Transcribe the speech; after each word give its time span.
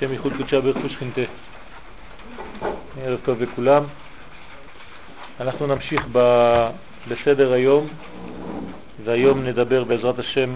שם 0.00 0.12
ייחוד 0.12 0.32
קודשה 0.36 0.60
ברכוש 0.60 0.96
חינטה. 0.96 1.20
ערב 3.00 3.18
טוב 3.24 3.42
לכולם. 3.42 3.84
אנחנו 5.40 5.66
נמשיך 5.66 6.06
ב... 6.12 6.18
בסדר 7.08 7.52
היום, 7.52 7.88
והיום 9.04 9.44
נדבר 9.44 9.84
בעזרת 9.84 10.18
השם 10.18 10.54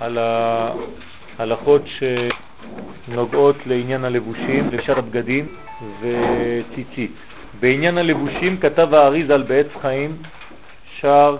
על 0.00 0.18
ההלכות 1.38 1.82
שנוגעות 3.06 3.56
לעניין 3.66 4.04
הלבושים, 4.04 4.70
לבשת 4.72 4.96
הבגדים 4.98 5.46
וציצית. 6.00 7.12
בעניין 7.60 7.98
הלבושים 7.98 8.60
כתב 8.60 8.94
האריז 8.94 9.30
על 9.30 9.42
בעץ 9.42 9.66
חיים 9.80 10.16
שער 11.00 11.36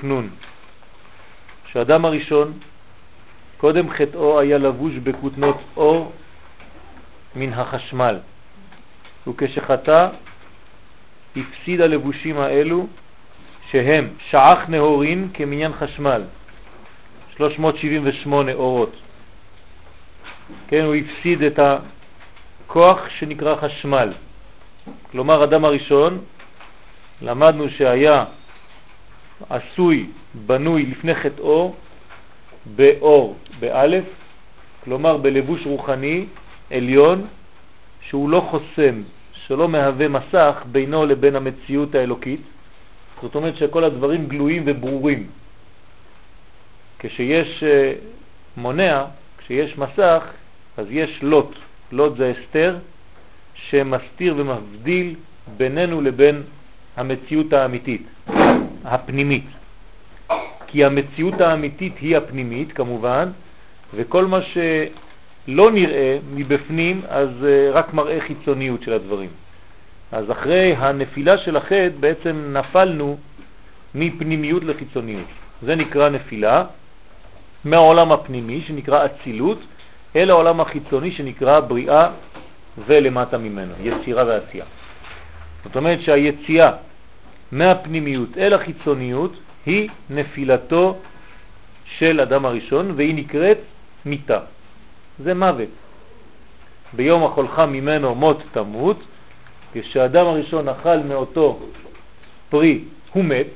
קנון, 0.00 0.28
שאדם 1.72 2.04
הראשון 2.04 2.52
קודם 3.56 3.90
חטאו 3.90 4.40
היה 4.40 4.58
לבוש 4.58 4.94
בכותנות 4.94 5.56
אור 5.76 6.12
מן 7.36 7.52
החשמל, 7.52 8.18
וכשחטא 9.26 10.08
הפסיד 11.36 11.80
הלבושים 11.80 12.38
האלו 12.38 12.86
שהם 13.70 14.08
שעה 14.30 14.64
נהורין 14.68 15.28
כמניין 15.34 15.72
חשמל, 15.72 16.22
378 17.36 18.52
אורות. 18.52 18.92
כן, 20.68 20.84
הוא 20.84 20.94
הפסיד 20.94 21.42
את 21.42 21.58
הכוח 21.58 22.98
שנקרא 23.18 23.54
חשמל. 23.56 24.12
כלומר, 25.10 25.44
אדם 25.44 25.64
הראשון, 25.64 26.18
למדנו 27.22 27.70
שהיה 27.70 28.24
עשוי, 29.50 30.06
בנוי 30.34 30.86
לפני 30.86 31.14
חטאו, 31.14 31.74
באור, 32.66 33.36
באלף, 33.58 34.04
כלומר 34.84 35.16
בלבוש 35.16 35.60
רוחני 35.66 36.26
עליון 36.70 37.26
שהוא 38.00 38.30
לא 38.30 38.40
חוסם, 38.50 39.02
שלא 39.32 39.68
מהווה 39.68 40.08
מסך 40.08 40.62
בינו 40.72 41.06
לבין 41.06 41.36
המציאות 41.36 41.94
האלוקית. 41.94 42.40
זאת 43.22 43.34
אומרת 43.34 43.56
שכל 43.56 43.84
הדברים 43.84 44.26
גלויים 44.26 44.62
וברורים. 44.66 45.26
כשיש 46.98 47.62
אה, 47.62 47.92
מונע, 48.56 49.04
כשיש 49.38 49.78
מסך, 49.78 50.22
אז 50.76 50.86
יש 50.90 51.22
לוט. 51.22 51.54
לוט 51.92 52.16
זה 52.16 52.32
אסתר 52.32 52.76
שמסתיר 53.54 54.34
ומבדיל 54.36 55.14
בינינו 55.56 56.00
לבין 56.00 56.42
המציאות 56.96 57.52
האמיתית, 57.52 58.06
הפנימית. 58.84 59.46
כי 60.66 60.84
המציאות 60.84 61.40
האמיתית 61.40 61.98
היא 62.00 62.16
הפנימית 62.16 62.72
כמובן, 62.72 63.30
וכל 63.94 64.26
מה 64.26 64.42
שלא 65.46 65.70
נראה 65.70 66.18
מבפנים 66.34 67.02
אז 67.08 67.28
אה, 67.44 67.70
רק 67.74 67.94
מראה 67.94 68.20
חיצוניות 68.20 68.82
של 68.82 68.92
הדברים. 68.92 69.30
אז 70.12 70.30
אחרי 70.30 70.74
הנפילה 70.76 71.38
של 71.38 71.56
החטא 71.56 71.88
בעצם 72.00 72.52
נפלנו 72.52 73.16
מפנימיות 73.94 74.64
לחיצוניות. 74.64 75.26
זה 75.62 75.74
נקרא 75.74 76.08
נפילה 76.08 76.64
מהעולם 77.64 78.12
הפנימי 78.12 78.62
שנקרא 78.66 79.06
אצילות 79.06 79.58
אל 80.16 80.30
העולם 80.30 80.60
החיצוני 80.60 81.10
שנקרא 81.12 81.60
בריאה 81.60 82.00
ולמטה 82.86 83.38
ממנו, 83.38 83.74
יצירה 83.82 84.24
ועשייה. 84.26 84.64
זאת 85.64 85.76
אומרת 85.76 86.00
שהיציאה 86.00 86.70
מהפנימיות 87.52 88.38
אל 88.38 88.54
החיצוניות 88.54 89.32
היא 89.66 89.88
נפילתו 90.10 90.98
של 91.98 92.20
אדם 92.20 92.46
הראשון 92.46 92.90
והיא 92.96 93.14
נקראת 93.14 93.58
מיתה. 94.04 94.38
זה 95.18 95.34
מוות. 95.34 95.68
ביום 96.92 97.24
החולך 97.24 97.58
ממנו 97.58 98.14
מות 98.14 98.42
תמות, 98.52 98.98
כשאדם 99.72 100.26
הראשון 100.26 100.68
אכל 100.68 100.98
מאותו 100.98 101.58
פרי 102.50 102.84
הוא 103.12 103.24
מת, 103.24 103.46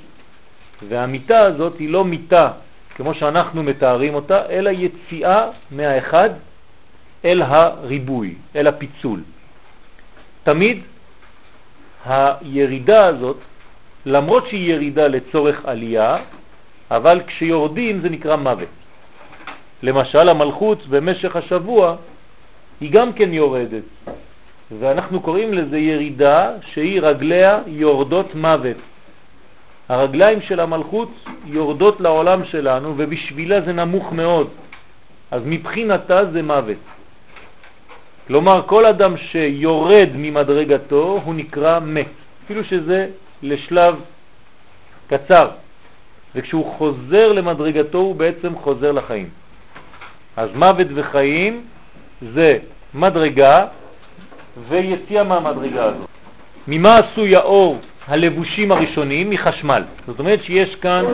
והמיטה 0.89 1.39
הזאת 1.47 1.79
היא 1.79 1.89
לא 1.89 2.05
מיטה 2.05 2.51
כמו 2.95 3.15
שאנחנו 3.15 3.63
מתארים 3.63 4.15
אותה, 4.15 4.49
אלא 4.49 4.71
יציאה 4.71 5.49
מהאחד 5.71 6.31
אל 7.25 7.43
הריבוי, 7.43 8.35
אל 8.57 8.67
הפיצול. 8.67 9.21
תמיד 10.45 10.83
הירידה 12.07 13.07
הזאת 13.07 13.37
למרות 14.07 14.49
שהיא 14.49 14.73
ירידה 14.73 15.07
לצורך 15.09 15.65
עלייה, 15.65 16.17
אבל 16.91 17.23
כשיורדים 17.27 18.01
זה 18.01 18.09
נקרא 18.09 18.37
מוות. 18.37 18.80
למשל 19.83 20.29
המלכות 20.29 20.87
במשך 20.87 21.37
השבוע 21.37 21.97
היא 22.81 22.91
גם 22.93 23.13
כן 23.13 23.35
יורדת, 23.35 23.83
ואנחנו 24.79 25.21
קוראים 25.21 25.55
לזה 25.55 25.79
ירידה 25.79 26.51
שהיא 26.73 27.01
רגליה 27.01 27.59
יורדות 27.67 28.35
מוות. 28.35 28.77
הרגליים 29.89 30.41
של 30.43 30.61
המלכות 30.61 31.11
יורדות 31.47 32.01
לעולם 32.01 32.45
שלנו 32.45 32.95
ובשבילה 32.97 33.61
זה 33.61 33.73
נמוך 33.73 34.13
מאוד, 34.13 34.49
אז 35.31 35.43
מבחינתה 35.47 36.25
זה 36.25 36.43
מוות. 36.43 36.79
כלומר 38.27 38.63
כל 38.67 38.87
אדם 38.87 39.17
שיורד 39.17 40.09
ממדרגתו 40.15 41.21
הוא 41.25 41.35
נקרא 41.35 41.81
מת, 41.81 42.07
אפילו 42.45 42.65
שזה 42.65 43.07
לשלב 43.43 43.95
קצר, 45.07 45.51
וכשהוא 46.35 46.75
חוזר 46.79 47.33
למדרגתו 47.33 47.99
הוא 47.99 48.15
בעצם 48.15 48.55
חוזר 48.57 48.93
לחיים. 48.93 49.29
אז 50.37 50.49
מוות 50.55 50.87
וחיים 50.95 51.63
זה 52.35 52.53
מדרגה 52.95 53.57
ויציאה 54.69 55.25
מהמדרגה 55.25 55.85
הזאת. 55.85 56.09
ממה 56.69 56.93
עשוי 56.93 57.37
האור 57.37 57.79
הלבושים 58.07 58.73
הראשונים? 58.73 59.31
מחשמל. 59.31 59.83
זאת 60.07 60.19
אומרת 60.19 60.45
שיש 60.45 60.75
כאן 60.75 61.05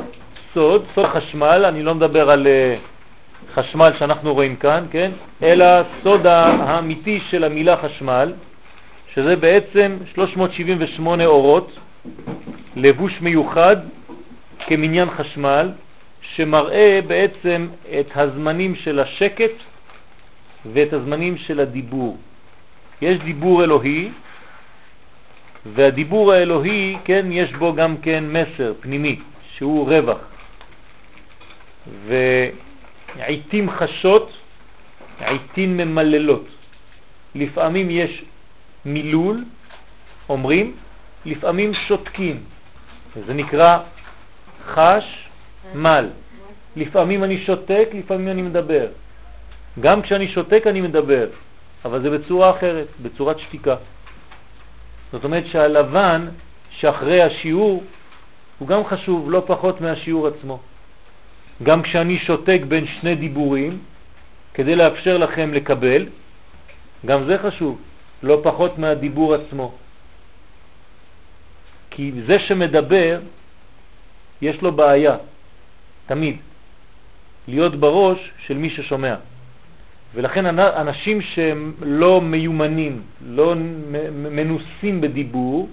סוד, 0.54 0.84
סוד 0.94 1.06
חשמל, 1.06 1.64
אני 1.64 1.82
לא 1.82 1.94
מדבר 1.94 2.30
על 2.30 2.46
אה, 2.46 2.76
חשמל 3.54 3.88
שאנחנו 3.98 4.34
רואים 4.34 4.56
כאן, 4.56 4.84
כן? 4.90 5.10
אלא 5.42 5.66
סוד 6.02 6.26
האמיתי 6.26 7.20
של 7.30 7.44
המילה 7.44 7.76
חשמל, 7.76 8.32
שזה 9.14 9.36
בעצם 9.36 9.96
378 10.14 11.26
אורות 11.26 11.70
לבוש 12.76 13.12
מיוחד 13.20 13.76
כמניין 14.66 15.08
חשמל, 15.10 15.70
שמראה 16.36 17.00
בעצם 17.06 17.68
את 18.00 18.06
הזמנים 18.14 18.76
של 18.76 19.00
השקט 19.00 19.56
ואת 20.72 20.92
הזמנים 20.92 21.38
של 21.38 21.60
הדיבור. 21.60 22.18
יש 23.02 23.18
דיבור 23.18 23.64
אלוהי, 23.64 24.10
והדיבור 25.74 26.32
האלוהי, 26.32 26.96
כן, 27.04 27.26
יש 27.32 27.52
בו 27.52 27.74
גם 27.74 27.96
כן 27.96 28.24
מסר 28.28 28.72
פנימי, 28.80 29.20
שהוא 29.56 29.88
רווח. 29.88 30.18
ועיתים 32.06 33.70
חשות, 33.70 34.32
עיתים 35.20 35.76
ממללות. 35.76 36.46
לפעמים 37.34 37.90
יש 37.90 38.24
מילול, 38.84 39.44
אומרים, 40.28 40.76
לפעמים 41.24 41.74
שותקים. 41.88 42.36
זה 43.26 43.34
נקרא 43.34 43.78
חש 44.66 45.28
מל. 45.74 46.25
לפעמים 46.76 47.24
אני 47.24 47.44
שותק, 47.44 47.88
לפעמים 47.94 48.28
אני 48.28 48.42
מדבר. 48.42 48.86
גם 49.80 50.02
כשאני 50.02 50.28
שותק 50.28 50.62
אני 50.66 50.80
מדבר, 50.80 51.26
אבל 51.84 52.02
זה 52.02 52.10
בצורה 52.10 52.50
אחרת, 52.50 52.86
בצורת 53.02 53.38
שתיקה. 53.38 53.76
זאת 55.12 55.24
אומרת 55.24 55.46
שהלבן 55.46 56.28
שאחרי 56.70 57.22
השיעור 57.22 57.84
הוא 58.58 58.68
גם 58.68 58.84
חשוב 58.84 59.30
לא 59.30 59.42
פחות 59.46 59.80
מהשיעור 59.80 60.26
עצמו. 60.26 60.58
גם 61.62 61.82
כשאני 61.82 62.18
שותק 62.18 62.60
בין 62.68 62.84
שני 63.00 63.14
דיבורים, 63.14 63.78
כדי 64.54 64.76
לאפשר 64.76 65.18
לכם 65.18 65.54
לקבל, 65.54 66.06
גם 67.06 67.24
זה 67.24 67.38
חשוב, 67.38 67.80
לא 68.22 68.40
פחות 68.42 68.78
מהדיבור 68.78 69.34
עצמו. 69.34 69.72
כי 71.90 72.12
זה 72.26 72.36
שמדבר, 72.38 73.20
יש 74.42 74.62
לו 74.62 74.72
בעיה, 74.72 75.16
תמיד, 76.06 76.36
להיות 77.48 77.76
בראש 77.76 78.30
של 78.46 78.54
מי 78.54 78.70
ששומע. 78.70 79.14
ולכן 80.14 80.46
אנשים 80.58 81.20
שהם 81.20 81.72
לא 81.82 82.20
מיומנים, 82.20 83.02
לא 83.26 83.54
מנוסים 84.12 85.00
בדיבור, 85.00 85.68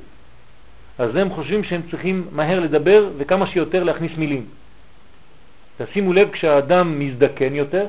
אז 0.97 1.15
הם 1.15 1.29
חושבים 1.29 1.63
שהם 1.63 1.81
צריכים 1.91 2.27
מהר 2.31 2.59
לדבר 2.59 3.09
וכמה 3.17 3.47
שיותר 3.47 3.83
להכניס 3.83 4.11
מילים. 4.17 4.45
תשימו 5.77 6.13
לב, 6.13 6.29
כשהאדם 6.31 6.99
מזדקן 6.99 7.55
יותר, 7.55 7.85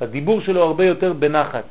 הדיבור 0.00 0.40
שלו 0.40 0.62
הרבה 0.62 0.84
יותר 0.84 1.12
בנחת, 1.12 1.64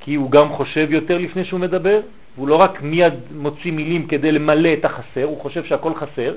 כי 0.00 0.14
הוא 0.14 0.30
גם 0.30 0.48
חושב 0.52 0.86
יותר 0.90 1.18
לפני 1.18 1.44
שהוא 1.44 1.60
מדבר, 1.60 2.00
הוא 2.36 2.48
לא 2.48 2.56
רק 2.56 2.82
מיד 2.82 3.14
מוציא 3.34 3.72
מילים 3.72 4.06
כדי 4.06 4.32
למלא 4.32 4.72
את 4.72 4.84
החסר, 4.84 5.24
הוא 5.24 5.40
חושב 5.40 5.64
שהכל 5.64 5.94
חסר, 5.94 6.34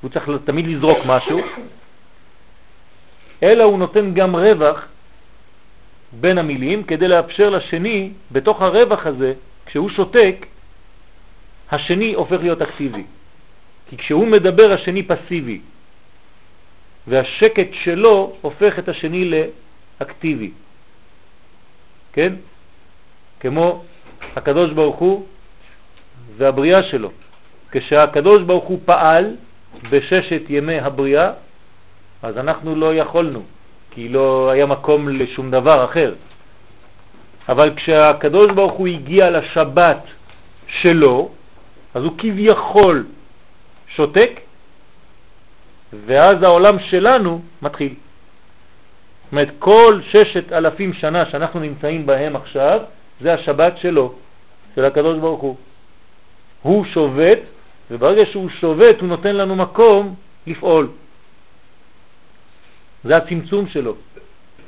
הוא 0.00 0.10
צריך 0.10 0.28
תמיד 0.44 0.66
לזרוק 0.66 0.98
משהו, 1.06 1.40
אלא 3.42 3.64
הוא 3.64 3.78
נותן 3.78 4.14
גם 4.14 4.36
רווח 4.36 4.86
בין 6.12 6.38
המילים 6.38 6.82
כדי 6.82 7.08
לאפשר 7.08 7.50
לשני, 7.50 8.10
בתוך 8.32 8.62
הרווח 8.62 9.06
הזה, 9.06 9.32
כשהוא 9.66 9.90
שותק, 9.90 10.46
השני 11.70 12.14
הופך 12.14 12.40
להיות 12.40 12.62
אקטיבי. 12.62 13.04
כי 13.88 13.96
כשהוא 13.96 14.26
מדבר 14.26 14.72
השני 14.72 15.02
פסיבי, 15.02 15.60
והשקט 17.06 17.68
שלו 17.84 18.36
הופך 18.40 18.78
את 18.78 18.88
השני 18.88 19.30
לאקטיבי. 19.30 20.50
כן? 22.12 22.32
כמו 23.40 23.84
הקדוש 24.36 24.70
ברוך 24.72 24.96
הוא 24.96 25.26
והבריאה 26.36 26.82
שלו. 26.90 27.10
כשהקדוש 27.70 28.42
ברוך 28.42 28.64
הוא 28.64 28.80
פעל 28.84 29.36
בששת 29.90 30.42
ימי 30.48 30.78
הבריאה, 30.78 31.32
אז 32.22 32.38
אנחנו 32.38 32.74
לא 32.74 32.94
יכולנו, 32.94 33.42
כי 33.90 34.08
לא 34.08 34.50
היה 34.50 34.66
מקום 34.66 35.08
לשום 35.08 35.50
דבר 35.50 35.84
אחר. 35.84 36.14
אבל 37.48 37.74
כשהקדוש 37.76 38.46
ברוך 38.54 38.72
הוא 38.72 38.88
הגיע 38.88 39.30
לשבת 39.30 40.02
שלו, 40.68 41.30
אז 41.94 42.02
הוא 42.04 42.12
כביכול 42.18 43.06
שותק, 43.96 44.40
ואז 46.06 46.42
העולם 46.42 46.76
שלנו 46.90 47.40
מתחיל. 47.62 47.94
זאת 49.24 49.32
אומרת, 49.32 49.48
כל 49.58 50.00
ששת 50.10 50.52
אלפים 50.52 50.92
שנה 50.92 51.30
שאנחנו 51.30 51.60
נמצאים 51.60 52.06
בהם 52.06 52.36
עכשיו, 52.36 52.80
זה 53.20 53.34
השבת 53.34 53.78
שלו, 53.78 54.14
של 54.74 54.84
הקדוש 54.84 55.18
ברוך 55.18 55.40
הוא. 55.40 55.56
הוא 56.62 56.84
שובת, 56.84 57.38
וברגע 57.90 58.26
שהוא 58.32 58.48
שובת 58.60 59.00
הוא 59.00 59.08
נותן 59.08 59.36
לנו 59.36 59.56
מקום 59.56 60.14
לפעול. 60.46 60.88
זה 63.08 63.16
הצמצום 63.16 63.68
שלו. 63.68 63.94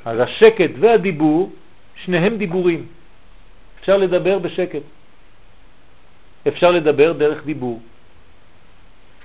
אז 0.05 0.19
השקט 0.19 0.71
והדיבור, 0.79 1.51
שניהם 2.05 2.37
דיבורים. 2.37 2.85
אפשר 3.79 3.97
לדבר 3.97 4.39
בשקט. 4.39 4.81
אפשר 6.47 6.71
לדבר 6.71 7.13
דרך 7.13 7.45
דיבור. 7.45 7.81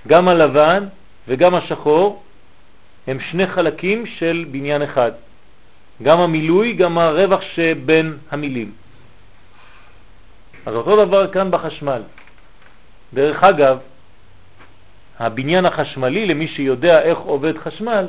גם 0.07 0.27
הלבן 0.27 0.83
וגם 1.27 1.55
השחור 1.55 2.23
הם 3.07 3.17
שני 3.31 3.47
חלקים 3.47 4.05
של 4.05 4.45
בניין 4.51 4.81
אחד. 4.81 5.11
גם 6.03 6.19
המילוי, 6.19 6.73
גם 6.73 6.97
הרווח 6.97 7.41
שבין 7.55 8.17
המילים. 8.31 8.71
אז 10.65 10.73
אותו 10.75 11.05
דבר 11.05 11.31
כאן 11.33 11.51
בחשמל. 11.51 12.01
דרך 13.13 13.43
אגב, 13.43 13.77
הבניין 15.19 15.65
החשמלי, 15.65 16.25
למי 16.25 16.47
שיודע 16.47 17.01
איך 17.01 17.17
עובד 17.17 17.57
חשמל, 17.57 18.05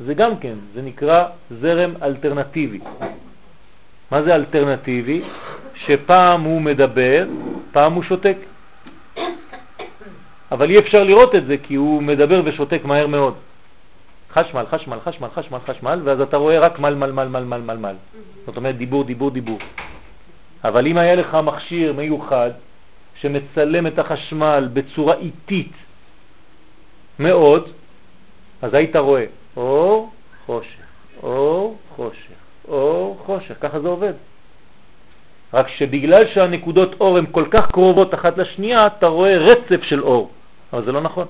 זה 0.00 0.14
גם 0.14 0.38
כן, 0.38 0.54
זה 0.74 0.82
נקרא 0.82 1.24
זרם 1.50 1.92
אלטרנטיבי. 2.02 2.80
מה 4.10 4.22
זה 4.22 4.34
אלטרנטיבי? 4.34 5.22
שפעם 5.74 6.40
הוא 6.40 6.62
מדבר, 6.62 7.26
פעם 7.72 7.92
הוא 7.92 8.02
שותק. 8.02 8.36
אבל 10.52 10.70
אי 10.70 10.76
אפשר 10.78 11.02
לראות 11.04 11.34
את 11.34 11.46
זה 11.46 11.56
כי 11.62 11.74
הוא 11.74 12.02
מדבר 12.02 12.42
ושותק 12.44 12.84
מהר 12.84 13.06
מאוד. 13.06 13.34
חשמל, 14.32 14.64
חשמל, 14.70 14.98
חשמל, 15.04 15.28
חשמל, 15.28 15.58
חשמל, 15.58 16.00
ואז 16.04 16.20
אתה 16.20 16.36
רואה 16.36 16.58
רק 16.58 16.78
מל, 16.78 16.94
מל, 16.94 17.12
מל, 17.12 17.28
מל, 17.28 17.44
מל, 17.44 17.60
מל, 17.60 17.76
מל. 17.76 17.96
זאת 18.46 18.56
אומרת 18.56 18.76
דיבור, 18.76 19.04
דיבור, 19.04 19.30
דיבור. 19.30 19.58
אבל 20.64 20.86
אם 20.86 20.96
היה 20.98 21.14
לך 21.14 21.34
מכשיר 21.34 21.92
מיוחד 21.92 22.50
שמצלם 23.20 23.86
את 23.86 23.98
החשמל 23.98 24.68
בצורה 24.72 25.14
איטית 25.14 25.72
מאוד, 27.18 27.68
אז 28.62 28.74
היית 28.74 28.96
רואה 28.96 29.24
אור, 29.56 30.10
חושך, 30.46 30.86
אור, 31.22 31.76
חושך, 31.96 32.40
אור, 32.68 33.22
חושך, 33.26 33.54
ככה 33.60 33.80
זה 33.80 33.88
עובד. 33.88 34.12
רק 35.54 35.68
שבגלל 35.68 36.26
שהנקודות 36.34 37.00
אור 37.00 37.18
הן 37.18 37.26
כל 37.32 37.44
כך 37.50 37.70
קרובות 37.70 38.14
אחת 38.14 38.38
לשנייה, 38.38 38.78
אתה 38.86 39.06
רואה 39.06 39.38
רצף 39.38 39.82
של 39.82 40.02
אור, 40.02 40.30
אבל 40.72 40.84
זה 40.84 40.92
לא 40.92 41.00
נכון. 41.00 41.26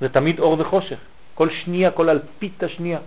זה 0.00 0.08
תמיד 0.08 0.40
אור 0.40 0.56
וחושך, 0.60 0.98
כל 1.34 1.48
שנייה, 1.64 1.90
כל 1.90 2.08
אלפית 2.08 2.62
השנייה. 2.62 2.98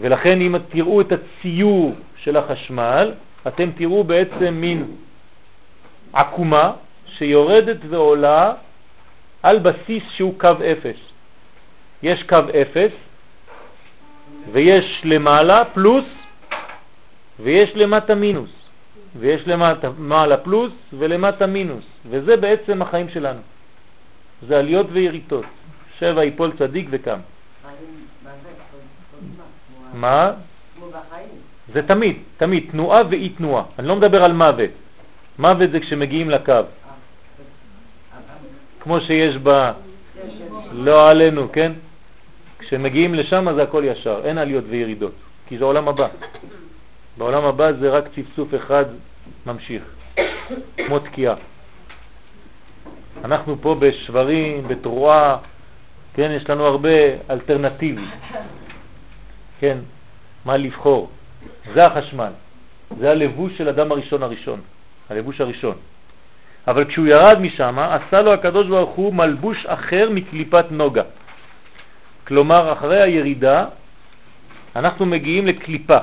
ולכן 0.00 0.40
אם 0.40 0.54
תראו 0.68 1.00
את 1.00 1.12
הציור 1.12 1.94
של 2.16 2.36
החשמל, 2.36 3.12
אתם 3.46 3.70
תראו 3.70 4.04
בעצם 4.04 4.54
מין 4.54 4.84
עקומה 6.12 6.72
שיורדת 7.18 7.80
ועולה 7.88 8.54
על 9.42 9.58
בסיס 9.58 10.02
שהוא 10.16 10.34
קו 10.38 10.52
אפס. 10.72 11.00
יש 12.02 12.22
קו 12.22 12.36
אפס 12.62 12.92
ויש 14.52 15.00
למעלה 15.04 15.64
פלוס 15.64 16.04
ויש 17.40 17.70
למטה 17.74 18.14
מינוס 18.14 18.50
ויש 19.18 19.48
למטה 19.48 19.90
מעלה 19.98 20.36
פלוס 20.36 20.72
ולמטה 20.92 21.46
מינוס 21.46 21.84
וזה 22.10 22.36
בעצם 22.36 22.82
החיים 22.82 23.08
שלנו. 23.08 23.40
זה 24.48 24.58
עליות 24.58 24.86
ויריתות. 24.92 25.44
שבע 25.98 26.24
יפול 26.24 26.52
צדיק 26.58 26.88
וקם. 26.90 27.18
מה? 29.94 30.32
זה 31.72 31.82
תמיד, 31.82 32.16
תמיד, 32.36 32.68
תנועה 32.70 33.00
ואי 33.10 33.28
תנועה. 33.28 33.64
אני 33.78 33.88
לא 33.88 33.96
מדבר 33.96 34.24
על 34.24 34.32
מוות. 34.32 34.70
מוות 35.38 35.70
זה 35.70 35.80
כשמגיעים 35.80 36.30
לקו. 36.30 36.52
כמו 38.80 39.00
שיש 39.00 39.36
ב... 39.42 39.48
לא 40.72 41.10
עלינו, 41.10 41.52
כן? 41.52 41.72
כשמגיעים 42.66 43.14
לשם 43.14 43.46
זה 43.54 43.62
הכל 43.62 43.82
ישר, 43.86 44.20
אין 44.24 44.38
עליות 44.38 44.64
וירידות, 44.68 45.12
כי 45.46 45.58
זה 45.58 45.64
עולם 45.64 45.88
הבא. 45.88 46.08
בעולם 47.18 47.44
הבא 47.44 47.72
זה 47.72 47.90
רק 47.90 48.04
צפצוף 48.16 48.54
אחד 48.54 48.84
ממשיך, 49.46 49.82
כמו 50.76 50.98
תקיעה. 50.98 51.34
אנחנו 53.24 53.56
פה 53.60 53.76
בשברים, 53.78 54.68
בתרועה, 54.68 55.36
כן, 56.14 56.30
יש 56.36 56.50
לנו 56.50 56.64
הרבה 56.66 56.90
אלטרנטיבי, 57.30 58.04
כן, 59.60 59.78
מה 60.44 60.56
לבחור. 60.56 61.10
זה 61.74 61.80
החשמל, 61.80 62.32
זה 62.98 63.10
הלבוש 63.10 63.58
של 63.58 63.68
אדם 63.68 63.92
הראשון 63.92 64.22
הראשון, 64.22 64.60
הלבוש 65.10 65.40
הראשון. 65.40 65.76
אבל 66.68 66.84
כשהוא 66.84 67.06
ירד 67.06 67.38
משם, 67.40 67.78
עשה 67.78 68.22
לו 68.22 68.32
הקדוש 68.32 68.66
ברוך 68.66 68.90
הוא 68.90 69.14
מלבוש 69.14 69.66
אחר 69.66 70.10
מקליפת 70.10 70.64
נוגה. 70.70 71.02
כלומר, 72.26 72.72
אחרי 72.72 73.02
הירידה 73.02 73.64
אנחנו 74.76 75.06
מגיעים 75.06 75.46
לקליפה, 75.46 76.00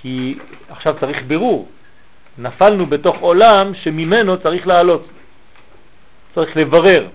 כי 0.00 0.38
עכשיו 0.68 0.92
צריך 1.00 1.22
בירור. 1.26 1.68
נפלנו 2.38 2.86
בתוך 2.86 3.16
עולם 3.20 3.74
שממנו 3.74 4.38
צריך 4.38 4.66
לעלות, 4.66 5.08
צריך 6.34 6.56
לברר, 6.56 7.08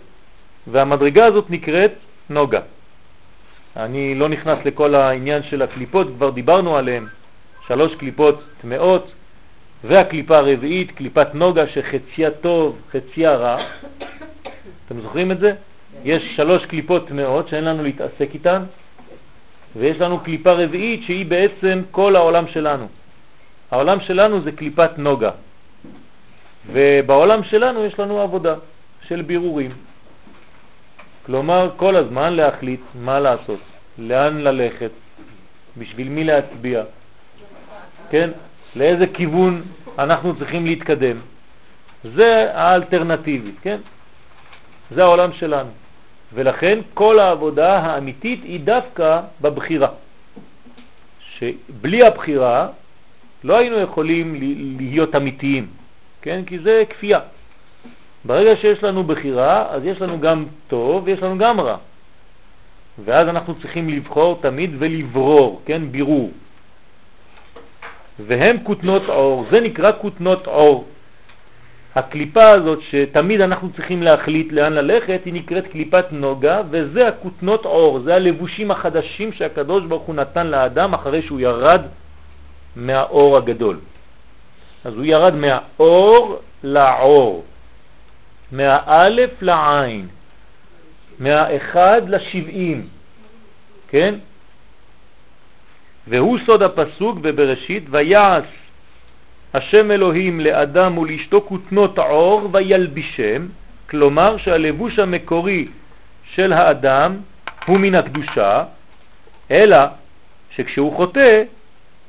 והמדרגה 0.67 1.25
הזאת 1.25 1.49
נקראת 1.49 1.91
נוגה. 2.29 2.61
אני 3.75 4.15
לא 4.15 4.29
נכנס 4.29 4.59
לכל 4.65 4.95
העניין 4.95 5.43
של 5.43 5.61
הקליפות, 5.61 6.07
כבר 6.17 6.29
דיברנו 6.29 6.77
עליהן, 6.77 7.05
שלוש 7.67 7.95
קליפות 7.95 8.43
טמאות, 8.61 9.11
והקליפה 9.83 10.37
הרביעית, 10.37 10.91
קליפת 10.91 11.35
נוגה 11.35 11.67
שחציה 11.67 12.31
טוב, 12.31 12.77
חציה 12.91 13.35
רע. 13.35 13.57
אתם 14.85 15.01
זוכרים 15.01 15.31
את 15.31 15.39
זה? 15.39 15.53
יש 16.03 16.23
שלוש 16.35 16.65
קליפות 16.65 17.07
טמאות 17.07 17.47
שאין 17.47 17.63
לנו 17.63 17.83
להתעסק 17.83 18.29
איתן, 18.33 18.63
ויש 19.75 19.97
לנו 19.97 20.19
קליפה 20.19 20.51
רביעית 20.51 21.03
שהיא 21.03 21.25
בעצם 21.25 21.81
כל 21.91 22.15
העולם 22.15 22.47
שלנו. 22.47 22.87
העולם 23.71 23.99
שלנו 23.99 24.41
זה 24.41 24.51
קליפת 24.51 24.91
נוגה, 24.97 25.31
ובעולם 26.71 27.43
שלנו 27.43 27.85
יש 27.85 27.99
לנו 27.99 28.21
עבודה 28.21 28.55
של 29.07 29.21
בירורים. 29.21 29.71
כלומר, 31.25 31.69
כל 31.77 31.95
הזמן 31.95 32.33
להחליט 32.33 32.81
מה 32.95 33.19
לעשות, 33.19 33.59
לאן 33.97 34.37
ללכת, 34.37 34.91
בשביל 35.77 36.09
מי 36.09 36.23
להצביע, 36.23 36.83
כן? 38.09 38.29
לאיזה 38.75 39.05
כיוון 39.13 39.61
אנחנו 39.99 40.35
צריכים 40.35 40.65
להתקדם. 40.65 41.17
זה 42.03 42.51
האלטרנטיבית, 42.53 43.55
כן? 43.61 43.77
זה 44.91 45.01
העולם 45.01 45.33
שלנו. 45.33 45.69
ולכן 46.33 46.79
כל 46.93 47.19
העבודה 47.19 47.77
האמיתית 47.77 48.43
היא 48.43 48.59
דווקא 48.59 49.21
בבחירה. 49.41 49.89
שבלי 51.37 51.99
הבחירה 52.07 52.67
לא 53.43 53.57
היינו 53.57 53.79
יכולים 53.79 54.35
להיות 54.79 55.15
אמיתיים, 55.15 55.67
כן? 56.21 56.41
כי 56.45 56.59
זה 56.59 56.83
כפייה. 56.89 57.19
ברגע 58.25 58.55
שיש 58.55 58.83
לנו 58.83 59.03
בחירה, 59.03 59.67
אז 59.69 59.85
יש 59.85 60.01
לנו 60.01 60.19
גם 60.19 60.45
טוב 60.67 61.03
ויש 61.05 61.19
לנו 61.19 61.37
גם 61.37 61.59
רע. 61.59 61.77
ואז 63.05 63.21
אנחנו 63.21 63.55
צריכים 63.61 63.89
לבחור 63.89 64.39
תמיד 64.41 64.71
ולברור, 64.79 65.61
כן? 65.65 65.91
בירור. 65.91 66.31
והם 68.19 68.57
כותנות 68.63 69.09
אור, 69.09 69.45
זה 69.51 69.59
נקרא 69.59 69.91
כותנות 70.01 70.47
אור. 70.47 70.85
הקליפה 71.97 72.49
הזאת 72.49 72.79
שתמיד 72.89 73.41
אנחנו 73.41 73.69
צריכים 73.73 74.03
להחליט 74.03 74.51
לאן 74.51 74.73
ללכת, 74.73 75.21
היא 75.25 75.33
נקראת 75.33 75.67
קליפת 75.67 76.05
נוגה, 76.11 76.61
וזה 76.69 77.07
הכותנות 77.07 77.65
עור, 77.65 77.99
זה 77.99 78.15
הלבושים 78.15 78.71
החדשים 78.71 79.33
שהקדוש 79.33 79.83
ברוך 79.83 80.03
הוא 80.03 80.15
נתן 80.15 80.47
לאדם 80.47 80.93
אחרי 80.93 81.21
שהוא 81.21 81.39
ירד 81.39 81.81
מהאור 82.75 83.37
הגדול. 83.37 83.79
אז 84.85 84.93
הוא 84.93 85.05
ירד 85.05 85.35
מהאור 85.35 86.39
לעור, 86.63 87.43
מהאלף 88.51 89.41
לעין, 89.41 90.07
מהאחד 91.19 92.01
לשבעים, 92.09 92.87
כן? 93.89 94.15
והוא 96.07 96.37
סוד 96.45 96.61
הפסוק 96.61 97.17
בבראשית, 97.19 97.83
ויעש 97.89 98.45
השם 99.57 99.91
אלוהים 99.91 100.39
לאדם 100.39 100.97
ולאשתו 100.97 101.41
כותנות 101.41 101.99
עור 101.99 102.49
וילבישם, 102.53 103.47
כלומר 103.89 104.37
שהלבוש 104.37 104.99
המקורי 104.99 105.67
של 106.35 106.53
האדם 106.53 107.17
הוא 107.65 107.77
מן 107.77 107.95
הקדושה, 107.95 108.63
אלא 109.51 109.77
שכשהוא 110.55 110.95
חוטא 110.95 111.43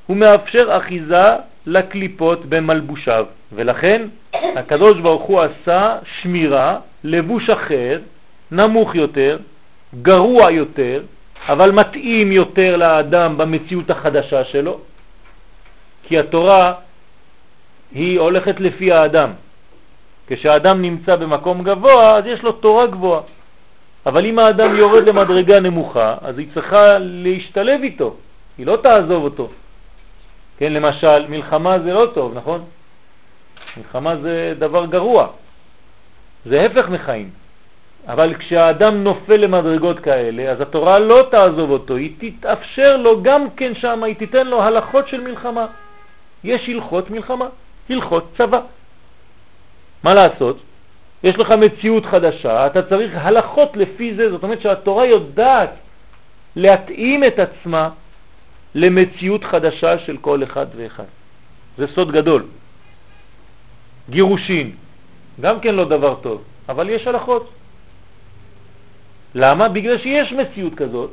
הוא 0.07 0.17
מאפשר 0.17 0.77
אחיזה 0.77 1.23
לקליפות 1.67 2.47
במלבושיו, 2.47 3.27
ולכן 3.53 4.03
הקדוש 4.33 5.01
ברוך 5.01 5.23
הוא 5.23 5.41
עשה 5.41 5.97
שמירה, 6.21 6.79
לבוש 7.05 7.51
אחר, 7.51 8.01
נמוך 8.51 8.95
יותר, 8.95 9.39
גרוע 10.03 10.53
יותר, 10.53 11.03
אבל 11.49 11.71
מתאים 11.73 12.33
יותר 12.33 12.77
לאדם 12.77 13.39
במציאות 13.39 13.91
החדשה 13.91 14.45
שלו, 14.45 14.81
כי 16.03 16.19
התורה 16.19 16.75
היא 17.93 18.21
הולכת 18.21 18.61
לפי 18.61 18.87
האדם. 18.93 19.31
כשהאדם 20.27 20.83
נמצא 20.83 21.17
במקום 21.17 21.63
גבוה, 21.63 22.19
אז 22.19 22.27
יש 22.27 22.43
לו 22.43 22.53
תורה 22.53 22.87
גבוהה. 22.87 23.21
אבל 24.07 24.27
אם 24.27 24.39
האדם 24.39 24.77
יורד 24.77 25.09
למדרגה 25.09 25.61
נמוכה, 25.61 26.15
אז 26.21 26.39
היא 26.39 26.49
צריכה 26.55 26.99
להשתלב 26.99 27.81
איתו, 27.83 28.17
היא 28.59 28.67
לא 28.67 28.77
תעזוב 28.83 29.25
אותו. 29.25 29.49
כן, 30.59 30.73
למשל, 30.73 31.29
מלחמה 31.29 31.79
זה 31.79 31.93
לא 31.95 32.07
טוב, 32.15 32.35
נכון? 32.35 32.65
מלחמה 33.77 34.17
זה 34.17 34.55
דבר 34.59 34.87
גרוע, 34.87 35.27
זה 36.45 36.63
הפך 36.63 36.89
מחיים. 36.89 37.31
אבל 38.09 38.35
כשהאדם 38.35 39.05
נופל 39.05 39.37
למדרגות 39.37 40.01
כאלה, 40.01 40.51
אז 40.51 40.61
התורה 40.61 40.99
לא 40.99 41.29
תעזוב 41.31 41.71
אותו, 41.71 41.97
היא 41.97 42.13
תתאפשר 42.19 42.97
לו 42.97 43.23
גם 43.23 43.51
כן 43.57 43.75
שם, 43.75 44.03
היא 44.03 44.15
תיתן 44.15 44.47
לו 44.47 44.63
הלכות 44.63 45.09
של 45.09 45.21
מלחמה. 45.21 45.67
יש 46.45 46.69
הלכות 46.69 47.11
מלחמה, 47.11 47.49
הלכות 47.91 48.33
צבא. 48.39 48.61
מה 50.03 50.11
לעשות? 50.15 50.57
יש 51.23 51.39
לך 51.39 51.51
מציאות 51.51 52.07
חדשה, 52.07 52.67
אתה 52.67 52.83
צריך 52.83 53.13
הלכות 53.15 53.77
לפי 53.77 54.15
זה, 54.15 54.31
זאת 54.31 54.43
אומרת 54.43 54.61
שהתורה 54.61 55.07
יודעת 55.07 55.71
להתאים 56.57 57.25
את 57.25 57.39
עצמה 57.39 57.91
למציאות 58.75 59.45
חדשה 59.45 59.99
של 59.99 60.17
כל 60.17 60.43
אחד 60.43 60.67
ואחד. 60.77 61.11
זה 61.79 61.87
סוד 61.95 62.13
גדול. 62.13 62.43
גירושין, 64.11 64.71
גם 65.41 65.61
כן 65.61 65.75
לא 65.75 65.85
דבר 65.85 66.15
טוב, 66.15 66.43
אבל 66.69 66.91
יש 66.91 67.07
הלכות. 67.07 67.51
למה? 69.35 69.69
בגלל 69.69 69.99
שיש 69.99 70.33
מציאות 70.33 70.75
כזאת, 70.75 71.11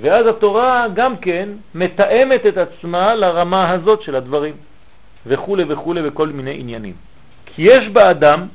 ואז 0.00 0.26
התורה 0.26 0.86
גם 0.94 1.16
כן 1.16 1.48
מתאמת 1.74 2.46
את 2.46 2.56
עצמה 2.56 3.14
לרמה 3.14 3.70
הזאת 3.70 4.02
של 4.02 4.14
הדברים, 4.16 4.54
וכו' 5.26 5.56
וכו' 5.68 5.94
וכל 6.04 6.28
מיני 6.28 6.60
עניינים. 6.60 6.94
כי 7.46 7.62
יש 7.62 7.88
באדם 7.92 8.46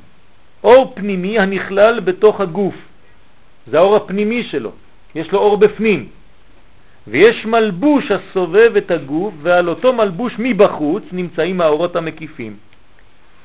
אור 0.64 0.92
פנימי 0.94 1.38
הנכלל 1.38 2.00
בתוך 2.00 2.40
הגוף, 2.40 2.74
זה 3.66 3.78
האור 3.78 3.96
הפנימי 3.96 4.44
שלו, 4.50 4.72
יש 5.14 5.32
לו 5.32 5.38
אור 5.38 5.56
בפנים, 5.56 6.08
ויש 7.08 7.46
מלבוש 7.46 8.04
הסובב 8.10 8.76
את 8.76 8.90
הגוף, 8.90 9.34
ועל 9.42 9.68
אותו 9.68 9.92
מלבוש 9.92 10.32
מבחוץ 10.38 11.02
נמצאים 11.12 11.60
האורות 11.60 11.96
המקיפים. 11.96 12.56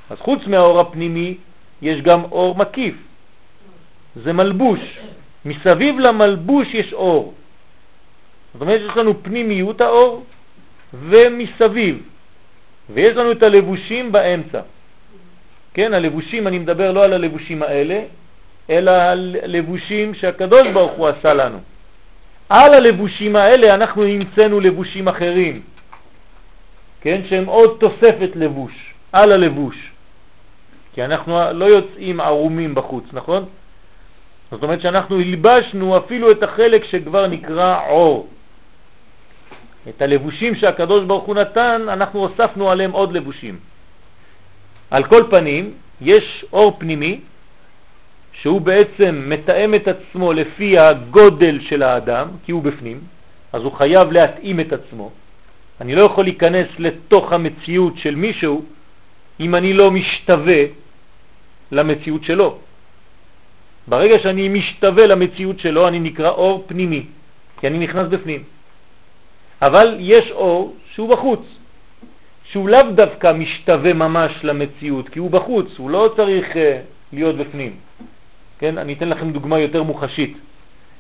אז 0.10 0.18
חוץ 0.18 0.48
מהאור 0.48 0.80
הפנימי 0.80 1.38
יש 1.82 2.02
גם 2.02 2.24
אור 2.24 2.56
מקיף, 2.58 2.96
זה 4.16 4.34
מלבוש. 4.34 4.80
מסביב 5.46 6.00
למלבוש 6.00 6.68
יש 6.74 6.94
אור. 6.94 7.34
זאת 8.54 8.62
אומרת 8.62 8.82
יש 8.82 8.98
לנו 8.98 9.24
פנימיות 9.24 9.82
האור 9.82 10.26
ומסביב, 10.94 12.04
ויש 12.90 13.10
לנו 13.10 13.32
את 13.32 13.44
הלבושים 13.44 14.12
באמצע. 14.12 14.62
כן, 15.74 15.94
הלבושים, 15.94 16.48
אני 16.48 16.60
מדבר 16.60 16.92
לא 16.92 17.04
על 17.04 17.14
הלבושים 17.14 17.64
האלה, 17.64 18.00
אלא 18.70 18.92
על 18.92 19.36
לבושים 19.44 20.14
שהקדוש 20.14 20.64
ברוך 20.74 20.92
הוא 20.92 21.08
עשה 21.08 21.34
לנו. 21.34 21.60
על 22.50 22.74
הלבושים 22.74 23.36
האלה 23.36 23.68
אנחנו 23.74 24.04
המצאנו 24.04 24.60
לבושים 24.60 25.08
אחרים, 25.08 25.62
כן, 27.02 27.22
שהם 27.30 27.46
עוד 27.46 27.78
תוספת 27.80 28.30
לבוש, 28.36 28.94
על 29.12 29.32
הלבוש. 29.32 29.76
כי 30.94 31.06
אנחנו 31.06 31.40
לא 31.54 31.66
יוצאים 31.66 32.20
ערומים 32.20 32.76
בחוץ, 32.76 33.04
נכון? 33.14 33.46
זאת 34.52 34.64
אומרת 34.64 34.82
שאנחנו 34.82 35.20
הלבשנו 35.20 35.98
אפילו 35.98 36.32
את 36.32 36.44
החלק 36.44 36.84
שכבר 36.86 37.28
נקרא 37.28 37.80
עור. 37.88 38.28
את 39.90 40.02
הלבושים 40.02 40.56
שהקדוש 40.56 41.04
ברוך 41.06 41.26
הוא 41.26 41.36
נתן, 41.36 41.86
אנחנו 41.90 42.20
הוספנו 42.20 42.72
עליהם 42.72 42.92
עוד 42.92 43.14
לבושים. 43.14 43.60
על 44.92 45.04
כל 45.04 45.24
פנים, 45.32 45.74
יש 46.02 46.46
אור 46.54 46.76
פנימי 46.80 47.20
שהוא 48.42 48.62
בעצם 48.62 49.24
מתאם 49.28 49.76
את 49.76 49.88
עצמו 49.88 50.34
לפי 50.34 50.80
הגודל 50.80 51.60
של 51.70 51.84
האדם, 51.84 52.28
כי 52.46 52.52
הוא 52.52 52.64
בפנים, 52.64 53.00
אז 53.54 53.62
הוא 53.62 53.74
חייב 53.74 54.12
להתאים 54.12 54.60
את 54.60 54.74
עצמו. 54.74 55.12
אני 55.82 55.96
לא 55.96 56.04
יכול 56.04 56.24
להיכנס 56.24 56.68
לתוך 56.80 57.34
המציאות 57.34 57.98
של 57.98 58.16
מישהו 58.16 58.66
אם 59.40 59.56
אני 59.56 59.74
לא 59.74 59.92
משתווה 59.92 60.62
למציאות 61.72 62.24
שלו. 62.24 62.58
ברגע 63.88 64.20
שאני 64.24 64.50
משתווה 64.50 65.08
למציאות 65.08 65.60
שלו, 65.60 65.88
אני 65.88 66.00
נקרא 66.00 66.30
אור 66.30 66.64
פנימי, 66.68 67.04
כי 67.60 67.68
אני 67.68 67.80
נכנס 67.80 68.08
בפנים. 68.08 68.44
אבל 69.62 69.96
יש 70.00 70.32
אור 70.32 70.76
שהוא 70.94 71.10
בחוץ, 71.10 71.40
שהוא 72.52 72.70
לאו 72.70 72.92
דווקא 72.96 73.34
משתווה 73.34 73.94
ממש 73.94 74.32
למציאות, 74.44 75.10
כי 75.10 75.20
הוא 75.20 75.32
בחוץ, 75.32 75.68
הוא 75.78 75.90
לא 75.90 76.14
צריך 76.16 76.46
uh, 76.52 76.58
להיות 77.14 77.36
בפנים. 77.36 77.74
כן? 78.60 78.78
אני 78.78 78.94
אתן 78.94 79.10
לכם 79.10 79.32
דוגמה 79.32 79.60
יותר 79.60 79.84
מוחשית. 79.84 80.38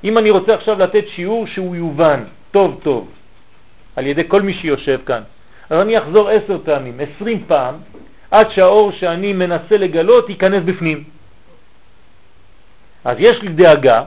אם 0.03 0.17
אני 0.17 0.29
רוצה 0.29 0.53
עכשיו 0.53 0.79
לתת 0.79 1.05
שיעור 1.15 1.47
שהוא 1.47 1.75
יובן 1.75 2.23
טוב 2.51 2.79
טוב 2.83 3.09
על 3.95 4.07
ידי 4.07 4.23
כל 4.27 4.41
מי 4.41 4.53
שיושב 4.53 4.99
כאן, 5.05 5.21
אז 5.69 5.81
אני 5.81 5.97
אחזור 5.97 6.29
עשר 6.29 6.57
פעמים, 6.63 6.99
עשרים 6.99 7.43
פעם, 7.47 7.75
עד 8.31 8.47
שהאור 8.51 8.91
שאני 8.91 9.33
מנסה 9.33 9.77
לגלות 9.77 10.29
ייכנס 10.29 10.63
בפנים. 10.63 11.03
אז 13.05 13.15
יש 13.19 13.41
לי 13.41 13.49
דאגה 13.49 14.03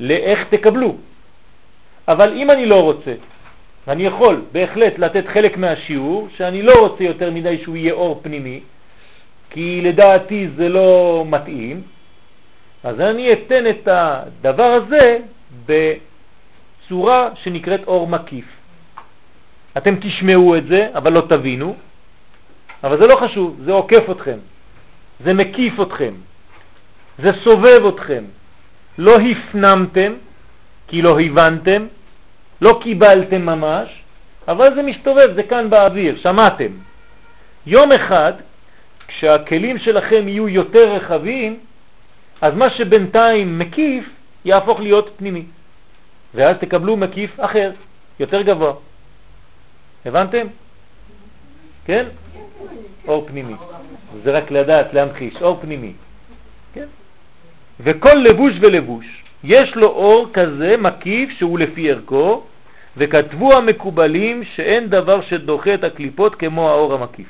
לאיך 0.00 0.38
תקבלו. 0.50 0.96
אבל 2.08 2.32
אם 2.32 2.50
אני 2.50 2.66
לא 2.66 2.76
רוצה, 2.80 3.14
ואני 3.86 4.06
יכול 4.06 4.42
בהחלט 4.52 4.98
לתת 4.98 5.24
חלק 5.28 5.56
מהשיעור, 5.56 6.28
שאני 6.36 6.62
לא 6.62 6.72
רוצה 6.80 7.04
יותר 7.04 7.30
מדי 7.30 7.58
שהוא 7.62 7.76
יהיה 7.76 7.92
אור 7.92 8.20
פנימי, 8.22 8.60
כי 9.50 9.80
לדעתי 9.84 10.48
זה 10.56 10.68
לא 10.68 11.24
מתאים, 11.26 11.82
אז 12.84 13.00
אני 13.00 13.32
אתן 13.32 13.66
את 13.70 13.88
הדבר 13.88 14.70
הזה 14.72 15.18
בצורה 15.66 17.30
שנקראת 17.42 17.80
אור 17.86 18.08
מקיף. 18.08 18.44
אתם 19.76 19.94
תשמעו 20.00 20.56
את 20.56 20.66
זה, 20.66 20.88
אבל 20.94 21.12
לא 21.12 21.20
תבינו, 21.28 21.76
אבל 22.84 23.02
זה 23.02 23.08
לא 23.08 23.16
חשוב, 23.20 23.60
זה 23.64 23.72
עוקף 23.72 24.10
אתכם, 24.10 24.38
זה 25.24 25.32
מקיף 25.32 25.80
אתכם, 25.80 26.14
זה 27.18 27.30
סובב 27.44 27.86
אתכם. 27.94 28.24
לא 28.98 29.16
הפנמתם, 29.16 30.12
כי 30.88 31.02
לא 31.02 31.20
הבנתם, 31.20 31.86
לא 32.60 32.80
קיבלתם 32.82 33.46
ממש, 33.46 33.88
אבל 34.48 34.74
זה 34.74 34.82
מסתובב, 34.82 35.34
זה 35.34 35.42
כאן 35.42 35.70
באוויר, 35.70 36.18
שמעתם. 36.22 36.72
יום 37.66 37.92
אחד, 37.92 38.32
כשהכלים 39.08 39.78
שלכם 39.78 40.28
יהיו 40.28 40.48
יותר 40.48 40.94
רחבים, 40.94 41.58
אז 42.40 42.54
מה 42.54 42.70
שבינתיים 42.76 43.58
מקיף 43.58 44.04
יהפוך 44.44 44.80
להיות 44.80 45.14
פנימי, 45.16 45.44
ואז 46.34 46.56
תקבלו 46.60 46.96
מקיף 46.96 47.30
אחר, 47.40 47.70
יותר 48.20 48.42
גבוה. 48.42 48.72
הבנתם? 50.06 50.46
כן? 51.84 52.06
אור 53.08 53.26
פנימי. 53.28 53.54
זה 54.22 54.30
רק 54.30 54.50
לדעת, 54.50 54.94
להמחיש, 54.94 55.34
אור 55.40 55.58
פנימי. 55.60 55.92
כן? 56.74 56.86
וכל 57.80 58.18
לבוש 58.28 58.52
ולבוש 58.60 59.23
יש 59.44 59.76
לו 59.76 59.86
אור 59.86 60.26
כזה 60.32 60.76
מקיף 60.78 61.30
שהוא 61.38 61.58
לפי 61.58 61.90
ערכו, 61.90 62.42
וכתבו 62.96 63.48
המקובלים 63.52 64.44
שאין 64.56 64.88
דבר 64.88 65.22
שדוחה 65.22 65.74
את 65.74 65.84
הקליפות 65.84 66.34
כמו 66.34 66.70
האור 66.70 66.94
המקיף. 66.94 67.28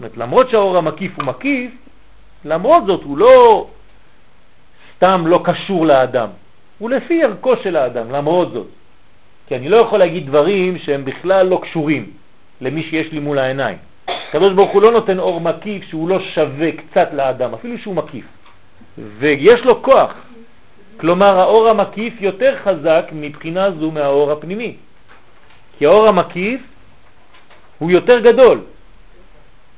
אומרת, 0.00 0.16
למרות 0.16 0.50
שהאור 0.50 0.76
המקיף 0.76 1.12
הוא 1.16 1.24
מקיף, 1.24 1.70
למרות 2.44 2.86
זאת 2.86 3.02
הוא 3.02 3.18
לא 3.18 3.66
סתם 4.96 5.26
לא 5.26 5.40
קשור 5.44 5.86
לאדם, 5.86 6.28
הוא 6.78 6.90
לפי 6.90 7.22
ערכו 7.22 7.56
של 7.62 7.76
האדם, 7.76 8.10
למרות 8.10 8.52
זאת. 8.52 8.66
כי 9.46 9.56
אני 9.56 9.68
לא 9.68 9.76
יכול 9.76 9.98
להגיד 9.98 10.26
דברים 10.26 10.78
שהם 10.78 11.04
בכלל 11.04 11.46
לא 11.46 11.60
קשורים 11.62 12.10
למי 12.60 12.82
שיש 12.82 13.12
לי 13.12 13.18
מול 13.18 13.38
העיניים. 13.38 13.78
הקדוש 14.28 14.52
ברוך 14.52 14.72
הוא 14.72 14.82
לא 14.82 14.90
נותן 14.90 15.18
אור 15.18 15.40
מקיף 15.40 15.84
שהוא 15.90 16.08
לא 16.08 16.18
שווה 16.34 16.72
קצת 16.72 17.08
לאדם, 17.12 17.54
אפילו 17.54 17.78
שהוא 17.78 17.94
מקיף. 17.94 18.24
ויש 18.98 19.60
לו 19.64 19.82
כוח. 19.82 20.25
כלומר, 20.96 21.38
האור 21.38 21.70
המקיף 21.70 22.14
יותר 22.20 22.56
חזק 22.64 23.04
מבחינה 23.12 23.70
זו 23.70 23.90
מהאור 23.90 24.32
הפנימי. 24.32 24.76
כי 25.78 25.86
האור 25.86 26.08
המקיף 26.08 26.60
הוא 27.78 27.90
יותר 27.90 28.20
גדול, 28.20 28.60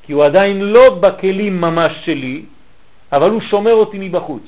כי 0.03 0.13
הוא 0.13 0.25
עדיין 0.25 0.61
לא 0.61 0.95
בכלים 1.01 1.61
ממש 1.61 1.93
שלי, 2.05 2.45
אבל 3.13 3.31
הוא 3.31 3.41
שומר 3.41 3.75
אותי 3.75 3.99
מבחוץ. 4.01 4.43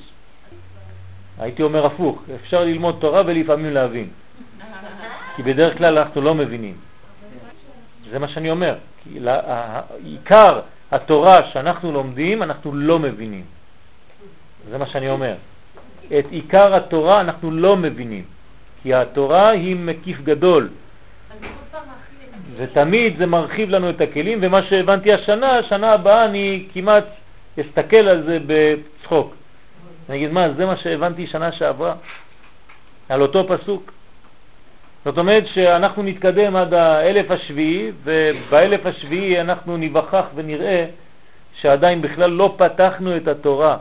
הייתי 1.39 1.63
אומר 1.63 1.87
הפוך, 1.87 2.23
אפשר 2.35 2.65
ללמוד 2.65 2.97
תורה 3.01 3.23
ולפעמים 3.27 3.73
להבין. 3.73 4.09
כי 5.37 5.43
בדרך 5.43 5.79
כלל 5.79 5.99
אנחנו 5.99 6.21
לא 6.21 6.35
מבינים. 6.35 6.77
זה 8.11 8.19
מה 8.19 8.29
שאני 8.29 8.51
אומר. 8.51 8.75
כי 9.03 9.19
עיקר 10.05 10.61
התורה 10.91 11.37
שאנחנו 11.53 11.93
לומדים, 11.93 12.43
אנחנו 12.43 12.75
לא 12.75 12.99
מבינים. 12.99 13.45
זה 14.71 14.79
מה 14.79 14.87
שאני 14.87 15.09
אומר. 15.09 15.35
את 16.19 16.25
עיקר 16.31 16.75
התורה 16.75 17.21
אנחנו 17.21 17.51
לא 17.51 17.77
מבינים, 17.77 18.25
כי 18.83 18.95
התורה 18.95 19.49
היא 19.51 19.77
מקיף 19.77 20.21
גדול. 20.21 20.69
ותמיד 22.57 23.19
זה 23.19 23.27
מרחיב 23.27 23.71
לנו 23.71 23.91
את 23.91 24.01
הכלים, 24.01 24.39
ומה 24.43 24.63
שהבנתי 24.63 25.13
השנה, 25.13 25.63
שנה 25.69 25.93
הבאה 25.93 26.25
אני 26.25 26.69
כמעט 26.73 27.05
אסתכל 27.61 28.09
על 28.09 28.23
זה 28.23 28.39
בצחוק. 28.47 29.35
אני 30.09 30.17
אגיד, 30.17 30.33
מה, 30.33 30.53
זה 30.53 30.67
מה 30.67 30.77
שהבנתי 30.77 31.27
שנה 31.27 31.53
שעברה? 31.53 31.95
על 33.09 33.23
אותו 33.23 33.49
פסוק. 33.49 33.93
זאת 35.05 35.19
אומרת 35.19 35.45
שאנחנו 35.55 36.03
נתקדם 36.03 36.57
עד 36.57 36.75
האלף 36.75 37.31
השביעי, 37.31 37.91
ובאלף 38.05 38.87
השביעי 38.87 39.41
אנחנו 39.41 39.77
נבחח 39.77 40.25
ונראה 40.35 40.87
שעדיין 41.61 42.03
בכלל 42.03 42.31
לא 42.31 42.55
פתחנו 42.59 43.17
את 43.17 43.29
התורה. 43.29 43.77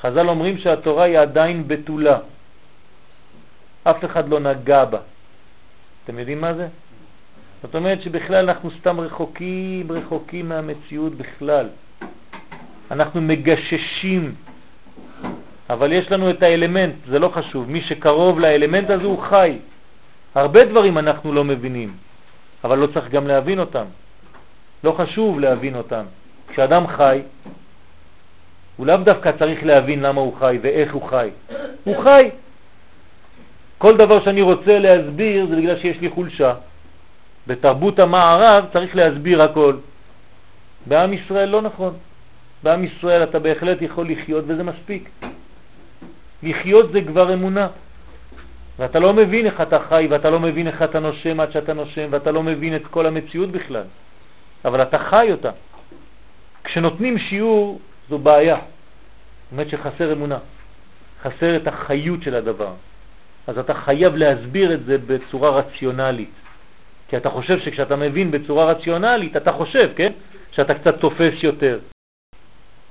חז"ל 0.00 0.28
אומרים 0.28 0.58
שהתורה 0.58 1.04
היא 1.04 1.18
עדיין 1.18 1.68
בתולה. 1.68 2.18
אף 3.84 4.04
אחד 4.04 4.28
לא 4.28 4.40
נגע 4.40 4.84
בה. 4.84 4.98
אתם 6.04 6.18
יודעים 6.18 6.40
מה 6.40 6.54
זה? 6.54 6.68
זאת 7.62 7.74
אומרת 7.74 8.02
שבכלל 8.02 8.48
אנחנו 8.48 8.70
סתם 8.80 9.00
רחוקים, 9.00 9.92
רחוקים 9.92 10.48
מהמציאות 10.48 11.14
בכלל. 11.14 11.68
אנחנו 12.90 13.20
מגששים, 13.20 14.34
אבל 15.70 15.92
יש 15.92 16.12
לנו 16.12 16.30
את 16.30 16.42
האלמנט, 16.42 16.94
זה 17.06 17.18
לא 17.18 17.28
חשוב. 17.28 17.70
מי 17.70 17.80
שקרוב 17.82 18.40
לאלמנט 18.40 18.90
הזה 18.90 19.04
הוא 19.04 19.22
חי. 19.22 19.58
הרבה 20.34 20.64
דברים 20.64 20.98
אנחנו 20.98 21.32
לא 21.32 21.44
מבינים, 21.44 21.94
אבל 22.64 22.78
לא 22.78 22.86
צריך 22.86 23.08
גם 23.10 23.26
להבין 23.26 23.58
אותם. 23.58 23.84
לא 24.84 24.92
חשוב 24.92 25.40
להבין 25.40 25.76
אותם. 25.76 26.04
כשאדם 26.48 26.86
חי, 26.86 27.22
הוא 28.80 28.86
לאו 28.86 28.96
דווקא 28.96 29.30
צריך 29.38 29.64
להבין 29.64 30.00
למה 30.00 30.20
הוא 30.20 30.36
חי 30.38 30.58
ואיך 30.62 30.94
הוא 30.94 31.02
חי. 31.02 31.30
הוא 31.84 32.04
חי. 32.04 32.30
כל 33.78 33.96
דבר 33.96 34.24
שאני 34.24 34.42
רוצה 34.42 34.78
להסביר 34.78 35.46
זה 35.46 35.56
בגלל 35.56 35.78
שיש 35.78 36.00
לי 36.00 36.10
חולשה. 36.10 36.54
בתרבות 37.46 37.98
המערב 37.98 38.64
צריך 38.72 38.96
להסביר 38.96 39.42
הכל. 39.42 39.76
בעם 40.86 41.12
ישראל 41.12 41.48
לא 41.48 41.62
נכון. 41.62 41.94
בעם 42.62 42.84
ישראל 42.84 43.22
אתה 43.22 43.38
בהחלט 43.38 43.82
יכול 43.82 44.10
לחיות 44.10 44.44
וזה 44.48 44.62
מספיק. 44.62 45.08
לחיות 46.42 46.92
זה 46.92 47.00
כבר 47.00 47.34
אמונה. 47.34 47.68
ואתה 48.78 48.98
לא 48.98 49.12
מבין 49.12 49.46
איך 49.46 49.60
אתה 49.60 49.78
חי 49.88 50.06
ואתה 50.10 50.30
לא 50.30 50.40
מבין 50.40 50.66
איך 50.66 50.82
אתה 50.82 51.00
נושם 51.00 51.40
עד 51.40 51.52
שאתה 51.52 51.72
נושם 51.72 52.06
ואתה 52.10 52.30
לא 52.32 52.42
מבין 52.42 52.76
את 52.76 52.86
כל 52.86 53.06
המציאות 53.06 53.50
בכלל. 53.50 53.84
אבל 54.64 54.82
אתה 54.82 54.98
חי 54.98 55.32
אותה. 55.32 55.50
כשנותנים 56.64 57.18
שיעור 57.18 57.80
זו 58.10 58.18
בעיה. 58.18 58.56
זאת 58.56 59.52
אומרת 59.52 59.68
שחסר 59.68 60.12
אמונה, 60.12 60.38
חסר 61.22 61.56
את 61.56 61.66
החיות 61.66 62.22
של 62.22 62.34
הדבר. 62.34 62.72
אז 63.46 63.58
אתה 63.58 63.74
חייב 63.74 64.16
להסביר 64.16 64.74
את 64.74 64.84
זה 64.84 64.96
בצורה 64.98 65.50
רציונלית. 65.50 66.34
כי 67.08 67.16
אתה 67.16 67.30
חושב 67.30 67.58
שכשאתה 67.58 67.96
מבין 67.96 68.30
בצורה 68.30 68.64
רציונלית, 68.64 69.36
אתה 69.36 69.52
חושב, 69.52 69.94
כן? 69.96 70.12
שאתה 70.52 70.74
קצת 70.74 71.00
תופס 71.00 71.42
יותר. 71.42 71.78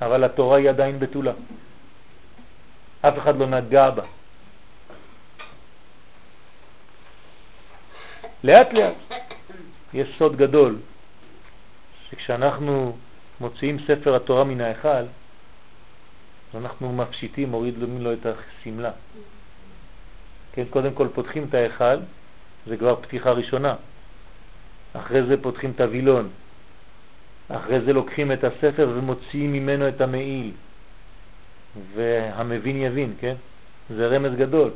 אבל 0.01 0.23
התורה 0.23 0.58
היא 0.58 0.69
עדיין 0.69 0.99
בתולה. 0.99 1.34
אף 3.01 3.17
אחד 3.17 3.38
לא 3.38 3.47
נגע 3.47 3.89
בה. 3.89 4.03
לאט 8.43 8.73
לאט 8.73 8.95
יש 9.93 10.08
סוד 10.17 10.36
גדול, 10.36 10.75
שכשאנחנו 12.10 12.97
מוציאים 13.41 13.78
ספר 13.88 14.15
התורה 14.15 14.43
מן 14.43 14.62
ההיכל, 14.62 15.06
אנחנו 16.56 16.93
מפשיטים, 16.93 17.49
מורידים 17.49 18.02
לו 18.02 18.13
את 18.13 18.25
הסמלה. 18.25 18.91
כן, 20.54 20.63
קודם 20.69 20.93
כל 20.93 21.08
פותחים 21.13 21.45
את 21.49 21.54
ההיכל, 21.54 21.97
זה 22.67 22.78
כבר 22.78 22.95
פתיחה 22.95 23.32
ראשונה. 23.32 23.75
אחרי 24.93 25.23
זה 25.23 25.41
פותחים 25.41 25.71
את 25.71 25.82
הווילון. 25.82 26.30
אחרי 27.49 27.82
זה 27.82 27.93
לוקחים 27.93 28.32
את 28.32 28.43
הספר 28.43 28.89
ומוציאים 28.95 29.54
ממנו 29.54 29.88
את 29.88 30.02
המעיל. 30.02 30.52
והמבין 31.95 32.75
יבין, 32.82 33.13
כן? 33.19 33.36
זה 33.89 34.08
רמז 34.08 34.32
גדול. 34.38 34.71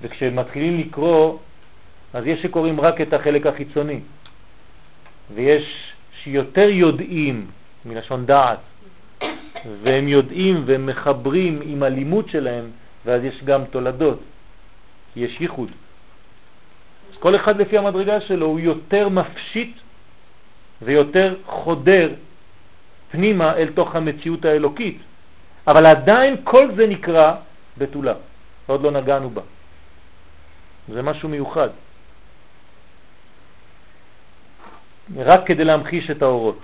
וכשמתחילים 0.00 0.80
לקרוא, 0.80 1.38
אז 2.14 2.26
יש 2.26 2.42
שקוראים 2.42 2.80
רק 2.80 3.00
את 3.00 3.12
החלק 3.12 3.46
החיצוני. 3.46 4.00
ויש 5.34 5.92
שיותר 6.22 6.68
יודעים, 6.68 7.46
מלשון 7.84 8.26
דעת, 8.26 8.58
והם 9.82 10.08
יודעים 10.08 10.62
והם 10.66 10.86
מחברים 10.86 11.60
עם 11.62 11.82
הלימוד 11.82 12.28
שלהם, 12.28 12.70
ואז 13.04 13.24
יש 13.24 13.44
גם 13.44 13.64
תולדות, 13.64 14.20
יש 15.16 15.40
ייחוד. 15.40 15.70
אז 17.12 17.16
כל 17.18 17.36
אחד 17.36 17.60
לפי 17.60 17.78
המדרגה 17.78 18.20
שלו 18.20 18.46
הוא 18.46 18.60
יותר 18.60 19.08
מפשיט 19.08 19.76
ויותר 20.82 21.34
חודר 21.46 22.10
פנימה 23.10 23.56
אל 23.56 23.68
תוך 23.74 23.94
המציאות 23.94 24.44
האלוקית, 24.44 24.98
אבל 25.66 25.86
עדיין 25.86 26.36
כל 26.44 26.74
זה 26.76 26.86
נקרא 26.86 27.34
בתולה, 27.78 28.14
עוד 28.66 28.82
לא 28.82 28.90
נגענו 28.90 29.30
בה. 29.30 29.42
זה 30.88 31.02
משהו 31.02 31.28
מיוחד. 31.28 31.68
רק 35.16 35.46
כדי 35.46 35.64
להמחיש 35.64 36.10
את 36.10 36.22
האורות. 36.22 36.58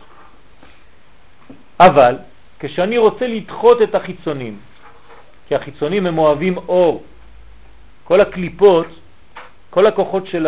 אבל 1.80 2.18
כשאני 2.58 2.98
רוצה 2.98 3.26
לדחות 3.26 3.82
את 3.82 3.94
החיצונים, 3.94 4.58
כי 5.48 5.54
החיצונים 5.54 6.06
הם 6.06 6.18
אוהבים 6.18 6.56
אור, 6.56 7.02
כל 8.04 8.20
הקליפות, 8.20 8.86
כל 9.70 9.86
הכוחות 9.86 10.26
של 10.26 10.46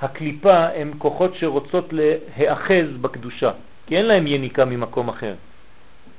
הקליפה 0.00 0.66
הם 0.74 0.92
כוחות 0.98 1.34
שרוצות 1.34 1.92
להיאחז 1.92 2.86
בקדושה, 3.00 3.50
כי 3.86 3.96
אין 3.96 4.06
להם 4.06 4.26
יניקה 4.26 4.64
ממקום 4.64 5.08
אחר. 5.08 5.34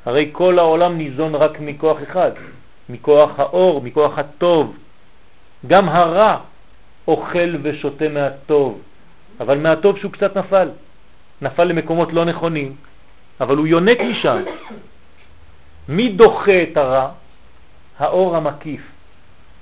הרי 0.06 0.30
כל 0.32 0.60
העולם 0.60 0.98
ניזון 0.98 1.36
רק 1.36 1.60
מכוח 1.60 1.98
אחד, 2.04 2.32
מכוח 2.90 3.40
האור, 3.40 3.82
מכוח 3.82 4.20
הטוב. 4.20 4.78
גם 5.68 5.90
הרע 5.90 6.38
אוכל 7.08 7.56
ושותה 7.64 8.10
מהטוב, 8.10 8.82
אבל 9.40 9.58
מהטוב 9.58 9.98
שהוא 9.98 10.12
קצת 10.12 10.38
נפל. 10.38 10.70
נפל 11.42 11.64
למקומות 11.64 12.14
לא 12.14 12.26
נכונים, 12.26 12.76
אבל 13.42 13.58
הוא 13.58 13.68
יונק 13.68 14.00
משם. 14.00 14.44
מי 15.90 16.10
דוחה 16.10 16.64
את 16.64 16.78
הרע? 16.78 17.10
האור 18.00 18.36
המקיף. 18.38 18.82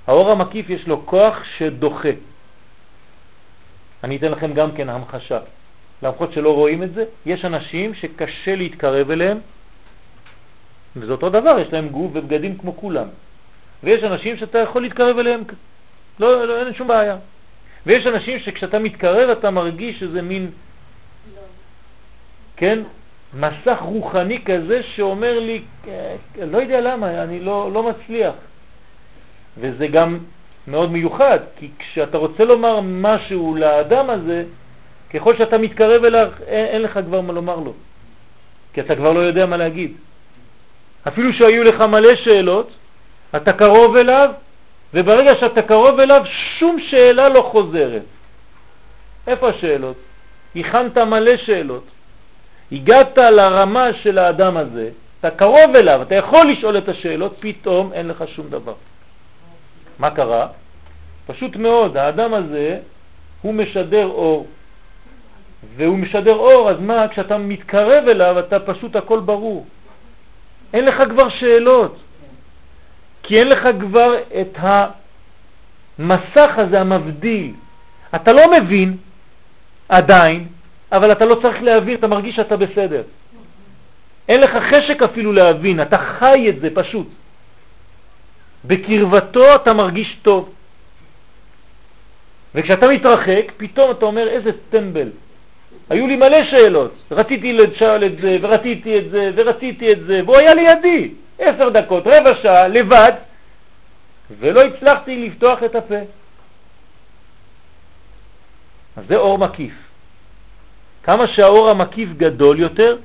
האור 0.06 0.30
המקיף 0.30 0.70
יש 0.70 0.88
לו 0.88 1.06
כוח 1.06 1.44
שדוחה. 1.58 2.08
אני 4.04 4.16
אתן 4.16 4.30
לכם 4.30 4.52
גם 4.52 4.72
כן 4.72 4.88
המחשה. 4.88 5.38
למרות 6.02 6.32
שלא 6.32 6.54
רואים 6.54 6.82
את 6.82 6.94
זה, 6.94 7.04
יש 7.26 7.44
אנשים 7.44 7.94
שקשה 7.94 8.56
להתקרב 8.56 9.10
אליהם, 9.10 9.38
וזה 10.96 11.12
אותו 11.12 11.30
דבר, 11.30 11.58
יש 11.58 11.72
להם 11.72 11.88
גוף 11.88 12.10
ובגדים 12.14 12.58
כמו 12.58 12.76
כולם. 12.76 13.08
ויש 13.82 14.02
אנשים 14.04 14.36
שאתה 14.36 14.58
יכול 14.58 14.82
להתקרב 14.82 15.18
אליהם, 15.18 15.42
לא, 16.20 16.46
לא, 16.46 16.66
אין 16.66 16.74
שום 16.74 16.88
בעיה. 16.88 17.16
ויש 17.86 18.06
אנשים 18.06 18.38
שכשאתה 18.38 18.78
מתקרב 18.78 19.30
אתה 19.30 19.50
מרגיש 19.50 20.00
שזה 20.00 20.22
מין, 20.22 20.50
לא. 21.34 21.40
כן, 22.56 22.78
מסך 23.34 23.78
רוחני 23.80 24.44
כזה 24.44 24.80
שאומר 24.94 25.38
לי, 25.38 25.62
אה, 25.88 26.16
לא 26.46 26.58
יודע 26.58 26.80
למה, 26.80 27.22
אני 27.22 27.40
לא, 27.40 27.70
לא 27.72 27.82
מצליח. 27.82 28.34
וזה 29.58 29.86
גם 29.86 30.18
מאוד 30.66 30.92
מיוחד, 30.92 31.38
כי 31.58 31.70
כשאתה 31.78 32.18
רוצה 32.18 32.44
לומר 32.44 32.80
משהו 32.82 33.54
לאדם 33.58 34.10
הזה, 34.10 34.44
ככל 35.14 35.36
שאתה 35.36 35.58
מתקרב 35.58 36.04
אליו, 36.04 36.28
אין, 36.46 36.66
אין 36.66 36.82
לך 36.82 36.98
כבר 37.06 37.20
מה 37.20 37.32
לומר 37.32 37.56
לו, 37.56 37.72
כי 38.72 38.80
אתה 38.80 38.96
כבר 38.96 39.12
לא 39.12 39.20
יודע 39.20 39.46
מה 39.46 39.56
להגיד. 39.56 39.92
אפילו 41.08 41.32
שהיו 41.32 41.62
לך 41.62 41.80
מלא 41.80 42.16
שאלות, 42.24 42.70
אתה 43.36 43.52
קרוב 43.52 43.96
אליו, 43.96 44.30
וברגע 44.94 45.32
שאתה 45.40 45.62
קרוב 45.62 46.00
אליו, 46.00 46.20
שום 46.58 46.76
שאלה 46.90 47.28
לא 47.28 47.40
חוזרת. 47.52 48.02
איפה 49.26 49.48
השאלות? 49.48 49.96
הכנת 50.56 50.98
מלא 50.98 51.36
שאלות. 51.36 51.84
הגעת 52.72 53.18
לרמה 53.18 53.86
של 54.02 54.18
האדם 54.18 54.56
הזה, 54.56 54.90
אתה 55.20 55.30
קרוב 55.30 55.76
אליו, 55.76 56.02
אתה 56.02 56.14
יכול 56.14 56.52
לשאול 56.52 56.78
את 56.78 56.88
השאלות, 56.88 57.36
פתאום 57.40 57.92
אין 57.92 58.08
לך 58.08 58.24
שום 58.36 58.48
דבר. 58.48 58.74
מה 59.98 60.10
קרה? 60.10 60.46
פשוט 61.26 61.56
מאוד, 61.56 61.96
האדם 61.96 62.34
הזה 62.34 62.78
הוא 63.42 63.54
משדר 63.54 64.06
אור. 64.06 64.46
והוא 65.76 65.98
משדר 65.98 66.34
אור, 66.34 66.70
אז 66.70 66.76
מה? 66.80 67.08
כשאתה 67.08 67.38
מתקרב 67.38 68.08
אליו 68.08 68.38
אתה 68.38 68.60
פשוט 68.60 68.96
הכל 68.96 69.20
ברור. 69.20 69.66
אין 70.72 70.84
לך 70.84 70.96
כבר 71.10 71.28
שאלות, 71.28 71.96
כי 73.22 73.34
אין 73.34 73.48
לך 73.48 73.68
כבר 73.80 74.10
את 74.40 74.58
המסך 75.98 76.50
הזה 76.56 76.80
המבדיל. 76.80 77.52
אתה 78.14 78.32
לא 78.32 78.42
מבין 78.52 78.96
עדיין, 79.88 80.48
אבל 80.92 81.12
אתה 81.12 81.24
לא 81.24 81.34
צריך 81.42 81.62
להבין, 81.62 81.94
אתה 81.94 82.06
מרגיש 82.06 82.36
שאתה 82.36 82.56
בסדר. 82.56 83.02
אין 84.28 84.40
לך 84.40 84.50
חשק 84.70 85.02
אפילו 85.02 85.32
להבין, 85.32 85.82
אתה 85.82 85.96
חי 85.98 86.48
את 86.48 86.60
זה 86.60 86.68
פשוט. 86.74 87.08
בקרבתו 88.64 89.54
אתה 89.54 89.74
מרגיש 89.74 90.16
טוב. 90.22 90.52
וכשאתה 92.54 92.86
מתרחק, 92.88 93.52
פתאום 93.56 93.90
אתה 93.90 94.06
אומר, 94.06 94.28
איזה 94.28 94.50
טמבל. 94.70 95.08
היו 95.90 96.06
לי 96.06 96.16
מלא 96.16 96.38
שאלות, 96.50 96.94
רציתי 97.10 97.52
לשאול 97.52 98.04
את 98.04 98.16
זה, 98.20 98.36
ורציתי 98.40 98.98
את 98.98 99.10
זה, 99.10 99.30
ורציתי 99.34 99.92
את 99.92 100.00
זה, 100.06 100.20
והוא 100.24 100.36
היה 100.36 100.54
לידי, 100.54 101.10
עשר 101.38 101.68
דקות, 101.68 102.06
רבע 102.06 102.42
שעה, 102.42 102.68
לבד, 102.68 103.12
ולא 104.38 104.60
הצלחתי 104.60 105.26
לפתוח 105.26 105.62
את 105.62 105.74
הפה. 105.74 106.00
אז 108.96 109.04
זה 109.08 109.16
אור 109.16 109.38
מקיף. 109.38 109.81
כמה 111.02 111.28
שהאור 111.28 111.70
המקיף 111.70 112.08
גדול 112.16 112.60
יותר, 112.60 112.96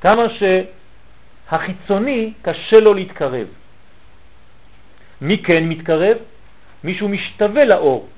כמה 0.00 0.22
שהחיצוני 0.38 2.32
קשה 2.42 2.80
לו 2.80 2.94
להתקרב. 2.94 3.46
מי 5.20 5.38
כן 5.42 5.64
מתקרב? 5.64 6.16
מישהו 6.84 7.08
משתווה 7.08 7.62
לאור, 7.64 8.08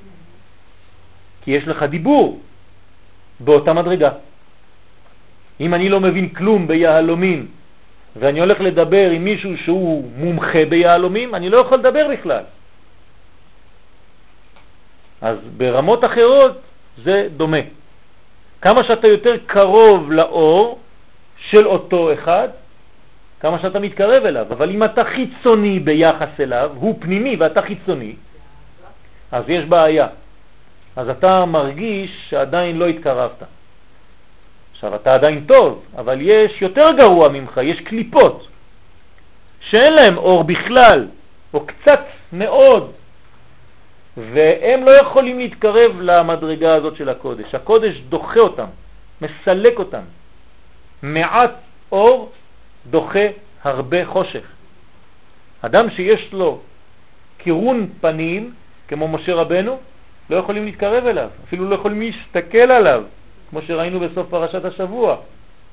כי 1.44 1.50
יש 1.50 1.68
לך 1.68 1.82
דיבור 1.82 2.40
באותה 3.40 3.72
מדרגה. 3.72 4.11
אם 5.61 5.74
אני 5.74 5.88
לא 5.88 6.00
מבין 6.00 6.28
כלום 6.28 6.66
ביהלומים 6.66 7.46
ואני 8.16 8.40
הולך 8.40 8.61
לדבר 8.61 9.11
עם 9.11 9.24
מישהו 9.24 9.58
שהוא 9.64 10.11
מומחה 10.16 10.64
ביהלומים, 10.68 11.34
אני 11.34 11.48
לא 11.50 11.61
יכול 11.61 11.78
לדבר 11.78 12.08
בכלל. 12.12 12.44
אז 15.20 15.37
ברמות 15.56 16.04
אחרות 16.04 16.61
זה 17.04 17.28
דומה. 17.37 17.77
כמה 18.62 18.84
שאתה 18.84 19.08
יותר 19.08 19.34
קרוב 19.46 20.12
לאור 20.12 20.78
של 21.50 21.66
אותו 21.66 22.12
אחד, 22.12 22.48
כמה 23.40 23.58
שאתה 23.58 23.78
מתקרב 23.78 24.24
אליו. 24.24 24.46
אבל 24.50 24.70
אם 24.70 24.84
אתה 24.84 25.04
חיצוני 25.04 25.80
ביחס 25.80 26.40
אליו, 26.40 26.70
הוא 26.74 26.96
פנימי 27.00 27.36
ואתה 27.36 27.62
חיצוני, 27.62 28.14
אז 29.32 29.44
יש 29.48 29.64
בעיה. 29.64 30.06
אז 30.96 31.08
אתה 31.08 31.44
מרגיש 31.44 32.10
שעדיין 32.30 32.78
לא 32.78 32.86
התקרבת. 32.86 33.42
עכשיו, 34.72 34.94
אתה 34.94 35.10
עדיין 35.10 35.44
טוב, 35.46 35.84
אבל 35.98 36.18
יש 36.20 36.62
יותר 36.62 36.84
גרוע 36.98 37.28
ממך, 37.28 37.60
יש 37.62 37.80
קליפות 37.80 38.48
שאין 39.60 39.92
להם 39.92 40.18
אור 40.18 40.44
בכלל, 40.44 41.06
או 41.54 41.66
קצת 41.66 42.00
מאוד, 42.32 42.92
והם 44.18 44.85
לא 44.85 44.90
יכולים 44.90 45.38
להתקרב 45.38 46.00
למדרגה 46.00 46.74
הזאת 46.74 46.96
של 46.96 47.09
הקודש. 47.09 47.54
הקודש 47.54 47.96
דוחה 48.09 48.40
אותם, 48.40 48.66
מסלק 49.22 49.78
אותם. 49.78 50.02
מעט 51.02 51.54
אור 51.92 52.33
דוחה 52.87 53.26
הרבה 53.62 54.07
חושך. 54.07 54.44
אדם 55.62 55.90
שיש 55.90 56.33
לו 56.33 56.61
קירון 57.38 57.88
פנים, 58.00 58.52
כמו 58.88 59.09
משה 59.09 59.35
רבנו, 59.35 59.78
לא 60.31 60.37
יכולים 60.37 60.64
להתקרב 60.64 61.07
אליו, 61.07 61.28
אפילו 61.44 61.70
לא 61.70 61.74
יכולים 61.74 62.00
להסתכל 62.00 62.72
עליו, 62.72 63.02
כמו 63.50 63.62
שראינו 63.62 64.00
בסוף 64.00 64.28
פרשת 64.31 64.64
השבוע. 64.64 65.16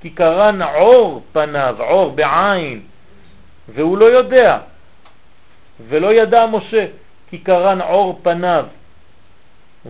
כי 0.01 0.09
קרן 0.09 0.61
עור 0.61 1.23
פניו, 1.31 1.75
עור 1.79 2.11
בעין, 2.11 2.81
והוא 3.75 3.97
לא 3.97 4.05
יודע, 4.05 4.59
ולא 5.87 6.13
ידע 6.13 6.45
משה, 6.45 6.85
כי 7.29 7.37
קרן 7.37 7.81
עור 7.81 8.19
פניו, 8.23 8.65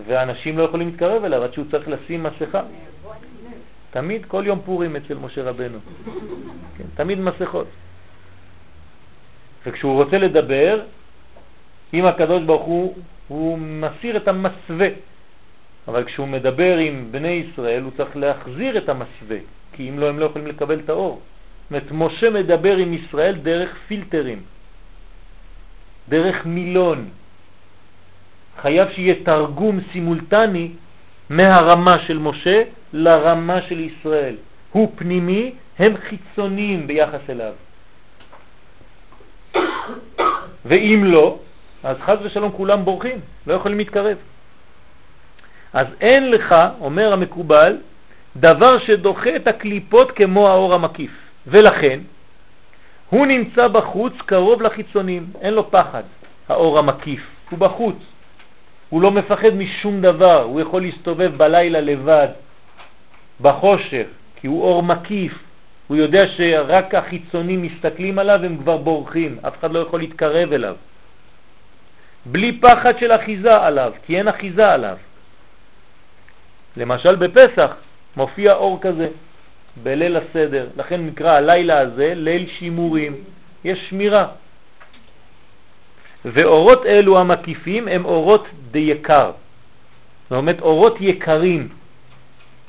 ואנשים 0.08 0.58
לא 0.58 0.63
יכולים 0.63 0.88
להתקרב 0.88 1.24
אליו 1.24 1.43
עד 1.43 1.54
שהוא 1.54 1.65
צריך 1.71 1.88
לשים 1.88 2.24
מסכה. 2.24 2.62
תמיד, 3.91 4.26
כל 4.26 4.43
יום 4.45 4.60
פורים 4.65 4.95
אצל 4.95 5.17
משה 5.17 5.43
רבנו. 5.43 5.80
כן, 6.78 6.84
תמיד 6.95 7.19
מסכות. 7.19 7.67
וכשהוא 9.65 10.04
רוצה 10.04 10.17
לדבר 10.17 10.82
עם 11.93 12.06
הקדוש 12.06 12.43
ברוך 12.43 12.65
הוא, 12.65 12.95
הוא 13.28 13.58
מסיר 13.60 14.17
את 14.17 14.28
המסווה. 14.28 14.88
אבל 15.88 16.04
כשהוא 16.04 16.28
מדבר 16.28 16.78
עם 16.78 17.08
בני 17.12 17.45
ישראל, 17.45 17.84
הוא 17.84 17.91
צריך 17.98 18.17
להחזיר 18.17 18.78
את 18.78 18.89
המסווה, 18.89 19.38
כי 19.74 19.89
אם 19.89 20.00
לא, 20.00 20.10
הם 20.10 20.19
לא 20.19 20.26
יכולים 20.26 20.48
לקבל 20.48 20.80
את 20.80 20.89
האור. 20.89 21.21
זאת 21.21 21.71
אומרת, 21.71 21.91
משה 21.91 22.30
מדבר 22.30 22.76
עם 22.78 22.93
ישראל 22.93 23.36
דרך 23.36 23.69
פילטרים, 23.88 24.41
דרך 26.10 26.45
מילון. 26.45 27.10
חייב 28.62 28.88
שיהיה 28.96 29.15
תרגום 29.24 29.80
סימולטני 29.91 30.72
מהרמה 31.30 31.94
של 32.08 32.18
משה 32.18 32.62
לרמה 32.94 33.62
של 33.62 33.80
ישראל. 33.80 34.36
הוא 34.72 34.91
פנימי, 34.96 35.52
הם 35.80 35.94
חיצוניים 36.10 36.88
ביחס 36.88 37.30
אליו. 37.30 37.54
ואם 40.65 41.02
לא, 41.06 41.38
אז 41.84 41.98
חז 42.06 42.18
ושלום 42.24 42.52
כולם 42.52 42.86
בורחים, 42.86 43.20
לא 43.48 43.54
יכולים 43.54 43.78
להתקרב. 43.78 44.18
אז 45.74 45.88
אין 46.02 46.32
לך, 46.32 46.56
אומר 46.82 47.13
המקובל, 47.13 47.78
דבר 48.36 48.80
שדוחה 48.80 49.36
את 49.36 49.48
הקליפות 49.48 50.12
כמו 50.12 50.50
האור 50.50 50.74
המקיף. 50.74 51.12
ולכן, 51.48 52.00
הוא 53.10 53.26
נמצא 53.26 53.68
בחוץ 53.68 54.13
קרוב 54.26 54.62
לחיצונים, 54.62 55.26
אין 55.41 55.54
לו 55.54 55.72
פחד, 55.72 56.04
האור 56.50 56.80
המקיף, 56.80 57.22
הוא 57.50 57.60
בחוץ. 57.60 57.96
הוא 58.89 59.02
לא 59.02 59.12
מפחד 59.12 59.50
משום 59.50 60.02
דבר, 60.02 60.43
הוא 60.43 60.62
יכול 60.62 60.82
להסתובב 60.82 61.32
בלילה 61.38 61.82
לבד, 61.82 62.28
בחושך, 63.41 64.08
כי 64.36 64.48
הוא 64.48 64.63
אור 64.63 64.84
מקיף. 64.84 65.34
הוא 65.88 65.98
יודע 65.98 66.19
שרק 66.38 66.95
החיצונים 66.95 67.62
מסתכלים 67.62 68.19
עליו, 68.19 68.39
הם 68.43 68.58
כבר 68.58 68.78
בורחים, 68.78 69.38
אף 69.48 69.60
אחד 69.60 69.71
לא 69.71 69.80
יכול 69.80 70.00
להתקרב 70.00 70.54
אליו. 70.54 70.76
בלי 72.26 72.60
פחד 72.60 72.98
של 73.00 73.12
אחיזה 73.12 73.54
עליו, 73.54 73.93
כי 74.06 74.17
אין 74.17 74.28
אחיזה 74.28 74.71
עליו. 74.71 74.98
למשל 76.78 77.15
בפסח 77.15 77.76
מופיע 78.17 78.54
אור 78.54 78.82
כזה 78.82 79.08
בליל 79.84 80.17
הסדר, 80.17 80.67
לכן 80.78 81.06
נקרא 81.06 81.32
הלילה 81.32 81.80
הזה 81.80 82.13
ליל 82.15 82.50
שימורים, 82.60 83.13
יש 83.63 83.80
שמירה. 83.89 84.28
ואורות 86.26 86.86
אלו 86.86 87.20
המקיפים 87.20 87.88
הם 87.88 88.06
אורות 88.06 88.48
יקר, 88.76 89.32
זאת 90.30 90.38
אומרת 90.38 90.62
אורות 90.62 90.96
יקרים, 91.00 91.68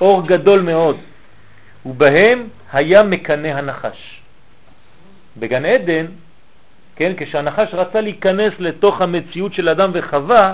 אור 0.01 0.27
גדול 0.27 0.61
מאוד, 0.61 0.97
ובהם 1.85 2.47
היה 2.73 3.03
מקנה 3.03 3.57
הנחש. 3.57 4.21
בגן 5.37 5.65
עדן 5.65 6.05
כן, 6.97 7.13
כשהנחש 7.17 7.73
רצה 7.73 8.01
להיכנס 8.01 8.53
לתוך 8.59 9.01
המציאות 9.01 9.53
של 9.53 9.69
אדם 9.69 9.89
וחווה, 9.93 10.53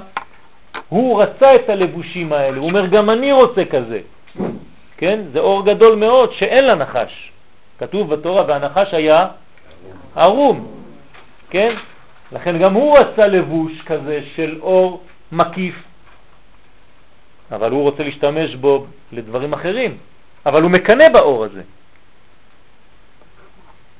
הוא 0.89 1.21
רצה 1.23 1.51
את 1.55 1.69
הלבושים 1.69 2.33
האלה, 2.33 2.57
הוא 2.57 2.69
אומר 2.69 2.85
גם 2.85 3.09
אני 3.09 3.31
רוצה 3.31 3.65
כזה, 3.65 3.99
כן, 4.97 5.19
זה 5.31 5.39
אור 5.39 5.65
גדול 5.65 5.95
מאוד 5.95 6.33
שאין 6.33 6.65
לנחש, 6.65 7.31
כתוב 7.79 8.13
בתורה 8.13 8.43
והנחש 8.47 8.93
היה 8.93 9.27
ערום, 10.15 10.67
כן, 11.49 11.75
לכן 12.33 12.57
גם 12.57 12.73
הוא 12.73 12.97
רצה 12.97 13.27
לבוש 13.27 13.81
כזה 13.85 14.19
של 14.35 14.57
אור 14.61 15.03
מקיף, 15.31 15.75
אבל 17.51 17.71
הוא 17.71 17.81
רוצה 17.81 18.03
להשתמש 18.03 18.55
בו 18.55 18.85
לדברים 19.11 19.53
אחרים, 19.53 19.97
אבל 20.45 20.61
הוא 20.61 20.71
מקנה 20.71 21.09
באור 21.13 21.45
הזה. 21.45 21.61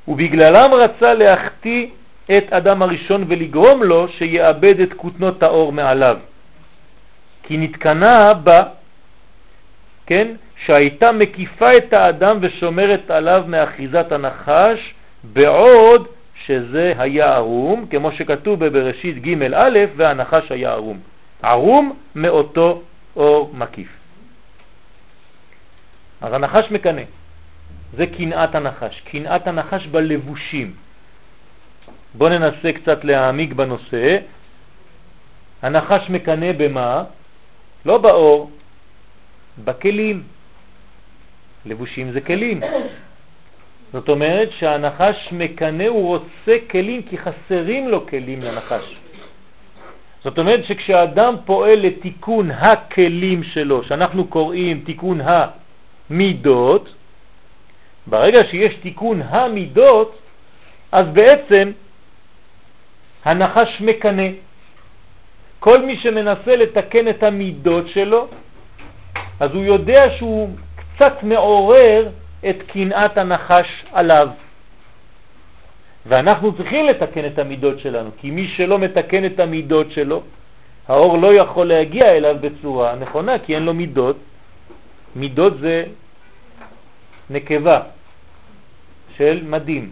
ובגללם 0.08 0.74
רצה 0.74 1.13
להחטיא 1.13 1.88
את 2.38 2.54
אדם 2.54 2.82
הראשון 2.82 3.26
ולגרום 3.28 3.84
לו 3.84 4.08
שיאבד 4.17 4.80
את 4.80 4.93
כותנות 4.93 5.43
האור 5.43 5.72
מעליו. 5.72 6.17
כי 7.43 7.58
נתקנה 7.58 8.34
בה 8.34 8.62
כן, 10.06 10.28
שהייתה 10.65 11.12
מקיפה 11.12 11.65
את 11.78 11.93
האדם 11.93 12.38
ושומרת 12.41 13.12
עליו 13.12 13.43
מאחיזת 13.48 14.12
הנחש, 14.12 14.93
בעוד 15.24 16.08
שזה 16.45 16.93
היה 16.97 17.23
ערום, 17.23 17.86
כמו 17.89 18.12
שכתוב 18.12 18.65
בבראשית 18.65 19.23
ג' 19.23 19.43
א', 19.43 19.77
והנחש 19.95 20.51
היה 20.51 20.71
ערום. 20.71 20.99
ערום 21.43 21.99
מאותו 22.15 22.82
אור 23.15 23.51
מקיף. 23.53 23.89
אז 26.21 26.34
הנחש 26.34 26.71
מקנה. 26.71 27.01
זה 27.97 28.08
קנאת 28.08 28.56
הנחש, 28.56 29.01
קנאת 29.12 29.47
הנחש 29.47 29.88
בלבושים. 29.88 30.73
בואו 32.13 32.29
ננסה 32.29 32.71
קצת 32.71 33.03
להעמיק 33.03 33.53
בנושא. 33.53 34.17
הנחש 35.62 36.10
מקנה 36.10 36.53
במה? 36.53 37.03
לא 37.86 37.97
באור, 37.97 38.51
בכלים. 39.63 40.23
לבושים 41.65 42.12
זה 42.12 42.21
כלים. 42.21 42.62
זאת 43.93 44.10
אומרת 44.10 44.49
שהנחש 44.60 45.29
מקנה, 45.32 45.88
הוא 45.88 46.17
רוצה 46.17 46.56
כלים 46.71 47.01
כי 47.01 47.17
חסרים 47.17 47.89
לו 47.89 48.08
כלים 48.08 48.41
לנחש. 48.41 48.95
זאת 50.23 50.38
אומרת 50.38 50.65
שכשאדם 50.65 51.36
פועל 51.45 51.79
לתיקון 51.79 52.51
הכלים 52.51 53.43
שלו, 53.43 53.84
שאנחנו 53.84 54.27
קוראים 54.27 54.82
תיקון 54.86 55.19
המידות, 55.21 56.89
ברגע 58.08 58.39
שיש 58.51 58.75
תיקון 58.82 59.21
המידות, 59.21 60.21
אז 60.91 61.06
בעצם 61.13 61.71
הנחש 63.25 63.82
מקנה. 63.82 64.29
כל 65.60 65.86
מי 65.86 65.97
שמנסה 65.97 66.56
לתקן 66.56 67.08
את 67.08 67.23
המידות 67.23 67.89
שלו, 67.93 68.27
אז 69.39 69.49
הוא 69.53 69.63
יודע 69.63 70.01
שהוא 70.17 70.49
קצת 70.75 71.23
מעורר 71.23 72.22
את 72.49 72.58
קנאת 72.67 73.17
הנחש 73.17 73.86
עליו. 73.91 74.27
ואנחנו 76.06 76.56
צריכים 76.58 76.86
לתקן 76.86 77.25
את 77.25 77.39
המידות 77.39 77.79
שלנו, 77.79 78.10
כי 78.17 78.32
מי 78.32 78.47
שלא 78.47 78.79
מתקן 78.79 79.25
את 79.25 79.39
המידות 79.39 79.91
שלו, 79.91 80.21
האור 80.88 81.17
לא 81.17 81.32
יכול 81.41 81.67
להגיע 81.67 82.08
אליו 82.12 82.36
בצורה 82.41 82.95
נכונה, 82.95 83.39
כי 83.39 83.56
אין 83.56 83.63
לו 83.63 83.73
מידות. 83.73 84.17
מידות 85.15 85.60
זה 85.60 85.84
נקבה 87.29 87.79
של 89.17 89.43
מדים. 89.47 89.91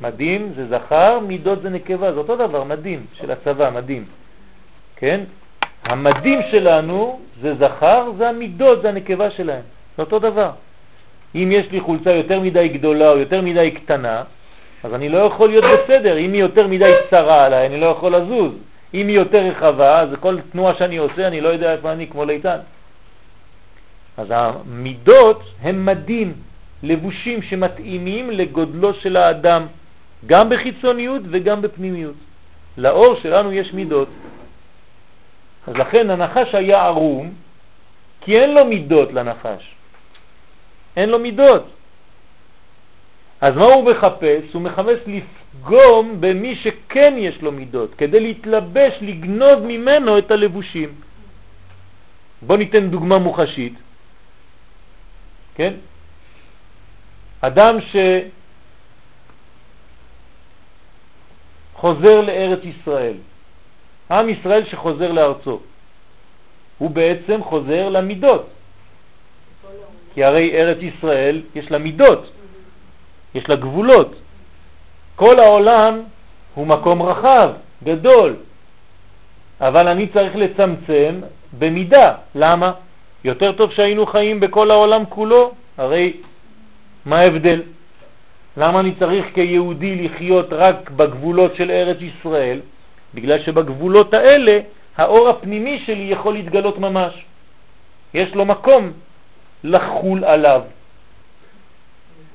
מדים 0.00 0.52
זה 0.56 0.66
זכר, 0.68 1.18
מידות 1.18 1.62
זה 1.62 1.68
נקבה, 1.70 2.12
זה 2.12 2.18
אותו 2.18 2.36
דבר, 2.36 2.64
מדים 2.64 3.06
של 3.14 3.30
הצבא, 3.30 3.70
מדים. 3.70 4.04
כן? 4.96 5.20
המדים 5.84 6.40
שלנו 6.50 7.20
זה 7.40 7.54
זכר, 7.54 8.12
זה 8.18 8.28
המידות, 8.28 8.82
זה 8.82 8.88
הנקבה 8.88 9.30
שלהם. 9.30 9.79
זה 9.96 10.02
אותו 10.02 10.18
דבר. 10.18 10.50
אם 11.34 11.48
יש 11.52 11.66
לי 11.70 11.80
חולצה 11.80 12.10
יותר 12.10 12.40
מדי 12.40 12.68
גדולה 12.68 13.08
או 13.08 13.18
יותר 13.18 13.42
מדי 13.42 13.70
קטנה, 13.70 14.22
אז 14.84 14.94
אני 14.94 15.08
לא 15.08 15.18
יכול 15.18 15.48
להיות 15.48 15.64
בסדר. 15.64 16.18
אם 16.18 16.32
היא 16.32 16.40
יותר 16.40 16.66
מדי 16.66 16.92
צרה 17.10 17.46
עליי, 17.46 17.66
אני 17.66 17.80
לא 17.80 17.86
יכול 17.86 18.16
לזוז. 18.16 18.52
אם 18.94 19.08
היא 19.08 19.16
יותר 19.16 19.38
רחבה, 19.38 20.00
אז 20.00 20.08
כל 20.20 20.36
תנועה 20.52 20.74
שאני 20.74 20.96
עושה, 20.96 21.26
אני 21.26 21.40
לא 21.40 21.48
יודע 21.48 21.72
איפה 21.72 21.92
אני, 21.92 22.06
כמו 22.06 22.24
ליטן. 22.24 22.58
אז 24.16 24.26
המידות 24.30 25.42
הם 25.62 25.86
מדים, 25.86 26.32
לבושים 26.82 27.42
שמתאימים 27.42 28.30
לגודלו 28.30 28.94
של 28.94 29.16
האדם, 29.16 29.66
גם 30.26 30.48
בחיצוניות 30.48 31.22
וגם 31.30 31.62
בפנימיות. 31.62 32.14
לאור 32.76 33.14
שלנו 33.22 33.52
יש 33.52 33.72
מידות. 33.72 34.08
אז 35.66 35.74
לכן 35.76 36.10
הנחש 36.10 36.54
היה 36.54 36.84
ערום, 36.84 37.30
כי 38.20 38.34
אין 38.34 38.54
לו 38.54 38.64
מידות 38.64 39.12
לנחש. 39.12 39.79
אין 41.00 41.08
לו 41.08 41.18
מידות. 41.18 41.64
אז 43.40 43.56
מה 43.56 43.66
הוא 43.66 43.84
מחפש? 43.90 44.52
הוא 44.52 44.62
מחפש 44.62 44.98
לפגום 45.06 46.20
במי 46.20 46.56
שכן 46.56 47.14
יש 47.18 47.42
לו 47.42 47.52
מידות, 47.52 47.94
כדי 47.94 48.20
להתלבש, 48.20 48.92
לגנוב 49.00 49.64
ממנו 49.64 50.18
את 50.18 50.30
הלבושים. 50.30 50.90
בוא 52.42 52.56
ניתן 52.56 52.90
דוגמה 52.90 53.18
מוחשית. 53.18 53.72
כן? 55.54 55.74
אדם 57.40 57.74
שחוזר 61.72 62.20
לארץ 62.20 62.60
ישראל, 62.64 63.16
עם 64.10 64.28
ישראל 64.28 64.64
שחוזר 64.68 65.12
לארצו, 65.12 65.60
הוא 66.78 66.90
בעצם 66.90 67.44
חוזר 67.44 67.88
למידות. 67.88 68.59
כי 70.14 70.24
הרי 70.24 70.52
ארץ 70.52 70.78
ישראל 70.80 71.42
יש 71.54 71.70
לה 71.70 71.78
מידות, 71.78 72.30
יש 73.34 73.48
לה 73.48 73.56
גבולות. 73.56 74.14
כל 75.16 75.34
העולם 75.44 76.00
הוא 76.54 76.66
מקום 76.66 77.02
רחב, 77.02 77.50
גדול, 77.84 78.36
אבל 79.60 79.88
אני 79.88 80.06
צריך 80.06 80.36
לצמצם 80.36 81.20
במידה. 81.58 82.14
למה? 82.34 82.72
יותר 83.24 83.52
טוב 83.52 83.72
שהיינו 83.72 84.06
חיים 84.06 84.40
בכל 84.40 84.70
העולם 84.70 85.04
כולו, 85.08 85.52
הרי 85.78 86.12
מה 87.06 87.18
ההבדל? 87.18 87.62
למה 88.56 88.80
אני 88.80 88.94
צריך 88.98 89.26
כיהודי 89.34 89.96
לחיות 89.96 90.52
רק 90.52 90.90
בגבולות 90.90 91.56
של 91.56 91.70
ארץ 91.70 91.96
ישראל? 92.00 92.60
בגלל 93.14 93.42
שבגבולות 93.42 94.14
האלה 94.14 94.60
האור 94.96 95.28
הפנימי 95.28 95.82
שלי 95.86 96.08
יכול 96.10 96.34
להתגלות 96.34 96.78
ממש. 96.78 97.14
יש 98.14 98.34
לו 98.34 98.44
מקום 98.44 98.92
לחול 99.64 100.24
עליו. 100.24 100.62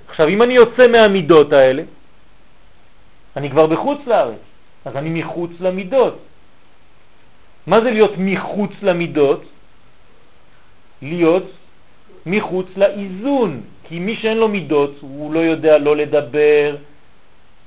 עכשיו, 0.09 0.27
אם 0.27 0.41
אני 0.41 0.53
יוצא 0.53 0.87
מהמידות 0.91 1.53
האלה, 1.53 1.83
אני 3.35 3.49
כבר 3.49 3.65
בחוץ 3.67 3.99
לארץ, 4.07 4.43
אז 4.85 4.95
אני 4.95 5.09
מחוץ 5.09 5.51
למידות. 5.59 6.17
מה 7.67 7.81
זה 7.81 7.91
להיות 7.91 8.13
מחוץ 8.17 8.71
למידות? 8.81 9.43
להיות 11.01 11.51
מחוץ 12.25 12.67
לאיזון, 12.77 13.61
כי 13.83 13.99
מי 13.99 14.15
שאין 14.15 14.37
לו 14.37 14.47
מידות 14.47 14.97
הוא 15.01 15.33
לא 15.33 15.39
יודע 15.39 15.77
לא 15.77 15.95
לדבר, 15.95 16.75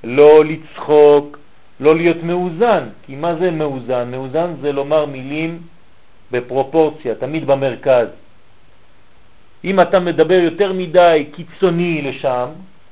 לא 0.03 0.45
לצחוק, 0.45 1.37
לא 1.79 1.95
להיות 1.95 2.23
מאוזן. 2.23 2.83
כי 3.05 3.15
מה 3.15 3.35
זה 3.35 3.51
מאוזן? 3.51 4.11
מאוזן 4.11 4.49
זה 4.61 4.71
לומר 4.71 5.05
מילים 5.05 5.61
בפרופורציה, 6.31 7.15
תמיד 7.15 7.47
במרכז. 7.47 8.07
אם 9.63 9.79
אתה 9.79 9.99
מדבר 9.99 10.33
יותר 10.33 10.73
מדי 10.73 11.25
קיצוני 11.35 12.01
לשם, 12.01 12.47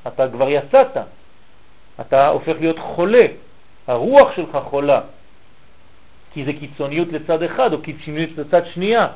אתה 0.07 0.27
כבר 0.27 0.49
יצאת. 0.49 0.97
אתה 2.01 2.27
הופך 2.27 2.55
להיות 2.59 2.79
חולה. 2.79 3.25
הרוח 3.87 4.35
שלך 4.35 4.57
חולה. 4.63 5.01
כי 6.33 6.45
זה 6.45 6.53
קיצוניות 6.53 7.07
לצד 7.11 7.43
אחד 7.43 7.73
או 7.73 7.81
קיצוניות 7.81 8.29
לצד 8.37 8.61
שנייה. 8.73 9.07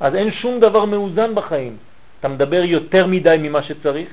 אז 0.00 0.14
אין 0.14 0.32
שום 0.32 0.60
דבר 0.60 0.84
מאוזן 0.84 1.34
בחיים. 1.34 1.76
אתה 2.20 2.28
מדבר 2.28 2.62
יותר 2.64 3.06
מדי 3.06 3.36
ממה 3.38 3.62
שצריך, 3.62 4.08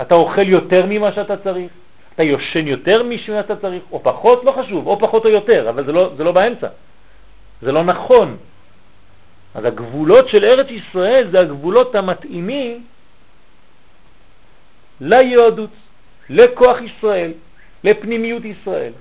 אתה 0.00 0.14
אוכל 0.14 0.48
יותר 0.48 0.86
ממה 0.88 1.12
שאתה 1.12 1.36
צריך, 1.36 1.72
אתה 2.14 2.22
יושן 2.22 2.66
יותר 2.66 3.02
ממה 3.02 3.18
שאתה 3.18 3.56
צריך, 3.56 3.82
או 3.92 4.00
פחות, 4.02 4.44
לא 4.44 4.52
חשוב, 4.52 4.86
או 4.86 4.98
פחות 4.98 5.24
או 5.24 5.30
יותר, 5.30 5.68
אבל 5.68 5.84
זה 5.84 5.92
לא, 5.92 6.10
זה 6.16 6.24
לא 6.24 6.32
באמצע. 6.32 6.68
זה 7.62 7.72
לא 7.72 7.84
נכון. 7.84 8.36
אז 9.54 9.64
הגבולות 9.64 10.28
של 10.28 10.44
ארץ 10.44 10.66
ישראל 10.70 11.28
זה 11.30 11.38
הגבולות 11.38 11.94
המתאימים 11.94 12.84
ליהדות, 15.00 15.70
לכוח 16.30 16.76
ישראל, 16.80 17.32
לפנימיות 17.84 18.44
ישראל. 18.44 18.92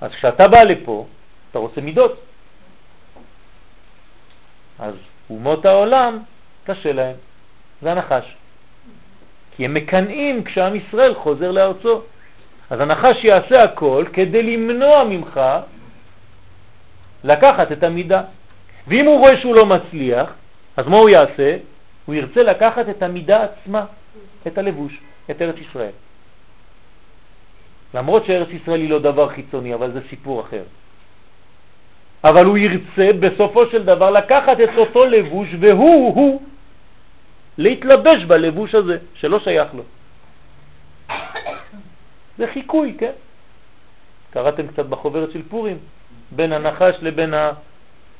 אז 0.00 0.10
כשאתה 0.12 0.48
בא 0.48 0.62
לפה, 0.62 1.06
אתה 1.50 1.58
רוצה 1.58 1.80
מידות. 1.80 2.20
אז 4.78 4.94
אומות 5.30 5.64
העולם, 5.66 6.18
קשה 6.64 6.92
להם. 6.92 7.16
זה 7.82 7.92
הנחש. 7.92 8.24
כי 9.56 9.64
הם 9.64 9.74
מקנאים 9.74 10.44
כשעם 10.44 10.76
ישראל 10.76 11.14
חוזר 11.14 11.50
לארצו. 11.50 12.02
אז 12.70 12.80
הנחש 12.80 13.24
יעשה 13.24 13.62
הכל 13.64 14.04
כדי 14.12 14.42
למנוע 14.42 15.04
ממך 15.04 15.40
לקחת 17.24 17.72
את 17.72 17.82
המידה. 17.82 18.22
ואם 18.88 19.04
הוא 19.06 19.18
רואה 19.18 19.40
שהוא 19.40 19.54
לא 19.54 19.66
מצליח, 19.66 20.32
אז 20.76 20.86
מה 20.86 20.98
הוא 20.98 21.10
יעשה? 21.10 21.56
הוא 22.06 22.14
ירצה 22.14 22.42
לקחת 22.42 22.88
את 22.88 23.02
המידה 23.02 23.44
עצמה, 23.44 23.84
את 24.46 24.58
הלבוש, 24.58 25.00
את 25.30 25.42
ארץ 25.42 25.56
ישראל. 25.68 25.96
למרות 27.94 28.26
שארץ 28.26 28.48
ישראל 28.48 28.80
היא 28.80 28.90
לא 28.90 28.98
דבר 28.98 29.28
חיצוני, 29.28 29.74
אבל 29.74 29.92
זה 29.92 30.00
סיפור 30.10 30.40
אחר. 30.40 30.62
אבל 32.24 32.44
הוא 32.44 32.58
ירצה 32.58 33.08
בסופו 33.20 33.66
של 33.66 33.84
דבר 33.84 34.10
לקחת 34.10 34.60
את 34.60 34.70
אותו 34.76 35.04
לבוש 35.04 35.48
והוא, 35.60 36.14
הוא, 36.14 36.42
להתלבש 37.58 38.24
בלבוש 38.24 38.74
הזה, 38.74 38.96
שלא 39.14 39.38
שייך 39.40 39.68
לו. 39.74 39.82
זה 42.38 42.46
חיקוי, 42.52 42.94
כן? 42.98 43.12
קראתם 44.30 44.66
קצת 44.66 44.86
בחוברת 44.86 45.32
של 45.32 45.42
פורים, 45.48 45.78
בין 46.30 46.52
הנחש 46.52 46.94
לבין 47.02 47.34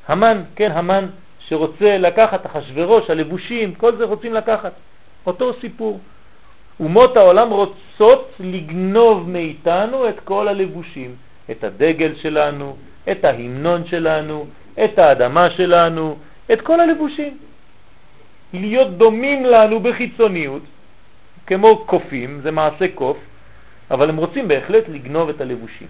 המן, 0.09 0.43
כן, 0.57 0.73
המן 0.73 1.07
שרוצה 1.49 1.99
לקחת, 1.99 2.47
אחשוורוש, 2.47 3.11
הלבושים, 3.11 3.75
כל 3.75 3.97
זה 3.97 4.05
רוצים 4.05 4.35
לקחת. 4.35 4.73
אותו 5.27 5.53
סיפור. 5.61 6.01
אומות 6.81 7.17
העולם 7.17 7.51
רוצות 7.51 8.33
לגנוב 8.41 9.29
מאיתנו 9.29 10.09
את 10.09 10.21
כל 10.25 10.49
הלבושים, 10.49 11.15
את 11.51 11.65
הדגל 11.65 12.15
שלנו, 12.23 12.77
את 13.11 13.25
ההמנון 13.25 13.87
שלנו, 13.87 14.47
את 14.85 14.99
האדמה 14.99 15.51
שלנו, 15.57 16.17
את 16.53 16.61
כל 16.61 16.81
הלבושים. 16.81 17.39
להיות 18.53 18.91
דומים 18.99 19.45
לנו 19.45 19.81
בחיצוניות, 19.81 20.63
כמו 21.47 21.85
קופים, 21.87 22.41
זה 22.43 22.51
מעשה 22.51 22.89
קוף, 22.95 23.17
אבל 23.91 24.09
הם 24.09 24.17
רוצים 24.17 24.49
בהחלט 24.49 24.85
לגנוב 24.89 25.29
את 25.29 25.41
הלבושים. 25.41 25.89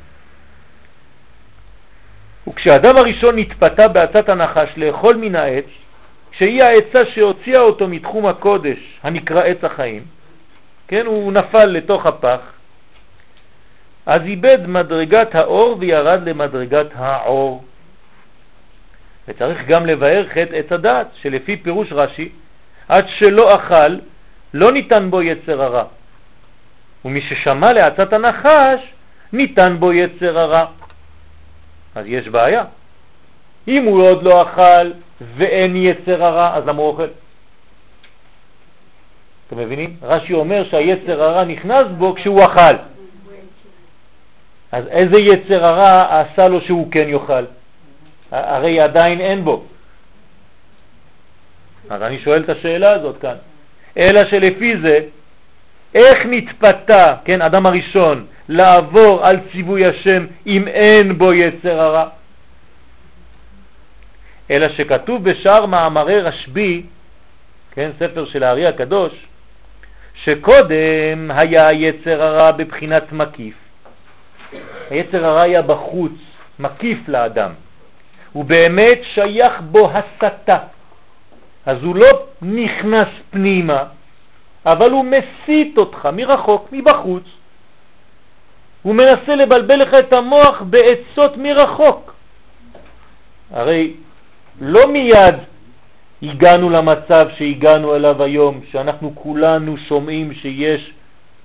וכשאדם 2.49 2.97
הראשון 2.97 3.39
נתפתה 3.39 3.89
בעצת 3.89 4.29
הנחש 4.29 4.69
לאכול 4.77 5.17
מן 5.17 5.35
העץ, 5.35 5.65
שהיא 6.33 6.61
העצה 6.63 7.11
שהוציאה 7.15 7.61
אותו 7.61 7.89
מתחום 7.89 8.27
הקודש 8.27 8.79
הנקרא 9.03 9.41
עץ 9.45 9.65
החיים, 9.65 10.03
כן, 10.89 11.07
הוא 11.07 11.33
נפל 11.33 11.67
לתוך 11.67 12.07
הפח, 12.07 12.41
אז 14.07 14.21
איבד 14.25 14.67
מדרגת 14.67 15.35
האור 15.35 15.77
וירד 15.79 16.29
למדרגת 16.29 16.87
העור. 16.95 17.65
וצריך 19.29 19.59
גם 19.69 19.87
לבאר 19.87 20.29
חטא 20.29 20.55
עץ 20.55 20.73
הדעת, 20.73 21.07
שלפי 21.23 21.57
פירוש 21.57 21.93
רש"י, 21.93 22.29
עד 22.89 23.05
שלא 23.19 23.49
אכל, 23.57 23.97
לא 24.55 24.73
ניתן 24.73 25.11
בו 25.11 25.23
יצר 25.23 25.63
הרע. 25.63 25.85
ומי 27.05 27.21
ששמע 27.21 27.73
לעצת 27.73 28.13
הנחש, 28.13 28.81
ניתן 29.33 29.77
בו 29.79 29.93
יצר 29.93 30.39
הרע. 30.39 30.67
אז 31.95 32.05
יש 32.07 32.29
בעיה. 32.29 32.65
אם 33.69 33.85
הוא 33.85 34.03
עוד 34.03 34.23
לא 34.23 34.43
אכל 34.43 34.91
ואין 35.37 35.77
יצר 35.77 36.25
הרע, 36.25 36.57
אז 36.57 36.67
למה 36.67 36.83
הוא 36.83 36.89
אוכל? 36.89 37.09
אתם 39.47 39.59
מבינים? 39.59 39.97
רש"י 40.03 40.33
אומר 40.33 40.65
שהיצר 40.71 41.23
הרע 41.23 41.45
נכנס 41.45 41.85
בו 41.99 42.15
כשהוא 42.15 42.41
אכל. 42.41 42.77
אז 44.73 44.87
איזה 44.87 45.23
יצר 45.23 45.65
הרע 45.65 46.21
עשה 46.21 46.49
לו 46.49 46.61
שהוא 46.61 46.93
כן 46.93 47.09
יאכל? 47.09 47.45
הרי 48.31 48.81
עדיין 48.81 49.21
אין 49.21 49.45
בו. 49.45 49.65
אז 51.91 52.03
אני 52.03 52.19
שואל 52.21 52.43
את 52.43 52.49
השאלה 52.49 52.95
הזאת 52.95 53.21
כאן. 53.21 53.35
אלא 53.99 54.21
שלפי 54.31 54.75
זה, 54.83 54.99
איך 55.95 56.19
נתפתה, 56.27 57.15
כן, 57.25 57.43
אדם 57.43 57.67
הראשון, 57.67 58.27
לעבור 58.49 59.27
על 59.27 59.37
ציווי 59.53 59.87
השם 59.87 60.27
אם 60.47 60.69
אין 60.69 61.19
בו 61.19 61.33
יצר 61.33 61.81
הרע? 61.81 62.09
אלא 64.51 64.69
שכתוב 64.69 65.25
בשאר 65.25 65.67
מאמרי 65.67 66.21
רשב"י, 66.21 66.83
כן, 67.71 67.91
ספר 67.99 68.27
של 68.27 68.43
הארי 68.43 68.67
הקדוש, 68.67 69.13
שקודם 70.25 71.31
היה 71.31 71.67
יצר 71.73 72.23
הרע 72.23 72.51
בבחינת 72.51 73.13
מקיף. 73.13 73.55
היצר 74.91 75.27
הרע 75.27 75.45
היה 75.45 75.63
בחוץ, 75.63 76.13
מקיף 76.59 76.99
לאדם. 77.09 77.51
הוא 78.33 78.45
באמת 78.45 78.99
שייך 79.15 79.61
בו 79.61 79.91
הסתה. 79.91 80.59
אז 81.67 81.83
הוא 81.83 81.97
לא 81.97 82.09
נכנס 82.43 83.09
פנימה, 83.31 83.85
אבל 84.67 84.91
הוא 84.91 85.05
מסית 85.05 85.79
אותך 85.79 86.09
מרחוק, 86.13 86.69
מבחוץ. 86.73 87.25
הוא 88.83 88.95
מנסה 88.95 89.35
לבלבל 89.35 89.79
לך 89.79 89.95
את 89.99 90.17
המוח 90.17 90.63
בעצות 90.63 91.37
מרחוק. 91.37 92.15
הרי 93.51 93.95
לא 94.61 94.87
מיד 94.93 95.35
הגענו 96.23 96.71
למצב 96.71 97.25
שהגענו 97.39 97.97
אליו 97.97 98.23
היום, 98.23 98.61
שאנחנו 98.71 99.13
כולנו 99.15 99.77
שומעים 99.89 100.35
שיש 100.35 100.93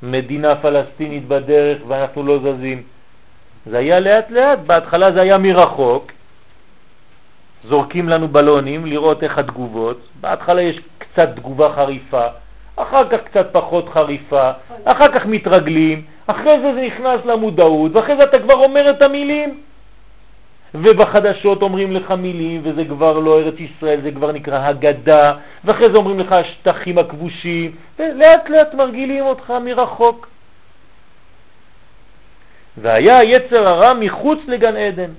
מדינה 0.04 0.56
פלסטינית 0.56 1.28
בדרך 1.28 1.78
ואנחנו 1.88 2.24
לא 2.24 2.40
זזים. 2.40 2.84
זה 3.66 3.78
היה 3.78 4.00
לאט 4.00 4.32
לאט, 4.32 4.60
בהתחלה 4.60 5.06
זה 5.14 5.22
היה 5.22 5.38
מרחוק, 5.38 6.12
זורקים 7.64 8.10
לנו 8.10 8.28
בלונים 8.28 8.86
לראות 8.86 9.24
איך 9.24 9.38
התגובות, 9.38 9.98
בהתחלה 10.22 10.62
יש 10.62 10.80
קצת 10.98 11.30
תגובה 11.36 11.74
חריפה, 11.76 12.28
אחר 12.76 13.10
כך 13.10 13.20
קצת 13.26 13.48
פחות 13.52 13.90
חריפה, 13.90 14.52
אחר 14.86 15.08
כך 15.08 15.26
מתרגלים, 15.26 16.02
אחרי 16.28 16.52
זה 16.62 16.74
זה 16.76 16.82
נכנס 16.82 17.26
למודעות, 17.26 17.96
ואחרי 17.96 18.16
זה 18.18 18.24
אתה 18.24 18.40
כבר 18.40 18.54
אומר 18.54 18.90
את 18.90 19.02
המילים. 19.02 19.60
ובחדשות 20.76 21.62
אומרים 21.62 21.92
לך 21.92 22.12
מילים, 22.12 22.62
וזה 22.64 22.86
כבר 22.86 23.20
לא 23.20 23.40
ארץ 23.40 23.54
ישראל, 23.60 24.02
זה 24.02 24.12
כבר 24.12 24.32
נקרא 24.32 24.60
הגדה, 24.68 25.34
ואחרי 25.66 25.86
זה 25.86 25.98
אומרים 25.98 26.20
לך 26.20 26.32
השטחים 26.32 26.98
הכבושים, 26.98 27.72
ולאט 28.00 28.50
לאט 28.50 28.74
מרגילים 28.74 29.26
אותך 29.26 29.54
מרחוק. 29.66 30.28
והיה 32.78 33.20
יצר 33.24 33.68
הרע 33.68 33.94
מחוץ 33.94 34.40
לגן 34.48 34.76
עדן. 34.76 35.10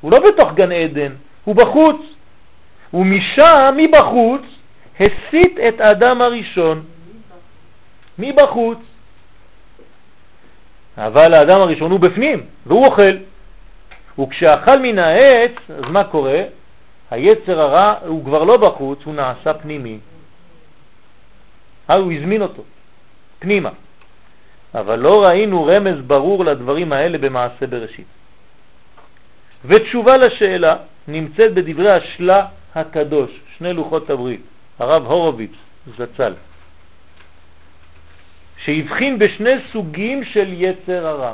הוא 0.00 0.12
לא 0.12 0.18
בתוך 0.18 0.52
גן 0.54 0.72
עדן, 0.72 1.12
הוא 1.44 1.56
בחוץ. 1.56 2.00
ומשם, 2.94 3.76
מבחוץ, 3.76 4.42
הסית 5.00 5.58
את 5.68 5.80
האדם 5.80 6.22
הראשון. 6.22 6.84
מבחוץ. 8.18 8.78
אבל 10.98 11.34
האדם 11.34 11.60
הראשון 11.60 11.90
הוא 11.90 12.00
בפנים, 12.00 12.40
והוא 12.66 12.86
אוכל. 12.86 13.16
וכשאכל 14.18 14.78
מן 14.82 14.98
העץ, 14.98 15.56
אז 15.68 15.84
מה 15.90 16.04
קורה? 16.04 16.42
היצר 17.10 17.60
הרע 17.60 17.86
הוא 18.06 18.24
כבר 18.24 18.44
לא 18.44 18.56
בחוץ, 18.56 18.98
הוא 19.04 19.14
נעשה 19.14 19.54
פנימי. 19.54 19.98
הוא 21.86 22.12
הזמין 22.12 22.42
אותו, 22.42 22.62
פנימה. 23.38 23.70
אבל 24.74 24.98
לא 24.98 25.24
ראינו 25.28 25.64
רמז 25.64 26.00
ברור 26.06 26.44
לדברים 26.44 26.92
האלה 26.92 27.18
במעשה 27.18 27.66
בראשית. 27.66 28.06
ותשובה 29.64 30.12
לשאלה 30.26 30.76
נמצאת 31.08 31.54
בדברי 31.54 31.88
השלה 31.88 32.46
הקדוש, 32.74 33.30
שני 33.58 33.72
לוחות 33.72 34.10
הברית, 34.10 34.40
הרב 34.80 35.06
הורוביץ 35.06 35.52
זצ"ל, 35.96 36.34
שהבחין 38.64 39.18
בשני 39.18 39.54
סוגים 39.72 40.24
של 40.24 40.48
יצר 40.52 41.06
הרע. 41.06 41.32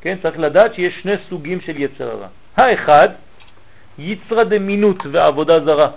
כן, 0.00 0.16
צריך 0.22 0.38
לדעת 0.38 0.74
שיש 0.74 0.94
שני 1.02 1.12
סוגים 1.28 1.60
של 1.60 1.80
יצר 1.80 2.10
הרע. 2.10 2.28
האחד, 2.56 3.08
יצרה 3.98 4.44
דמינות 4.44 4.96
ועבודה 5.12 5.60
זרה. 5.60 5.90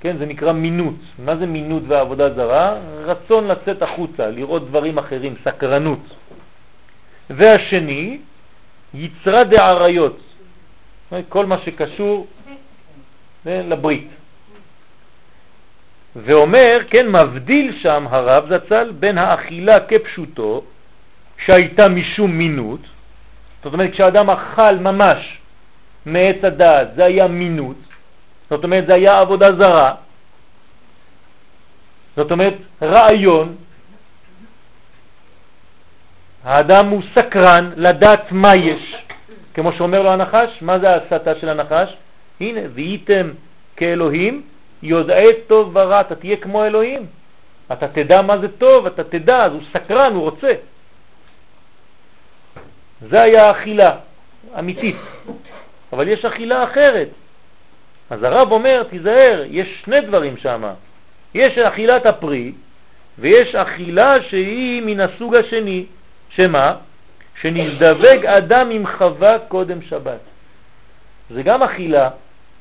כן, 0.00 0.18
זה 0.18 0.26
נקרא 0.26 0.52
מינות. 0.52 0.98
מה 1.18 1.36
זה 1.36 1.46
מינות 1.46 1.82
ועבודה 1.86 2.34
זרה? 2.34 2.78
רצון 3.04 3.48
לצאת 3.48 3.82
החוצה, 3.82 4.30
לראות 4.30 4.68
דברים 4.68 4.98
אחרים, 4.98 5.34
סקרנות. 5.44 6.02
והשני, 7.30 8.18
יצרה 8.94 9.44
דעריות, 9.44 10.18
כל 11.28 11.46
מה 11.46 11.58
שקשור 11.64 12.26
לברית. 13.46 14.08
ואומר, 16.16 16.78
כן, 16.90 17.08
מבדיל 17.08 17.78
שם 17.82 18.06
הרב 18.10 18.54
זצ"ל 18.54 18.92
בין 18.92 19.18
האכילה 19.18 19.76
כפשוטו 19.88 20.64
שהייתה 21.44 21.88
משום 21.88 22.30
מינות, 22.30 22.80
זאת 23.64 23.72
אומרת 23.72 23.92
כשאדם 23.92 24.30
אכל 24.30 24.76
ממש 24.76 25.38
מעץ 26.06 26.36
הדעת 26.42 26.94
זה 26.94 27.04
היה 27.04 27.28
מינות, 27.28 27.76
זאת 28.50 28.64
אומרת 28.64 28.86
זה 28.86 28.94
היה 28.94 29.18
עבודה 29.18 29.48
זרה, 29.60 29.94
זאת 32.16 32.30
אומרת 32.30 32.54
רעיון, 32.82 33.56
האדם 36.44 36.88
הוא 36.88 37.02
סקרן 37.18 37.72
לדעת 37.76 38.32
מה 38.32 38.52
יש, 38.56 38.94
כמו 39.54 39.72
שאומר 39.72 40.02
לו 40.02 40.10
הנחש, 40.10 40.50
מה 40.60 40.78
זה 40.78 40.90
ההסתה 40.90 41.34
של 41.40 41.48
הנחש? 41.48 41.88
הנה, 42.42 42.60
והייתם 42.74 43.30
כאלוהים, 43.76 44.42
יודעי 44.82 45.32
טוב 45.46 45.76
ורע, 45.76 46.00
אתה 46.00 46.14
תהיה 46.14 46.36
כמו 46.36 46.64
אלוהים, 46.64 47.06
אתה 47.72 47.88
תדע 47.88 48.22
מה 48.22 48.38
זה 48.38 48.48
טוב, 48.58 48.86
אתה 48.86 49.04
תדע, 49.04 49.38
אז 49.46 49.52
הוא 49.52 49.62
סקרן, 49.72 50.12
הוא 50.14 50.22
רוצה. 50.22 50.52
זה 53.00 53.16
היה 53.22 53.50
אכילה 53.50 53.96
אמיתית, 54.58 54.96
אבל 55.92 56.08
יש 56.08 56.24
אכילה 56.24 56.64
אחרת. 56.64 57.08
אז 58.10 58.22
הרב 58.22 58.52
אומר, 58.52 58.82
תיזהר, 58.90 59.44
יש 59.46 59.68
שני 59.84 60.00
דברים 60.00 60.36
שם. 60.36 60.62
יש 61.34 61.58
אכילת 61.58 62.06
הפרי 62.06 62.52
ויש 63.18 63.54
אכילה 63.54 64.14
שהיא 64.28 64.82
מן 64.82 65.00
הסוג 65.00 65.34
השני, 65.40 65.84
שמה? 66.30 66.76
שנזדווג 67.40 68.26
אדם 68.26 68.70
עם 68.70 68.84
חווה 68.86 69.38
קודם 69.48 69.82
שבת. 69.82 70.20
זה 71.30 71.42
גם 71.42 71.62
אכילה, 71.62 72.10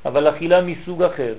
אבל 0.05 0.29
אכילה 0.29 0.61
מסוג 0.61 1.03
אחר. 1.03 1.33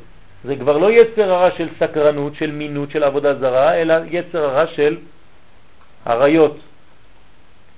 זה 0.45 0.57
כבר 0.57 0.79
לא 0.79 0.91
יצר 0.91 1.33
הרע 1.33 1.51
של 1.57 1.69
סקרנות, 1.79 2.35
של 2.35 2.51
מינות, 2.51 2.91
של 2.91 3.05
עבודה 3.05 3.35
זרה, 3.35 3.75
אלא 3.75 3.95
יצר 4.11 4.45
הרע 4.45 4.67
של 4.67 4.97
עריות, 6.07 6.57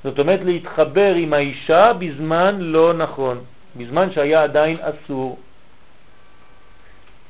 זאת 0.04 0.18
אומרת 0.18 0.40
להתחבר 0.44 1.14
עם 1.14 1.32
האישה 1.32 1.92
בזמן 1.98 2.56
לא 2.60 2.92
נכון. 2.92 3.40
בזמן 3.76 4.12
שהיה 4.12 4.42
עדיין 4.42 4.76
אסור. 4.80 5.38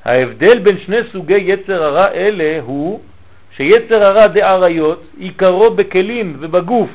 ההבדל 0.05 0.59
בין 0.59 0.79
שני 0.87 0.97
סוגי 1.13 1.39
יצר 1.39 1.83
הרע 1.83 2.09
אלה 2.15 2.61
הוא 2.63 3.01
שיצר 3.57 4.03
הרע 4.03 4.27
דעריות 4.27 5.03
עיקרו 5.19 5.71
בכלים 5.71 6.37
ובגוף. 6.41 6.91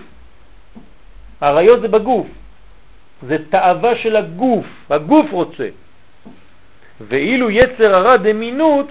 עריות 1.42 1.82
זה 1.82 1.88
בגוף, 1.88 2.28
זה 3.28 3.38
תאווה 3.50 3.96
של 4.04 4.16
הגוף, 4.16 4.66
הגוף 4.90 5.32
רוצה. 5.32 5.70
ואילו 7.08 7.50
יצר 7.50 7.92
הרע 7.96 8.18
דמינות 8.18 8.88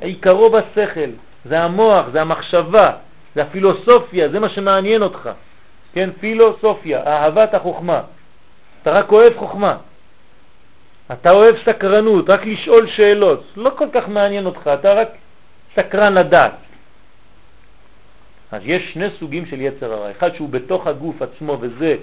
עיקרו 0.00 0.50
בשכל, 0.50 1.10
זה 1.44 1.60
המוח, 1.60 2.06
זה 2.12 2.20
המחשבה, 2.20 2.88
זה 3.34 3.42
הפילוסופיה, 3.42 4.28
זה 4.28 4.40
מה 4.40 4.48
שמעניין 4.48 5.02
אותך. 5.02 5.30
כן, 5.92 6.10
פילוסופיה, 6.20 7.06
אהבת 7.06 7.54
החוכמה. 7.54 8.00
אתה 8.82 8.90
רק 8.90 9.12
אוהב 9.12 9.36
חוכמה. 9.36 9.76
אתה 11.12 11.30
אוהב 11.32 11.54
סקרנות, 11.64 12.30
רק 12.30 12.46
לשאול 12.46 12.88
שאלות. 12.96 13.44
לא 13.56 13.70
כל 13.76 13.88
כך 13.92 14.08
מעניין 14.08 14.46
אותך, 14.46 14.70
אתה 14.80 14.92
רק 14.92 15.08
סקרן 15.76 16.12
לדעת. 16.14 16.56
אז 18.52 18.62
יש 18.64 18.82
שני 18.92 19.06
סוגים 19.18 19.46
של 19.46 19.60
יצר 19.60 19.92
הרע. 19.92 20.10
אחד 20.10 20.34
שהוא 20.34 20.48
בתוך 20.48 20.86
הגוף 20.86 21.22
עצמו 21.22 21.56
וזה 21.60 21.96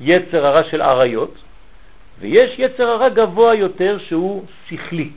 יצר 0.00 0.46
הרע 0.46 0.64
של 0.70 0.82
עריות, 0.82 1.34
ויש 2.20 2.58
יצר 2.58 2.90
הרע 2.90 3.08
גבוה 3.08 3.54
יותר 3.54 3.98
שהוא 4.08 4.44
שכלי. 4.68 5.10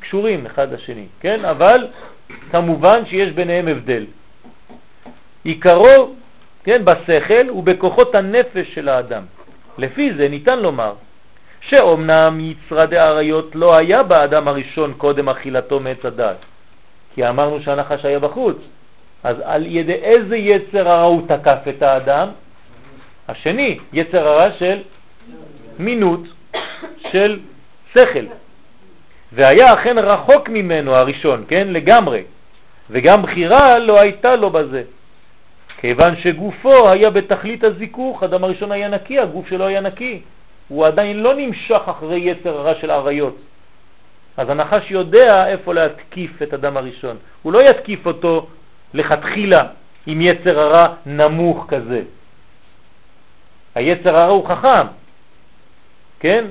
קשורים 0.00 0.46
אחד 0.46 0.72
לשני, 0.72 1.06
כן? 1.20 1.44
אבל 1.44 1.86
כמובן 2.50 3.06
שיש 3.06 3.32
ביניהם 3.32 3.68
הבדל. 3.68 4.06
עיקרו, 5.44 6.14
כן, 6.64 6.84
בשכל 6.84 7.50
ובכוחות 7.50 8.14
הנפש 8.14 8.74
של 8.74 8.88
האדם. 8.88 9.22
לפי 9.78 10.14
זה 10.14 10.28
ניתן 10.28 10.58
לומר 10.58 10.94
שאומנם 11.60 12.40
יצרה 12.40 12.86
דאריות 12.86 13.54
לא 13.54 13.70
היה 13.80 14.02
באדם 14.02 14.48
הראשון 14.48 14.94
קודם 14.98 15.28
אכילתו 15.28 15.80
מעץ 15.80 16.04
הדעת, 16.04 16.36
כי 17.14 17.28
אמרנו 17.28 17.62
שהנחש 17.62 18.04
היה 18.04 18.18
בחוץ. 18.18 18.56
אז 19.24 19.36
על 19.44 19.66
ידי 19.66 19.92
איזה 19.92 20.36
יצר 20.36 20.88
הרע 20.88 21.02
הוא 21.02 21.22
תקף 21.28 21.68
את 21.68 21.82
האדם? 21.82 22.28
השני, 23.28 23.78
יצר 23.92 24.28
הרע 24.28 24.52
של 24.58 24.78
מינות, 25.78 26.20
של 27.12 27.38
שכל. 27.92 28.26
והיה 29.32 29.72
אכן 29.72 29.98
רחוק 29.98 30.48
ממנו 30.48 30.94
הראשון, 30.94 31.44
כן, 31.48 31.68
לגמרי, 31.70 32.22
וגם 32.90 33.22
בחירה 33.22 33.78
לא 33.78 34.00
הייתה 34.00 34.36
לו 34.36 34.50
בזה. 34.50 34.82
כיוון 35.80 36.16
שגופו 36.22 36.90
היה 36.94 37.10
בתכלית 37.10 37.64
הזיכוך, 37.64 38.22
אדם 38.22 38.44
הראשון 38.44 38.72
היה 38.72 38.88
נקי, 38.88 39.18
הגוף 39.18 39.48
שלו 39.48 39.66
היה 39.66 39.80
נקי. 39.80 40.20
הוא 40.68 40.86
עדיין 40.86 41.22
לא 41.22 41.34
נמשך 41.34 41.82
אחרי 41.86 42.20
יצר 42.20 42.58
הרע 42.58 42.74
של 42.80 42.90
עריות. 42.90 43.36
אז 44.36 44.50
הנחש 44.50 44.90
יודע 44.90 45.46
איפה 45.46 45.74
להתקיף 45.74 46.42
את 46.42 46.54
אדם 46.54 46.76
הראשון. 46.76 47.16
הוא 47.42 47.52
לא 47.52 47.58
יתקיף 47.70 48.06
אותו 48.06 48.46
לכתחילה 48.94 49.60
עם 50.06 50.20
יצר 50.20 50.60
הרע 50.60 50.94
נמוך 51.06 51.66
כזה. 51.68 52.02
היצר 53.76 54.16
הרע 54.16 54.32
הוא 54.32 54.48
חכם, 54.48 54.86
כן? 56.20 56.44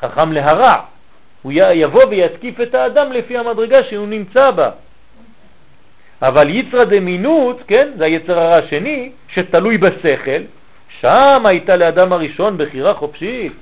חכם 0.00 0.32
להרע. 0.32 0.74
הוא 1.42 1.52
יבוא 1.52 2.04
ויתקיף 2.10 2.60
את 2.60 2.74
האדם 2.74 3.12
לפי 3.12 3.38
המדרגה 3.38 3.84
שהוא 3.90 4.06
נמצא 4.06 4.50
בה. 4.50 4.70
אבל 6.22 6.50
יצרה 6.50 6.84
דמינות, 6.84 7.60
כן, 7.66 7.88
זה 7.96 8.04
היצר 8.04 8.38
הרע 8.38 8.56
השני, 8.64 9.10
שתלוי 9.34 9.78
בשכל, 9.78 10.42
שם 11.00 11.46
הייתה 11.46 11.76
לאדם 11.76 12.12
הראשון 12.12 12.58
בחירה 12.58 12.94
חופשית. 12.94 13.52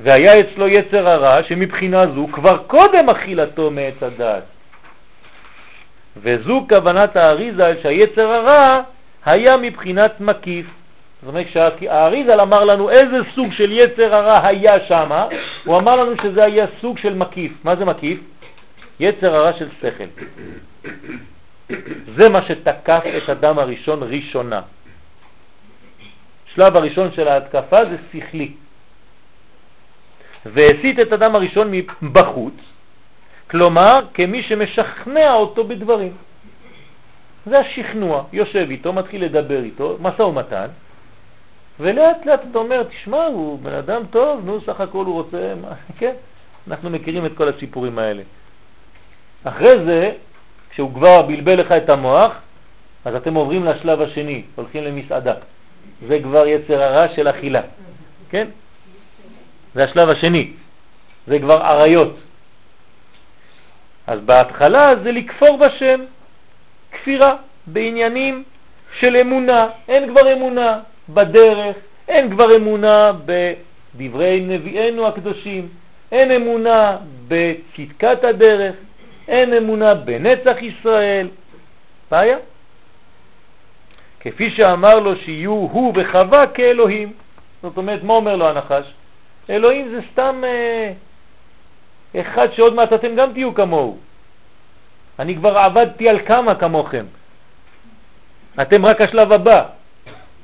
והיה 0.00 0.40
אצלו 0.40 0.68
יצר 0.68 1.08
הרע 1.08 1.42
שמבחינה 1.48 2.06
זו 2.14 2.26
כבר 2.32 2.56
קודם 2.66 3.08
אכילתו 3.16 3.70
מעץ 3.70 4.02
הדעת. 4.02 4.44
וזו 6.16 6.66
כוונת 6.68 7.16
האריזל 7.16 7.74
שהיצר 7.82 8.28
הרע 8.32 8.82
היה 9.24 9.56
מבחינת 9.56 10.20
מקיף. 10.20 10.66
זאת 11.22 11.28
אומרת, 11.28 11.46
כשהאריזל 11.46 12.40
אמר 12.40 12.64
לנו 12.64 12.90
איזה 12.90 13.18
סוג 13.34 13.52
של 13.52 13.72
יצר 13.72 14.14
הרע 14.14 14.46
היה 14.46 14.86
שם, 14.88 15.10
הוא 15.64 15.78
אמר 15.78 15.96
לנו 15.96 16.12
שזה 16.22 16.44
היה 16.44 16.66
סוג 16.80 16.98
של 16.98 17.14
מקיף. 17.14 17.52
מה 17.64 17.76
זה 17.76 17.84
מקיף? 17.84 18.18
יצר 19.00 19.34
הרע 19.34 19.52
של 19.58 19.68
שכל. 19.80 20.04
זה 22.16 22.28
מה 22.28 22.42
שתקף 22.48 23.02
את 23.16 23.28
אדם 23.28 23.58
הראשון 23.58 24.02
ראשונה. 24.02 24.60
שלב 26.54 26.76
הראשון 26.76 27.12
של 27.12 27.28
ההתקפה 27.28 27.76
זה 27.76 27.96
שכלי. 28.12 28.52
והסית 30.46 30.98
את 31.00 31.12
אדם 31.12 31.34
הראשון 31.34 31.70
מבחוץ, 32.02 32.54
כלומר 33.50 33.92
כמי 34.14 34.42
שמשכנע 34.42 35.32
אותו 35.32 35.64
בדברים. 35.64 36.12
זה 37.46 37.58
השכנוע, 37.58 38.24
יושב 38.32 38.66
איתו, 38.70 38.92
מתחיל 38.92 39.24
לדבר 39.24 39.62
איתו, 39.62 39.98
מסע 40.00 40.24
ומתן, 40.24 40.66
ולאט 41.80 42.26
לאט 42.26 42.40
אתה 42.50 42.58
אומר, 42.58 42.82
תשמע, 42.82 43.24
הוא 43.24 43.58
בן 43.58 43.74
אדם 43.74 44.02
טוב, 44.10 44.40
נו, 44.44 44.60
סך 44.60 44.80
הכל 44.80 45.04
הוא 45.04 45.14
רוצה, 45.14 45.54
מה, 45.60 45.68
כן? 45.98 46.12
אנחנו 46.68 46.90
מכירים 46.90 47.26
את 47.26 47.32
כל 47.36 47.48
הסיפורים 47.48 47.98
האלה. 47.98 48.22
אחרי 49.44 49.84
זה, 49.84 50.12
כשהוא 50.70 50.94
כבר 50.94 51.22
בלבל 51.22 51.60
לך 51.60 51.72
את 51.72 51.92
המוח, 51.92 52.32
אז 53.04 53.14
אתם 53.14 53.34
עוברים 53.34 53.64
לשלב 53.64 54.00
השני, 54.00 54.42
הולכים 54.54 54.84
למסעדה. 54.84 55.34
זה 56.08 56.18
כבר 56.22 56.46
יצר 56.46 56.82
הרע 56.82 57.06
של 57.16 57.28
אכילה, 57.28 57.60
כן? 58.30 58.46
זה 59.74 59.84
השלב 59.84 60.08
השני, 60.08 60.52
זה 61.26 61.38
כבר 61.38 61.62
עריות. 61.62 62.16
אז 64.06 64.20
בהתחלה 64.20 64.86
זה 65.02 65.12
לכפור 65.12 65.56
בשם, 65.56 66.00
כפירה, 66.92 67.36
בעניינים 67.66 68.44
של 69.00 69.16
אמונה, 69.16 69.66
אין 69.88 70.10
כבר 70.10 70.32
אמונה 70.32 70.80
בדרך, 71.14 71.76
אין 72.08 72.30
כבר 72.30 72.56
אמונה 72.56 73.12
בדברי 73.24 74.40
נביאנו 74.40 75.06
הקדושים, 75.06 75.68
אין 76.12 76.30
אמונה 76.30 76.96
בצדקת 77.28 78.24
הדרך, 78.24 78.74
אין 79.28 79.54
אמונה 79.54 79.94
בנצח 79.94 80.56
ישראל. 80.62 81.28
בעיה. 82.10 82.36
כפי 84.20 84.50
שאמר 84.50 84.94
לו 84.94 85.16
שיהיו 85.16 85.52
הוא 85.52 85.94
וחווה 85.96 86.46
כאלוהים. 86.46 87.12
זאת 87.62 87.76
אומרת, 87.76 88.02
מה 88.02 88.12
אומר 88.12 88.36
לו 88.36 88.48
הנחש? 88.48 88.84
אלוהים 89.50 89.88
זה 89.88 90.00
סתם 90.12 90.42
אה, 90.44 90.92
אחד 92.20 92.48
שעוד 92.56 92.74
מעט 92.74 92.92
אתם 92.92 93.14
גם 93.14 93.32
תהיו 93.32 93.54
כמוהו. 93.54 93.98
אני 95.18 95.36
כבר 95.36 95.58
עבדתי 95.58 96.08
על 96.08 96.18
כמה 96.26 96.54
כמוכם. 96.54 97.04
אתם 98.62 98.86
רק 98.86 99.00
השלב 99.00 99.32
הבא. 99.32 99.79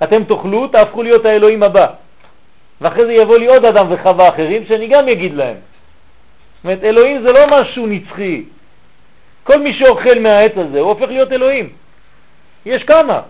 אתם 0.02 0.24
תאכלו, 0.24 0.68
תהפכו 0.68 1.02
להיות 1.02 1.24
האלוהים 1.24 1.62
הבא. 1.62 1.86
ואחרי 2.80 3.06
זה 3.06 3.12
יבוא 3.12 3.38
לי 3.38 3.46
עוד 3.46 3.64
אדם 3.64 3.92
וחווה 3.92 4.28
אחרים 4.28 4.66
שאני 4.66 4.86
גם 4.86 5.08
אגיד 5.08 5.34
להם. 5.34 5.56
זאת 5.56 6.64
אומרת, 6.64 6.84
אלוהים 6.84 7.22
זה 7.22 7.28
לא 7.32 7.42
משהו 7.60 7.86
נצחי. 7.86 8.44
כל 9.44 9.58
מי 9.62 9.74
שאוכל 9.78 10.18
מהעץ 10.20 10.52
הזה 10.56 10.80
הוא 10.80 10.88
הופך 10.88 11.08
להיות 11.08 11.32
אלוהים. 11.32 11.72
יש 12.66 12.82
כמה. 12.82 13.20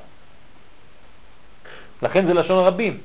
לכן 2.02 2.26
זה 2.26 2.34
לשון 2.34 2.64
רבים. 2.64 2.98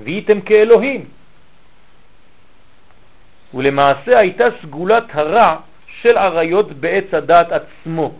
והייתם 0.00 0.40
כאלוהים. 0.40 1.04
ולמעשה 3.54 4.18
הייתה 4.18 4.44
סגולת 4.62 5.04
הרע 5.12 5.56
של 6.02 6.18
עריות 6.18 6.72
בעץ 6.72 7.14
הדעת 7.14 7.52
עצמו. 7.52 8.12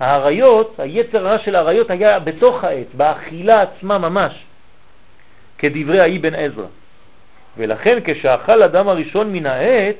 העריות, 0.00 0.74
היצר 0.78 1.28
הרע 1.28 1.38
של 1.38 1.54
העריות 1.54 1.90
היה 1.90 2.18
בתוך 2.18 2.64
העץ, 2.64 2.86
באכילה 2.94 3.62
עצמה 3.62 3.98
ממש, 3.98 4.44
כדברי 5.58 5.98
האי 6.02 6.18
בן 6.18 6.34
עזרא. 6.34 6.66
ולכן 7.56 7.98
כשאכל 8.04 8.62
אדם 8.62 8.88
הראשון 8.88 9.32
מן 9.32 9.46
העץ, 9.46 9.96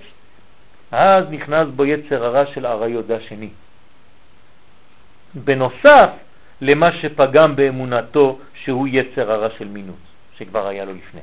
אז 0.92 1.24
נכנס 1.30 1.68
בו 1.68 1.84
יצר 1.84 2.24
הרע 2.24 2.46
של 2.46 2.66
עריות, 2.66 3.06
זה 3.06 3.16
השני. 3.16 3.48
בנוסף 5.34 6.10
למה 6.60 6.92
שפגם 6.92 7.56
באמונתו 7.56 8.38
שהוא 8.64 8.88
יצר 8.90 9.32
הרע 9.32 9.48
של 9.58 9.68
מינות, 9.68 10.04
שכבר 10.38 10.66
היה 10.66 10.84
לו 10.84 10.92
לפני. 10.94 11.20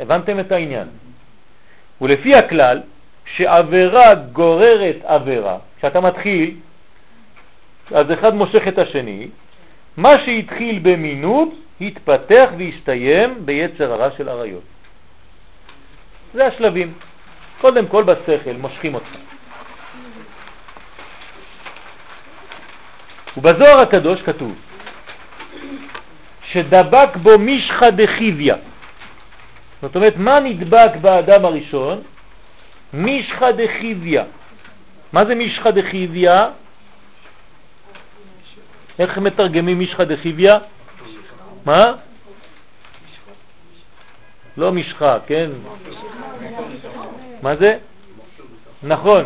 הבנתם 0.00 0.40
את 0.40 0.52
העניין. 0.52 0.88
ולפי 2.00 2.36
הכלל, 2.36 2.80
שעבירה 3.36 4.14
גוררת 4.32 4.96
עבירה, 5.04 5.58
כשאתה 5.78 6.00
מתחיל, 6.00 6.54
אז 7.94 8.12
אחד 8.12 8.34
מושך 8.34 8.68
את 8.68 8.78
השני, 8.78 9.28
מה 9.96 10.12
שהתחיל 10.24 10.78
במינות 10.82 11.48
התפתח 11.80 12.48
והסתיים 12.58 13.46
ביצר 13.46 13.92
הרע 13.92 14.08
של 14.16 14.28
עריות. 14.28 14.62
זה 16.34 16.46
השלבים. 16.46 16.92
קודם 17.60 17.86
כל 17.86 18.02
בשכל 18.04 18.52
מושכים 18.58 18.94
אותך. 18.94 19.12
ובזוהר 23.36 23.82
הקדוש 23.82 24.22
כתוב 24.22 24.52
שדבק 26.52 27.16
בו 27.16 27.38
מישחא 27.38 27.90
דחיביה. 27.90 28.56
זאת 29.82 29.96
אומרת, 29.96 30.16
מה 30.16 30.34
נדבק 30.44 30.96
באדם 31.00 31.44
הראשון? 31.44 32.02
מישחא 32.92 33.50
דחיביה. 33.50 34.24
מה 35.12 35.20
זה 35.24 35.34
מישחא 35.34 35.70
דחיביה? 35.70 36.36
איך 38.98 39.18
מתרגמים 39.18 39.78
מישחא 39.78 40.04
דחיביה? 40.04 40.52
מה? 41.66 41.82
לא 44.56 44.72
משחה, 44.72 45.18
כן? 45.26 45.50
מה 47.42 47.56
זה? 47.56 47.78
נכון. 48.82 49.24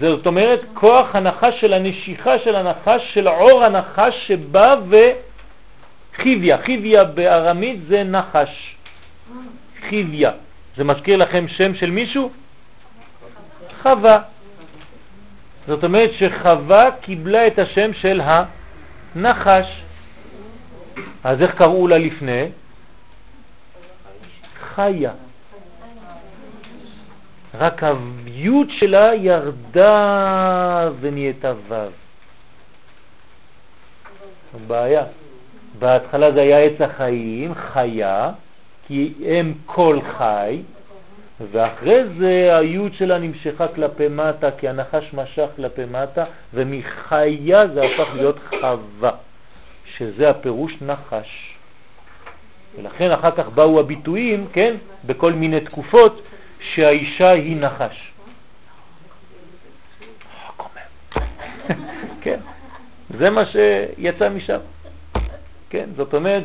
זאת 0.00 0.26
אומרת, 0.26 0.60
כוח 0.74 1.14
הנחש 1.14 1.60
של 1.60 1.72
הנשיכה 1.72 2.38
של 2.38 2.56
הנחש, 2.56 3.02
של 3.14 3.28
עור 3.28 3.62
הנחש 3.66 4.14
שבא 4.26 4.76
וחיביה. 4.90 6.58
חיביה 6.58 7.04
בארמית 7.04 7.80
זה 7.88 8.04
נחש. 8.04 8.76
חיביה. 9.88 10.30
זה 10.76 10.84
מזכיר 10.84 11.16
לכם 11.16 11.48
שם 11.48 11.74
של 11.74 11.90
מישהו? 11.90 12.30
חווה. 13.84 14.22
זאת 15.66 15.84
אומרת 15.84 16.10
שחווה 16.18 16.82
קיבלה 17.00 17.46
את 17.46 17.58
השם 17.58 17.90
של 17.92 18.20
הנחש. 18.24 19.82
אז 21.24 21.42
איך 21.42 21.54
קראו 21.54 21.88
לה 21.88 21.98
לפני? 21.98 22.48
חיה. 24.74 25.12
רק 27.54 27.82
הוויות 27.82 28.68
שלה 28.78 29.14
ירדה 29.14 30.90
ונהייתה 31.00 31.52
ו'. 31.68 31.74
בעיה. 34.66 35.04
בהתחלה 35.78 36.32
זה 36.32 36.40
היה 36.40 36.58
עץ 36.58 36.80
החיים, 36.80 37.54
חיה, 37.54 38.30
כי 38.86 39.14
הם 39.26 39.54
כל 39.66 39.98
חי, 40.18 40.62
ואחרי 41.40 42.04
זה 42.18 42.56
היוד 42.56 42.94
שלה 42.94 43.18
נמשכה 43.18 43.68
כלפי 43.68 44.08
מטה, 44.08 44.50
כי 44.50 44.68
הנחש 44.68 45.14
משך 45.14 45.46
כלפי 45.56 45.84
מטה, 45.84 46.24
ומחיה 46.54 47.58
זה 47.74 47.82
הפך 47.82 48.08
להיות 48.14 48.38
חווה, 48.60 49.10
שזה 49.96 50.30
הפירוש 50.30 50.72
נחש. 50.82 51.54
ולכן 52.76 53.10
אחר 53.10 53.30
כך 53.30 53.48
באו 53.48 53.80
הביטויים, 53.80 54.46
כן, 54.52 54.76
בכל 55.04 55.32
מיני 55.32 55.60
תקופות, 55.60 56.22
שהאישה 56.74 57.30
היא 57.30 57.56
נחש. 57.56 58.12
כן, 62.22 62.40
זה 63.18 63.30
מה 63.30 63.42
שיצא 63.46 64.28
משם. 64.28 64.58
כן, 65.70 65.88
זאת 65.96 66.14
אומרת 66.14 66.44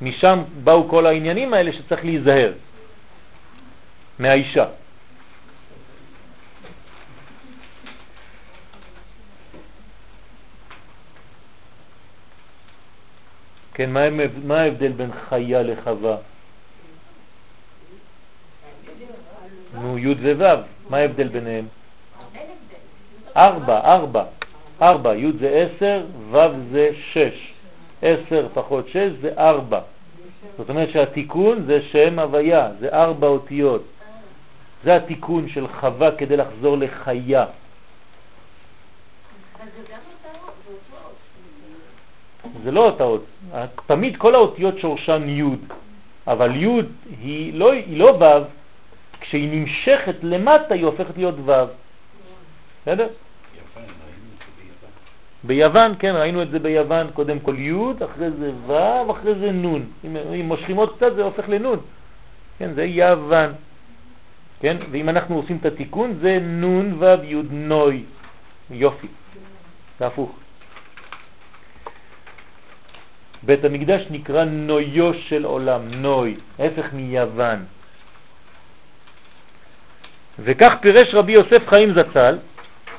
שמשם 0.00 0.42
באו 0.64 0.88
כל 0.88 1.06
העניינים 1.06 1.54
האלה 1.54 1.72
שצריך 1.72 2.04
להיזהר 2.04 2.52
מהאישה. 4.18 4.66
כן, 13.74 13.90
מה, 13.90 14.00
מה 14.44 14.60
ההבדל 14.60 14.92
בין 14.92 15.10
חיה 15.28 15.62
לחווה? 15.62 16.16
נו, 19.74 19.98
י' 19.98 20.34
וו', 20.34 20.62
מה 20.90 20.96
ההבדל 20.96 21.28
ביניהם? 21.28 21.66
ארבע, 23.36 23.80
ארבע, 23.80 24.24
ארבע, 24.82 25.14
י' 25.16 25.32
זה 25.40 25.48
עשר, 25.48 26.06
ו' 26.30 26.38
זה 26.72 26.88
שש. 27.12 27.57
עשר 28.02 28.46
פחות 28.54 28.88
שש 28.88 29.10
זה 29.20 29.30
ארבע. 29.38 29.80
זאת 30.58 30.70
אומרת 30.70 30.90
שהתיקון 30.90 31.62
זה 31.66 31.82
שם 31.82 32.18
הוויה, 32.18 32.70
זה 32.80 32.88
ארבע 32.88 33.26
אותיות. 33.26 33.82
זה 34.84 34.96
התיקון 34.96 35.48
של 35.48 35.68
חווה 35.68 36.16
כדי 36.16 36.36
לחזור 36.36 36.78
לחיה. 36.78 37.44
זה 42.64 42.70
לא 42.70 42.80
אותיות, 42.80 43.24
תמיד 43.86 44.16
כל 44.16 44.34
האותיות 44.34 44.78
שורשן 44.78 45.28
י', 45.28 45.42
אבל 46.26 46.56
י' 46.56 46.80
היא 47.20 47.54
לא, 47.54 47.72
היא 47.72 47.98
לא 47.98 48.10
ו', 48.10 48.44
כשהיא 49.20 49.48
נמשכת 49.52 50.16
למטה 50.22 50.74
היא 50.74 50.84
הופכת 50.84 51.16
להיות 51.16 51.34
ו'. 51.44 51.52
בסדר? 52.82 53.08
ביוון, 55.48 55.94
כן, 55.98 56.14
ראינו 56.14 56.42
את 56.42 56.50
זה 56.50 56.58
ביוון, 56.58 57.06
קודם 57.14 57.40
כל 57.40 57.58
י', 57.58 58.04
אחרי 58.04 58.30
זה 58.30 58.50
ו', 58.66 59.10
אחרי 59.10 59.34
זה 59.34 59.50
נ'. 59.52 59.80
אם 60.04 60.44
מושכים 60.44 60.76
עוד 60.76 60.96
קצת 60.96 61.14
זה 61.16 61.22
הופך 61.22 61.48
לנ'. 61.48 61.80
כן, 62.58 62.72
זה 62.74 62.84
יוון. 62.84 63.52
כן, 64.60 64.76
ואם 64.90 65.08
אנחנו 65.08 65.36
עושים 65.36 65.56
את 65.56 65.66
התיקון 65.66 66.14
זה 66.20 66.38
נ' 66.40 66.92
ו' 67.00 67.24
י' 67.24 67.42
נוי. 67.50 68.04
יופי. 68.70 69.06
זה 69.98 70.06
הפוך. 70.06 70.32
בית 73.42 73.64
המקדש 73.64 74.02
נקרא 74.10 74.44
נויו 74.44 75.14
של 75.14 75.44
עולם, 75.44 75.88
נוי, 75.88 76.36
הפך 76.58 76.92
מיוון. 76.92 77.64
וכך 80.38 80.72
פירש 80.80 81.14
רבי 81.14 81.32
יוסף 81.32 81.68
חיים 81.68 81.92
זצ"ל 81.92 82.38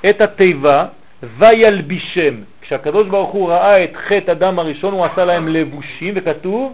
את 0.10 0.22
התיבה 0.22 0.99
וילבישם. 1.24 2.36
כשהקדוש 2.62 3.08
ברוך 3.08 3.32
הוא 3.32 3.50
ראה 3.50 3.84
את 3.84 3.96
חטא 3.96 4.32
אדם 4.32 4.60
הראשון 4.60 4.94
הוא 4.94 5.06
עשה 5.06 5.26
להם 5.26 5.48
לבושים 5.48 6.14
וכתוב, 6.16 6.74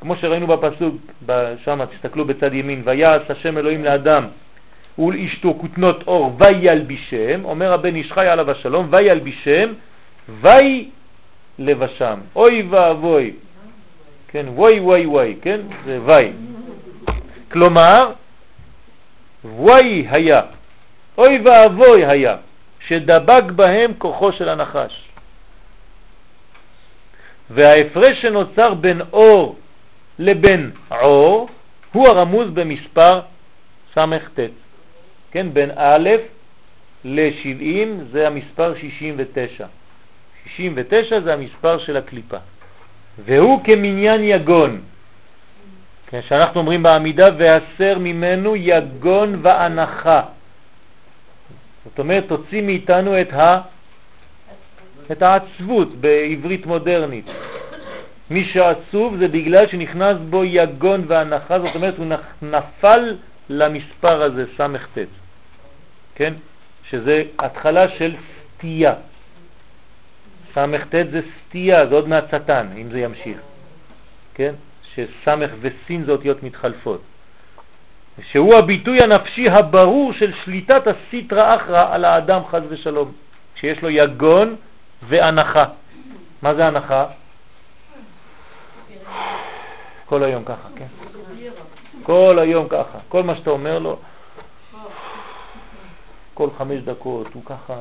כמו 0.00 0.16
שראינו 0.16 0.46
בפסוק, 0.46 0.94
שם 1.64 1.80
תסתכלו 1.84 2.24
בצד 2.24 2.54
ימין, 2.54 2.82
ויעש 2.84 3.30
השם 3.30 3.58
אלוהים 3.58 3.84
לאדם 3.84 4.24
ולאשתו 4.98 5.54
כותנות 5.60 6.04
אור 6.06 6.36
וילבישם, 6.38 7.44
אומר 7.44 7.72
הבן 7.72 7.94
איש 7.94 8.12
חי 8.12 8.26
עליו 8.26 8.50
השלום, 8.50 8.88
וילבישם, 8.90 9.72
ויהי 10.28 10.88
לבשם. 11.58 12.18
אוי 12.36 12.62
ואבוי, 12.70 13.32
כן, 14.28 14.46
ווי 14.48 14.80
ווי 14.80 15.06
ווי, 15.06 15.36
כן, 15.42 15.60
זה 15.84 15.98
ווי. 16.00 16.32
כלומר, 17.52 18.12
ווי 19.44 20.06
היה, 20.10 20.40
אוי 21.18 21.38
ואבוי 21.44 22.04
היה, 22.12 22.36
שדבק 22.88 23.44
בהם 23.56 23.92
כוחו 23.98 24.32
של 24.32 24.48
הנחש. 24.48 25.08
וההפרש 27.50 28.22
שנוצר 28.22 28.74
בין 28.74 29.00
אור 29.12 29.56
לבין 30.18 30.70
עור 30.88 31.48
הוא 31.92 32.08
הרמוז 32.08 32.50
במספר 32.50 33.20
ס"ט. 33.94 34.40
כן, 35.30 35.46
בין 35.52 35.70
א' 35.76 36.08
ל-70 37.04 37.88
זה 38.12 38.26
המספר 38.26 38.74
69. 38.80 39.66
69 40.44 41.20
זה 41.20 41.32
המספר 41.32 41.78
של 41.78 41.96
הקליפה. 41.96 42.36
והוא 43.24 43.64
כמניין 43.64 44.20
יגון. 44.24 44.80
כן, 46.06 46.20
שאנחנו 46.28 46.60
אומרים 46.60 46.82
בעמידה, 46.82 47.26
והסר 47.38 47.98
ממנו 47.98 48.56
יגון 48.56 49.40
ואנחה. 49.42 50.22
זאת 51.84 51.98
אומרת, 51.98 52.24
תוציא 52.28 52.62
מאיתנו 52.62 53.20
את, 53.20 53.32
ה... 53.32 53.60
את 55.12 55.22
העצבות 55.22 55.94
בעברית 55.94 56.66
מודרנית. 56.66 57.26
מי 58.30 58.44
שעצוב 58.44 59.16
זה 59.16 59.28
בגלל 59.28 59.66
שנכנס 59.68 60.16
בו 60.30 60.44
יגון 60.44 61.04
ואנחה, 61.06 61.60
זאת 61.60 61.74
אומרת, 61.74 61.98
הוא 61.98 62.06
נפל 62.42 63.16
למספר 63.48 64.22
הזה, 64.22 64.44
ס"ט, 64.56 64.98
כן? 66.14 66.34
שזה 66.90 67.22
התחלה 67.38 67.88
של 67.88 68.14
סטייה. 68.56 68.94
ס"ט 70.54 70.94
זה 71.10 71.20
סטייה, 71.40 71.86
זה 71.88 71.94
עוד 71.94 72.08
מעט 72.08 72.24
שטן, 72.30 72.66
אם 72.76 72.88
זה 72.90 73.00
ימשיך, 73.00 73.38
כן? 74.34 74.54
שסמך 74.94 75.50
וסין 75.60 76.04
זה 76.04 76.12
אותיות 76.12 76.42
מתחלפות. 76.42 77.02
שהוא 78.22 78.54
הביטוי 78.54 78.98
הנפשי 79.02 79.46
הברור 79.48 80.12
של 80.12 80.32
שליטת 80.44 80.82
הסיטרא 80.86 81.50
אחרא 81.56 81.94
על 81.94 82.04
האדם 82.04 82.40
חז 82.50 82.62
ושלום, 82.68 83.12
שיש 83.60 83.82
לו 83.82 83.90
יגון 83.90 84.56
והנחה. 85.08 85.64
מה 86.42 86.54
זה 86.54 86.66
הנחה? 86.66 87.06
כל 90.06 90.22
היום 90.22 90.44
ככה, 90.44 90.68
כן? 90.76 90.86
כל 92.02 92.38
היום 92.38 92.68
ככה. 92.68 92.98
כל 93.08 93.22
מה 93.22 93.36
שאתה 93.36 93.50
אומר 93.50 93.78
לו, 93.78 93.98
כל 96.34 96.48
חמש 96.58 96.80
דקות 96.80 97.26
הוא 97.34 97.42
ככה 97.44 97.74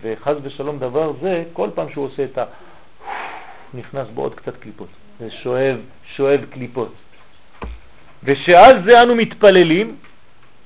וחז 0.00 0.36
ושלום 0.42 0.78
דבר 0.78 1.12
זה, 1.20 1.44
כל 1.52 1.70
פעם 1.74 1.90
שהוא 1.90 2.04
עושה 2.04 2.24
את 2.24 2.38
ה... 2.38 2.44
נכנס 3.74 4.08
בו 4.14 4.22
עוד 4.22 4.34
קצת 4.34 4.56
קליפות. 4.56 4.88
זה 5.18 5.30
שואב, 5.30 5.76
שואב 6.16 6.40
קליפות. 6.50 6.92
ושעל 8.24 8.82
זה 8.84 9.02
אנו 9.02 9.14
מתפללים 9.14 9.96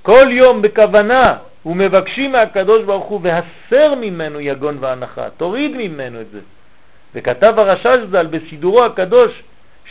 כל 0.02 0.26
יום 0.30 0.62
בכוונה 0.62 1.24
ומבקשים 1.66 2.32
מהקדוש 2.32 2.84
ברוך 2.84 3.04
הוא 3.04 3.20
והסר 3.22 3.94
ממנו 3.94 4.40
יגון 4.40 4.76
והנחה, 4.80 5.30
תוריד 5.36 5.76
ממנו 5.76 6.20
את 6.20 6.30
זה. 6.30 6.40
וכתב 7.14 7.58
הרשש 7.58 7.98
ז"ל 8.10 8.26
בסידורו 8.26 8.84
הקדוש 8.84 9.42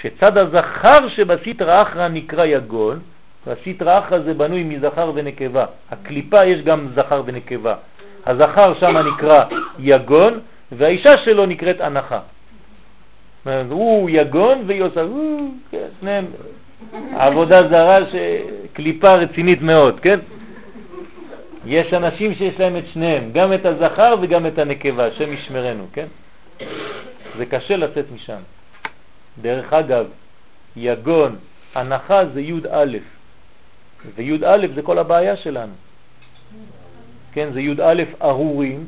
שצד 0.02 0.38
הזכר 0.38 1.10
שבסיטרא 1.16 1.82
אחרא 1.82 2.08
נקרא 2.08 2.46
יגון, 2.46 3.00
והסיטרא 3.48 4.00
אחרא 4.00 4.20
זה 4.20 4.34
בנוי 4.34 4.64
מזכר 4.64 5.12
ונקבה. 5.16 5.66
הקליפה 5.92 6.46
יש 6.46 6.62
גם 6.62 6.88
זכר 6.96 7.22
ונקבה. 7.26 7.76
הזכר 8.26 8.80
שם 8.80 8.98
נקרא 8.98 9.40
יגון, 9.80 10.40
והאישה 10.72 11.14
שלו 11.26 11.46
נקראת 11.46 11.82
הנחה. 11.82 12.20
הוא 13.70 14.10
יגון 14.10 14.64
והיא 14.68 14.82
עושה, 14.82 15.02
כן, 15.72 15.88
שניהם 16.00 16.26
עבודה 17.16 17.60
זרה, 17.70 17.96
קליפה 18.74 19.14
רצינית 19.14 19.62
מאוד, 19.62 20.00
כן? 20.00 20.20
יש 21.66 21.94
אנשים 21.94 22.36
שיש 22.36 22.60
להם 22.60 22.78
את 22.78 22.84
שניהם, 22.94 23.32
גם 23.34 23.54
את 23.54 23.66
הזכר 23.66 24.16
וגם 24.22 24.46
את 24.48 24.60
הנקבה, 24.60 25.06
השם 25.06 25.34
ישמרנו, 25.34 25.88
כן? 25.94 26.08
זה 27.38 27.46
קשה 27.46 27.76
לצאת 27.76 28.06
משם. 28.14 28.42
דרך 29.42 29.74
אגב, 29.74 30.06
יגון, 30.76 31.36
הנחה 31.76 32.26
זה 32.34 32.42
י' 32.42 32.62
א', 32.72 32.98
וי' 34.16 34.38
א' 34.46 34.68
זה 34.76 34.82
כל 34.82 34.98
הבעיה 35.00 35.38
שלנו. 35.38 35.74
כן, 37.34 37.50
זה 37.54 37.62
י' 37.62 37.76
א' 37.82 38.04
ארורים, 38.22 38.88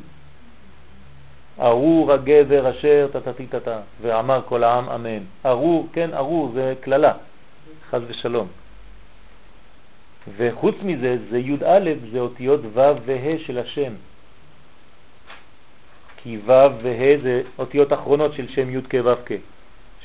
ארור 1.60 2.12
הגבר 2.12 2.70
אשר 2.70 3.08
טטטטטה, 3.12 3.78
ואמר 4.02 4.40
כל 4.48 4.64
העם 4.64 4.88
אמן. 4.88 5.22
ארור, 5.46 5.88
כן, 5.92 6.10
ארור 6.14 6.50
זה 6.54 6.74
כללה, 6.84 7.12
חז 7.94 8.02
ושלום. 8.06 8.48
וחוץ 10.36 10.74
מזה, 10.82 11.16
זה 11.30 11.38
י' 11.38 11.56
זה 12.12 12.20
אותיות 12.20 12.60
ו' 12.72 12.80
וה' 13.06 13.38
של 13.46 13.58
השם. 13.58 13.92
כי 16.16 16.38
ו' 16.44 16.52
וה' 16.82 17.18
זה 17.22 17.42
אותיות 17.58 17.92
אחרונות 17.92 18.34
של 18.34 18.48
שם 18.48 18.70
י' 18.70 18.82
כ' 18.90 18.94
ו' 19.04 19.14
כ'. 19.26 19.32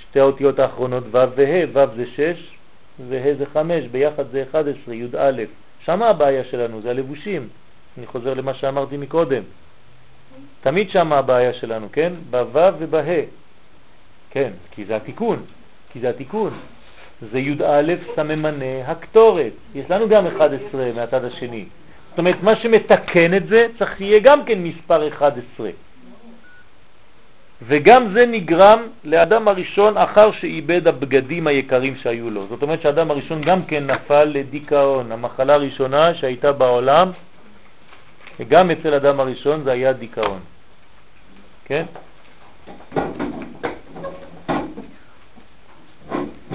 שתי 0.01 0.19
האותיות 0.19 0.59
האחרונות 0.59 1.03
ו' 1.11 1.17
וה', 1.35 1.65
ו' 1.73 1.95
זה 1.95 2.05
6 2.15 2.55
וה' 3.07 3.33
זה 3.33 3.45
5, 3.53 3.85
ביחד 3.85 4.29
זה 4.31 4.43
11, 4.49 4.95
י' 4.95 5.07
שמה 5.85 6.09
הבעיה 6.09 6.43
שלנו, 6.43 6.81
זה 6.81 6.89
הלבושים. 6.89 7.47
אני 7.97 8.07
חוזר 8.07 8.33
למה 8.33 8.53
שאמרתי 8.53 8.97
מקודם. 8.97 9.43
תמיד 10.61 10.89
שמה 10.89 11.17
הבעיה 11.17 11.53
שלנו, 11.53 11.87
כן? 11.91 12.13
בו' 12.29 12.59
ובה'. 12.79 13.23
כן, 14.29 14.51
כי 14.71 14.85
זה 14.85 14.95
התיקון, 14.95 15.45
כי 15.91 15.99
זה 15.99 16.09
התיקון. 16.09 16.53
זה 17.21 17.39
י"א 17.39 17.93
סממני 18.15 18.83
הקטורת. 18.87 19.53
יש 19.75 19.85
לנו 19.91 20.09
גם 20.09 20.27
11 20.27 20.91
מהצד 20.95 21.25
השני. 21.25 21.65
זאת 22.09 22.17
אומרת, 22.17 22.43
מה 22.43 22.55
שמתקן 22.55 23.33
את 23.37 23.47
זה 23.47 23.67
צריך 23.77 24.01
יהיה 24.01 24.19
גם 24.19 24.45
כן 24.45 24.59
מספר 24.63 25.07
11. 25.07 25.69
וגם 27.67 28.13
זה 28.13 28.25
נגרם 28.25 28.87
לאדם 29.03 29.47
הראשון 29.47 29.97
אחר 29.97 30.31
שאיבד 30.31 30.87
הבגדים 30.87 31.47
היקרים 31.47 31.95
שהיו 31.95 32.29
לו. 32.29 32.47
זאת 32.47 32.61
אומרת 32.61 32.81
שהאדם 32.81 33.11
הראשון 33.11 33.41
גם 33.41 33.63
כן 33.63 33.91
נפל 33.91 34.23
לדיכאון. 34.23 35.11
המחלה 35.11 35.53
הראשונה 35.53 36.13
שהייתה 36.13 36.51
בעולם, 36.51 37.11
וגם 38.39 38.71
אצל 38.71 38.93
אדם 38.93 39.19
הראשון 39.19 39.63
זה 39.63 39.71
היה 39.71 39.93
דיכאון. 39.93 40.39
כן? 41.65 41.85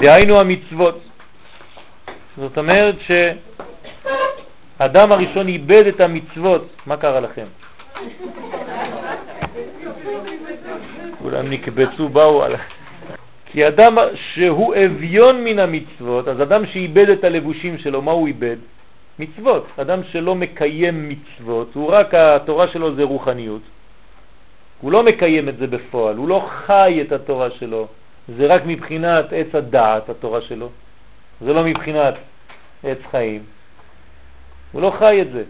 דהיינו 0.04 0.40
המצוות. 0.40 1.00
זאת 2.36 2.58
אומרת 2.58 2.94
שאדם 3.06 5.12
הראשון 5.12 5.48
איבד 5.48 5.86
את 5.86 6.04
המצוות. 6.04 6.68
מה 6.86 6.96
קרה 6.96 7.20
לכם? 7.20 7.46
כולם 11.18 11.50
נקבצו, 11.50 12.08
באו 12.08 12.44
על... 12.44 12.56
כי 13.46 13.68
אדם 13.68 13.96
שהוא 14.34 14.74
אביון 14.74 15.44
מן 15.44 15.58
המצוות, 15.58 16.28
אז 16.28 16.42
אדם 16.42 16.66
שאיבד 16.66 17.08
את 17.08 17.24
הלבושים 17.24 17.78
שלו, 17.78 18.02
מה 18.02 18.12
הוא 18.12 18.26
איבד? 18.26 18.56
מצוות. 19.18 19.66
אדם 19.80 20.00
שלא 20.12 20.34
מקיים 20.34 21.08
מצוות, 21.08 21.70
הוא 21.74 21.90
רק, 21.90 22.14
התורה 22.14 22.68
שלו 22.68 22.94
זה 22.94 23.02
רוחניות. 23.02 23.62
הוא 24.80 24.92
לא 24.92 25.02
מקיים 25.02 25.48
את 25.48 25.56
זה 25.56 25.66
בפועל, 25.66 26.16
הוא 26.16 26.28
לא 26.28 26.48
חי 26.66 26.98
את 27.02 27.12
התורה 27.12 27.50
שלו, 27.50 27.86
זה 28.28 28.46
רק 28.46 28.62
מבחינת 28.66 29.24
עץ 29.32 29.54
הדעת, 29.54 30.08
התורה 30.08 30.40
שלו. 30.40 30.70
זה 31.40 31.52
לא 31.52 31.64
מבחינת 31.64 32.14
עץ 32.84 32.98
חיים. 33.10 33.42
הוא 34.72 34.82
לא 34.82 34.90
חי 34.98 35.22
את 35.22 35.32
זה. 35.32 35.44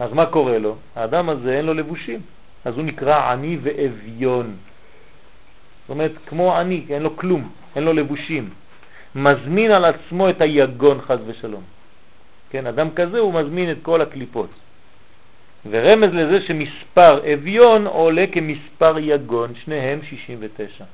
אז 0.00 0.12
מה 0.12 0.26
קורה 0.26 0.58
לו? 0.58 0.76
האדם 0.96 1.28
הזה 1.28 1.56
אין 1.56 1.64
לו 1.64 1.74
לבושים, 1.74 2.20
אז 2.64 2.74
הוא 2.76 2.84
נקרא 2.84 3.32
עני 3.32 3.58
ואביון. 3.62 4.56
זאת 5.80 5.90
אומרת, 5.90 6.12
כמו 6.26 6.56
עני, 6.56 6.84
אין 6.90 7.02
לו 7.02 7.16
כלום, 7.16 7.50
אין 7.76 7.84
לו 7.84 7.92
לבושים. 7.92 8.50
מזמין 9.14 9.70
על 9.76 9.84
עצמו 9.84 10.30
את 10.30 10.40
היגון 10.40 11.00
חז 11.00 11.18
ושלום. 11.26 11.62
כן, 12.50 12.66
אדם 12.66 12.88
כזה 12.96 13.18
הוא 13.18 13.34
מזמין 13.34 13.70
את 13.70 13.76
כל 13.82 14.00
הקליפות. 14.00 14.50
ורמז 15.70 16.10
לזה 16.12 16.46
שמספר 16.46 17.32
אביון 17.34 17.86
עולה 17.86 18.24
כמספר 18.32 18.98
יגון, 18.98 19.52
שניהם 19.64 20.00
69. 20.10 20.84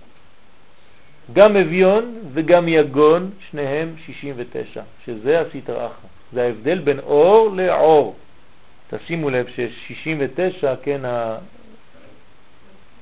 גם 1.32 1.56
אביון 1.56 2.18
וגם 2.32 2.68
יגון, 2.68 3.30
שניהם 3.50 3.94
69, 4.06 4.82
שזה 5.04 5.40
הסטרא 5.40 5.86
אחרא. 5.86 6.08
זה 6.32 6.42
ההבדל 6.42 6.78
בין 6.78 6.98
אור 6.98 7.50
לעור. 7.56 8.16
תשימו 8.90 9.30
לב 9.30 9.46
ש-69, 9.48 10.66
כן, 10.82 11.00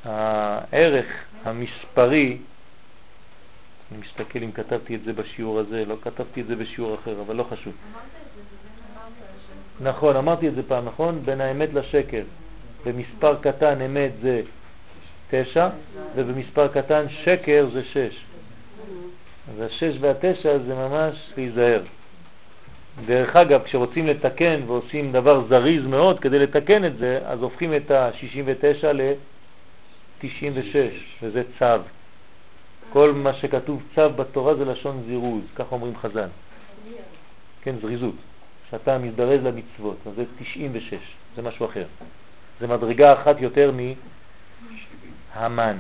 הערך 0.05 1.07
המספרי, 1.45 2.39
אני 3.93 3.99
מסתכל 4.01 4.39
אם 4.39 4.53
כתבתי 4.53 4.95
את 4.95 5.05
זה 5.05 5.13
בשיעור 5.13 5.59
הזה, 5.59 5.85
לא 5.85 5.97
כתבתי 6.03 6.41
את 6.41 6.47
זה 6.47 6.57
בשיעור 6.57 6.95
אחר, 6.95 7.21
אבל 7.21 7.37
לא 7.37 7.43
חשוב. 7.43 7.73
נכון, 9.81 10.17
אמרתי 10.17 10.49
את 10.49 10.55
זה 10.55 10.63
פעם, 10.63 10.85
נכון? 10.85 11.23
בין 11.25 11.41
האמת 11.41 11.75
לשקר. 11.75 12.23
במספר 12.87 13.37
קטן 13.41 13.81
אמת 13.81 14.11
זה 14.23 14.43
תשע, 15.31 15.69
ובמספר 16.15 16.69
קטן 16.69 17.07
שקר 17.09 17.67
זה 17.73 17.83
שש. 17.85 18.25
אז 19.51 19.61
השש 19.61 19.97
והתשע 20.01 20.59
זה 20.59 20.75
ממש 20.75 21.33
להיזהר. 21.37 21.83
דרך 23.07 23.37
אגב, 23.37 23.63
כשרוצים 23.63 24.07
לתקן 24.07 24.61
ועושים 24.67 25.13
דבר 25.13 25.45
זריז 25.49 25.87
מאוד 25.87 26.21
כדי 26.21 26.39
לתקן 26.39 26.85
את 26.85 26.97
זה, 26.97 27.21
אז 27.25 27.43
הופכים 27.43 27.77
את 27.77 27.91
ה-69 27.91 28.87
ל-96, 28.93 30.77
וזה 31.23 31.43
צו. 31.59 31.83
כל 32.93 33.13
מה 33.13 33.35
שכתוב 33.35 33.83
צו 33.95 34.11
בתורה 34.11 34.55
זה 34.55 34.65
לשון 34.65 35.03
זירוז, 35.07 35.43
כך 35.57 35.73
אומרים 35.73 35.97
חז"ל. 35.97 36.29
כן, 37.63 37.75
זריזות. 37.81 38.15
שאתה 38.71 38.99
מזדרז 38.99 39.41
למצוות, 39.45 39.97
אז 40.07 40.13
זה 40.17 40.25
96, 40.39 40.95
זה 41.37 41.43
משהו 41.43 41.67
אחר. 41.67 41.85
זה 42.61 42.67
מדרגה 42.67 43.13
אחת 43.13 43.41
יותר 43.41 43.71
מהמן, 45.37 45.77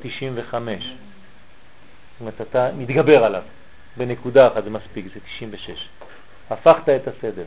95. 0.00 0.84
זאת 0.84 2.20
אומרת, 2.20 2.40
אתה 2.40 2.70
מתגבר 2.76 3.24
עליו, 3.24 3.42
בנקודה 3.96 4.46
אחת 4.46 4.64
זה 4.64 4.70
מספיק, 4.70 5.04
זה 5.14 5.20
96. 5.20 5.88
הפכת 6.50 6.88
את 6.88 7.08
הסדר. 7.08 7.44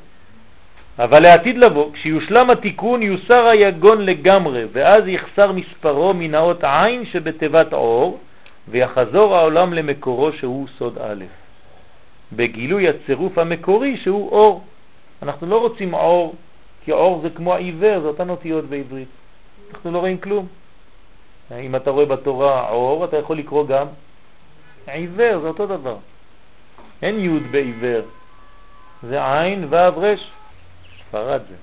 אבל 1.00 1.20
לעתיד 1.24 1.58
לבוא, 1.58 1.94
כשיושלם 1.94 2.50
התיקון 2.50 3.02
יוסר 3.04 3.48
היגון 3.48 4.02
לגמרי, 4.02 4.66
ואז 4.72 5.08
יחסר 5.08 5.52
מספרו 5.52 6.14
מן 6.14 6.36
האות 6.36 6.64
עין 6.64 7.06
שבתיבת 7.06 7.74
אור, 7.74 8.20
ויחזור 8.68 9.36
העולם 9.36 9.74
למקורו 9.74 10.32
שהוא 10.32 10.68
סוד 10.78 10.98
א'. 10.98 11.24
בגילוי 12.34 12.90
הצירוף 12.90 13.38
המקורי 13.38 13.98
שהוא 14.04 14.30
אור. 14.32 14.64
אנחנו 15.24 15.48
לא 15.48 15.58
רוצים 15.60 15.94
אור, 15.94 16.36
כי 16.86 16.92
אור 16.92 17.20
זה 17.22 17.30
כמו 17.30 17.54
העיוור, 17.54 18.00
זה 18.00 18.08
אותן 18.08 18.30
אותיות 18.30 18.66
בעברית. 18.66 19.08
אנחנו 19.74 19.92
לא 19.92 20.00
רואים 20.00 20.18
כלום. 20.18 20.48
אם 21.52 21.76
אתה 21.76 21.90
רואה 21.90 22.06
בתורה 22.06 22.70
אור, 22.70 23.06
אתה 23.06 23.18
יכול 23.18 23.38
לקרוא 23.38 23.68
גם 23.68 23.88
עיוור, 24.88 25.40
זה 25.40 25.48
אותו 25.48 25.66
דבר. 25.68 25.98
אין 27.02 27.20
י' 27.20 27.40
בעיוור, 27.40 28.02
זה 29.04 29.40
עין 29.40 29.68
ו' 29.70 29.76
ר', 29.76 30.16
ספרד 31.00 31.42
זה. 31.50 31.56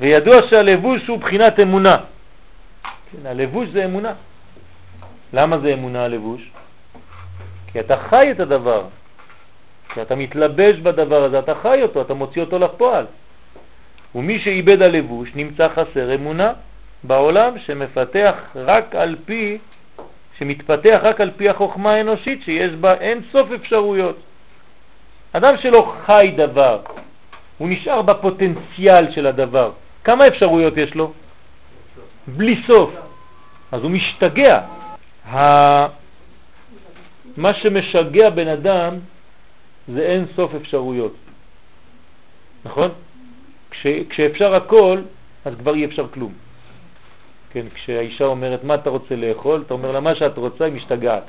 וידוע 0.00 0.36
שהלבוש 0.50 1.06
הוא 1.06 1.18
בחינת 1.18 1.62
אמונה. 1.62 1.94
כן, 2.82 3.26
הלבוש 3.26 3.68
זה 3.68 3.84
אמונה. 3.84 4.12
למה 5.32 5.58
זה 5.58 5.72
אמונה 5.72 6.04
הלבוש? 6.04 6.50
כי 7.72 7.80
אתה 7.80 7.96
חי 7.96 8.30
את 8.30 8.40
הדבר, 8.40 8.84
כשאתה 9.88 10.14
מתלבש 10.14 10.76
בדבר 10.76 11.24
הזה, 11.24 11.38
אתה 11.38 11.54
חי 11.54 11.82
אותו, 11.82 12.00
אתה 12.00 12.14
מוציא 12.14 12.42
אותו 12.42 12.58
לפועל. 12.58 13.06
ומי 14.14 14.38
שאיבד 14.38 14.82
הלבוש 14.82 15.28
נמצא 15.34 15.68
חסר 15.68 16.14
אמונה 16.14 16.52
בעולם 17.04 17.58
שמפתח 17.66 18.34
רק 18.56 18.94
על 18.94 19.16
פי, 19.24 19.58
שמתפתח 20.38 20.98
רק 21.02 21.20
על 21.20 21.30
פי 21.36 21.48
החוכמה 21.48 21.94
האנושית 21.94 22.42
שיש 22.44 22.72
בה 22.72 22.94
אין 22.94 23.20
סוף 23.32 23.48
אפשרויות. 23.50 24.16
אדם 25.32 25.54
שלא 25.62 25.94
חי 26.06 26.30
דבר, 26.36 26.80
הוא 27.58 27.68
נשאר 27.68 28.02
בפוטנציאל 28.02 29.12
של 29.14 29.26
הדבר. 29.26 29.72
כמה 30.04 30.26
אפשרויות 30.26 30.76
יש 30.76 30.94
לו? 30.94 31.12
בלי 32.26 32.62
סוף. 32.66 32.90
אז 33.72 33.82
הוא 33.82 33.90
משתגע. 33.90 34.54
מה 37.36 37.50
שמשגע 37.62 38.30
בן 38.30 38.48
אדם 38.48 38.92
זה 39.88 40.00
אין 40.02 40.26
סוף 40.36 40.54
אפשרויות. 40.54 41.14
נכון? 42.64 42.90
כש, 43.70 43.86
כשאפשר 44.10 44.54
הכל, 44.54 45.02
אז 45.44 45.54
כבר 45.58 45.74
אי 45.74 45.84
אפשר 45.84 46.08
כלום. 46.08 46.32
כן, 47.54 47.66
כשהאישה 47.74 48.24
אומרת, 48.24 48.64
מה 48.64 48.74
אתה 48.74 48.90
רוצה 48.90 49.16
לאכול? 49.16 49.62
אתה 49.66 49.74
אומר 49.74 49.92
לה, 49.92 50.00
מה 50.00 50.14
שאת 50.14 50.38
רוצה, 50.38 50.64
היא 50.64 50.72
משתגעת. 50.72 51.22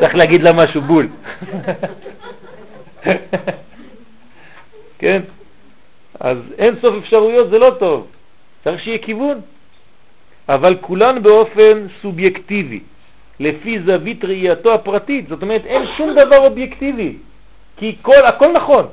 צריך 0.00 0.14
להגיד 0.14 0.42
לה 0.42 0.50
משהו 0.52 0.80
בול. 0.80 1.08
כן? 4.98 5.22
אז 6.20 6.38
אין 6.58 6.74
סוף 6.80 6.94
אפשרויות, 6.98 7.50
זה 7.50 7.58
לא 7.58 7.70
טוב. 7.78 8.06
צריך 8.64 8.82
שיהיה 8.82 8.98
כיוון. 8.98 9.40
אבל 10.48 10.76
כולן 10.80 11.22
באופן 11.22 11.86
סובייקטיבי, 12.02 12.80
לפי 13.40 13.80
זווית 13.80 14.24
ראייתו 14.24 14.74
הפרטית. 14.74 15.28
זאת 15.28 15.42
אומרת, 15.42 15.66
אין 15.66 15.82
שום 15.96 16.14
דבר 16.14 16.38
אובייקטיבי, 16.46 17.16
כי 17.76 17.96
כל, 18.02 18.26
הכל 18.26 18.52
נכון. 18.52 18.86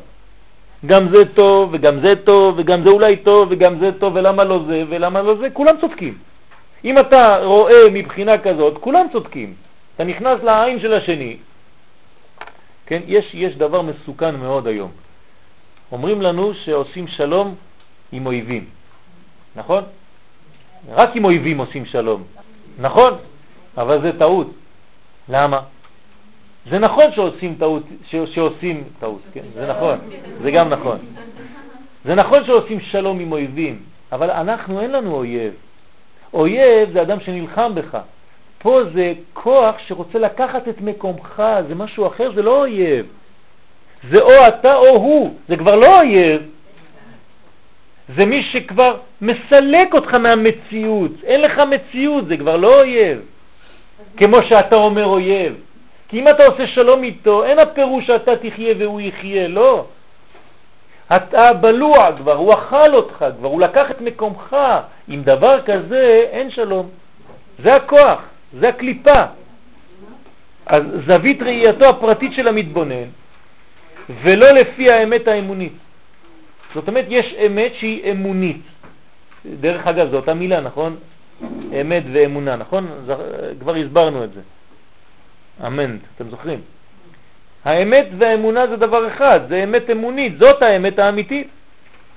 גם 0.85 1.15
זה 1.15 1.25
טוב, 1.35 1.69
וגם 1.73 1.99
זה 2.01 2.09
טוב, 2.25 2.55
וגם 2.57 2.83
זה 2.83 2.89
אולי 2.89 3.17
טוב, 3.17 3.47
וגם 3.49 3.79
זה 3.79 3.91
טוב, 3.99 4.15
ולמה 4.15 4.43
לא 4.43 4.59
זה, 4.67 4.83
ולמה 4.89 5.21
לא 5.21 5.35
זה, 5.35 5.49
כולם 5.53 5.75
צודקים. 5.81 6.17
אם 6.85 6.97
אתה 6.97 7.37
רואה 7.43 7.89
מבחינה 7.91 8.37
כזאת, 8.37 8.77
כולם 8.77 9.05
צודקים. 9.11 9.53
אתה 9.95 10.03
נכנס 10.03 10.43
לעין 10.43 10.79
של 10.79 10.93
השני. 10.93 11.37
כן, 12.85 13.01
יש, 13.07 13.25
יש 13.33 13.55
דבר 13.55 13.81
מסוכן 13.81 14.35
מאוד 14.35 14.67
היום. 14.67 14.91
אומרים 15.91 16.21
לנו 16.21 16.53
שעושים 16.53 17.07
שלום 17.07 17.55
עם 18.11 18.25
אויבים, 18.25 18.65
נכון? 19.55 19.83
רק 20.89 21.15
עם 21.15 21.25
אויבים 21.25 21.57
עושים 21.57 21.85
שלום, 21.85 22.23
נכון? 22.79 23.13
אבל 23.77 24.01
זה 24.01 24.11
טעות. 24.19 24.47
למה? 25.29 25.59
זה 26.69 26.79
נכון 26.79 27.05
שעושים 27.15 27.55
טעות, 27.59 27.83
שעושים 28.25 28.83
טעות, 28.99 29.21
כן? 29.33 29.41
זה 29.53 29.67
נכון, 29.67 29.97
זה 30.41 30.51
גם 30.51 30.69
נכון. 30.69 30.97
זה 32.05 32.15
נכון 32.15 32.45
שעושים 32.45 32.79
שלום 32.79 33.19
עם 33.19 33.31
אויבים, 33.31 33.79
אבל 34.11 34.31
אנחנו 34.31 34.81
אין 34.81 34.91
לנו 34.91 35.15
אויב. 35.15 35.53
אויב 36.33 36.91
זה 36.93 37.01
אדם 37.01 37.19
שנלחם 37.19 37.75
בך. 37.75 37.97
פה 38.59 38.79
זה 38.93 39.13
כוח 39.33 39.75
שרוצה 39.87 40.19
לקחת 40.19 40.67
את 40.67 40.81
מקומך, 40.81 41.43
זה 41.67 41.75
משהו 41.75 42.07
אחר, 42.07 42.31
זה 42.35 42.41
לא 42.41 42.59
אויב. 42.59 43.05
זה 44.09 44.21
או 44.21 44.47
אתה 44.47 44.75
או 44.75 44.89
הוא, 44.89 45.35
זה 45.47 45.57
כבר 45.57 45.75
לא 45.75 45.99
אויב. 45.99 46.41
זה 48.17 48.25
מי 48.25 48.43
שכבר 48.43 48.97
מסלק 49.21 49.93
אותך 49.93 50.13
מהמציאות. 50.13 51.11
אין 51.23 51.41
לך 51.41 51.59
מציאות, 51.69 52.27
זה 52.27 52.37
כבר 52.37 52.57
לא 52.57 52.79
אויב. 52.81 53.21
כמו 54.17 54.37
שאתה 54.49 54.75
אומר 54.75 55.05
אויב. 55.05 55.53
כי 56.11 56.19
אם 56.19 56.27
אתה 56.27 56.43
עושה 56.45 56.67
שלום 56.67 57.03
איתו, 57.03 57.43
אין 57.43 57.59
הפירוש 57.59 58.07
שאתה 58.07 58.31
תחיה 58.35 58.73
והוא 58.79 59.01
יחיה, 59.01 59.47
לא. 59.47 59.85
אתה 61.15 61.53
בלוע 61.53 62.17
כבר, 62.17 62.35
הוא 62.35 62.53
אכל 62.53 62.93
אותך 62.93 63.25
כבר, 63.37 63.49
הוא 63.49 63.61
לקח 63.61 63.91
את 63.91 64.01
מקומך. 64.01 64.55
עם 65.07 65.23
דבר 65.23 65.61
כזה 65.61 66.25
אין 66.31 66.51
שלום. 66.51 66.89
זה 67.63 67.69
הכוח, 67.69 68.19
זה 68.59 68.69
הקליפה. 68.69 69.21
אז 70.65 70.83
זווית 71.07 71.41
ראייתו 71.41 71.85
הפרטית 71.89 72.33
של 72.33 72.47
המתבונן, 72.47 73.07
ולא 74.09 74.47
לפי 74.51 74.85
האמת 74.93 75.27
האמונית. 75.27 75.73
זאת 76.75 76.87
אומרת, 76.87 77.05
יש 77.09 77.35
אמת 77.45 77.71
שהיא 77.79 78.11
אמונית. 78.11 78.61
דרך 79.45 79.87
אגב, 79.87 80.11
זו 80.11 80.15
אותה 80.17 80.33
מילה, 80.33 80.59
נכון? 80.59 80.95
אמת 81.81 82.03
ואמונה, 82.13 82.55
נכון? 82.55 82.87
כבר 83.59 83.75
הסברנו 83.75 84.23
את 84.23 84.33
זה. 84.33 84.41
אמן, 85.67 85.97
אתם 86.15 86.29
זוכרים? 86.29 86.59
האמת 87.65 88.07
והאמונה 88.17 88.67
זה 88.67 88.75
דבר 88.75 89.07
אחד, 89.07 89.39
זה 89.49 89.63
אמת 89.63 89.89
אמונית, 89.89 90.37
זאת 90.39 90.61
האמת 90.61 90.99
האמיתית. 90.99 91.47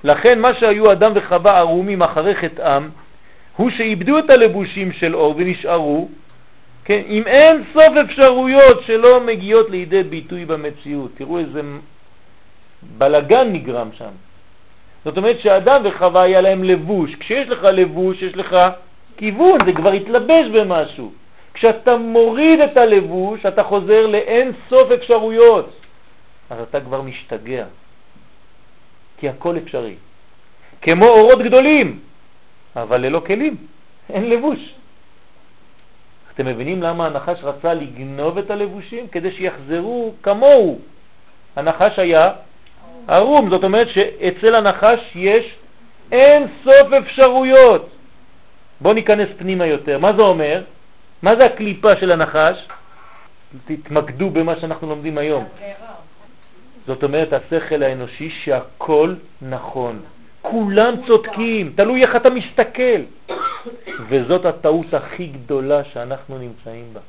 לכן 0.03 0.39
מה 0.39 0.47
שהיו 0.59 0.91
אדם 0.91 1.11
וחווה 1.15 1.57
ערומים 1.57 2.01
אחרי 2.01 2.35
חטאם, 2.35 2.89
הוא 3.57 3.71
שאיבדו 3.77 4.19
את 4.19 4.29
הלבושים 4.29 4.91
של 4.91 5.15
אור 5.15 5.33
ונשארו, 5.37 6.09
כן, 6.85 7.01
עם 7.05 7.27
אין 7.27 7.63
סוף 7.73 7.93
אפשרויות 8.05 8.83
שלא 8.85 9.19
מגיעות 9.19 9.69
לידי 9.69 10.03
ביטוי 10.03 10.45
במציאות. 10.45 11.11
תראו 11.17 11.39
איזה 11.39 11.61
בלגן 12.97 13.53
נגרם 13.53 13.89
שם. 13.97 14.13
זאת 15.05 15.17
אומרת 15.17 15.39
שאדם 15.41 15.81
וחווה 15.83 16.21
היה 16.21 16.41
להם 16.41 16.63
לבוש. 16.63 17.15
כשיש 17.15 17.49
לך 17.49 17.63
לבוש, 17.63 18.21
יש 18.21 18.37
לך 18.37 18.55
כיוון, 19.17 19.57
זה 19.65 19.73
כבר 19.73 19.91
התלבש 19.91 20.45
במשהו. 20.53 21.11
כשאתה 21.55 21.95
מוריד 21.95 22.59
את 22.59 22.77
הלבוש, 22.77 23.45
אתה 23.45 23.63
חוזר 23.63 24.07
לאין 24.07 24.51
סוף 24.69 24.91
אפשרויות. 24.91 25.69
אז 26.49 26.59
אתה 26.59 26.81
כבר 26.81 27.01
משתגע, 27.01 27.65
כי 29.17 29.29
הכל 29.29 29.57
אפשרי. 29.57 29.95
כמו 30.81 31.05
אורות 31.05 31.39
גדולים, 31.39 31.99
אבל 32.75 33.01
ללא 33.01 33.19
כלים, 33.19 33.55
אין 34.09 34.29
לבוש. 34.29 34.59
אתם 36.33 36.45
מבינים 36.45 36.83
למה 36.83 37.05
הנחש 37.05 37.39
רצה 37.43 37.73
לגנוב 37.73 38.37
את 38.37 38.51
הלבושים? 38.51 39.07
כדי 39.07 39.31
שיחזרו 39.31 40.13
כמוהו. 40.23 40.79
הנחש 41.55 41.99
היה 41.99 42.31
ערום, 43.07 43.49
זאת 43.49 43.63
אומרת 43.63 43.87
שאצל 43.89 44.55
הנחש 44.55 45.15
יש 45.15 45.45
אין 46.11 46.47
סוף 46.63 46.93
אפשרויות. 46.93 47.89
בואו 48.81 48.93
ניכנס 48.93 49.29
פנימה 49.37 49.65
יותר. 49.65 49.99
מה 49.99 50.13
זה 50.13 50.21
אומר? 50.21 50.61
מה 51.21 51.31
זה 51.39 51.45
הקליפה 51.45 51.89
של 51.99 52.11
הנחש? 52.11 52.67
תתמקדו 53.65 54.29
במה 54.29 54.59
שאנחנו 54.59 54.89
לומדים 54.89 55.17
היום. 55.17 55.45
זאת 56.87 57.03
אומרת, 57.03 57.33
השכל 57.33 57.83
האנושי 57.83 58.29
שהכל 58.43 59.13
נכון. 59.41 59.99
כולם 60.41 60.93
צודקים, 61.07 61.73
תלוי 61.75 62.01
איך 62.01 62.15
אתה 62.15 62.29
מסתכל. 62.29 63.01
וזאת 64.09 64.45
הטעות 64.45 64.93
הכי 64.93 65.25
גדולה 65.27 65.83
שאנחנו 65.83 66.37
נמצאים 66.37 66.85
בה. 66.93 66.99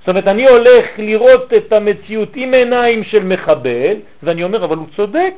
זאת 0.00 0.08
אומרת, 0.08 0.26
אני 0.26 0.44
הולך 0.48 0.86
לראות 0.98 1.52
את 1.56 1.72
המציאות 1.72 2.28
עם 2.34 2.54
עיניים 2.54 3.04
של 3.04 3.24
מחבל, 3.24 3.96
ואני 4.22 4.44
אומר, 4.44 4.64
אבל 4.64 4.76
הוא 4.76 4.86
צודק. 4.96 5.34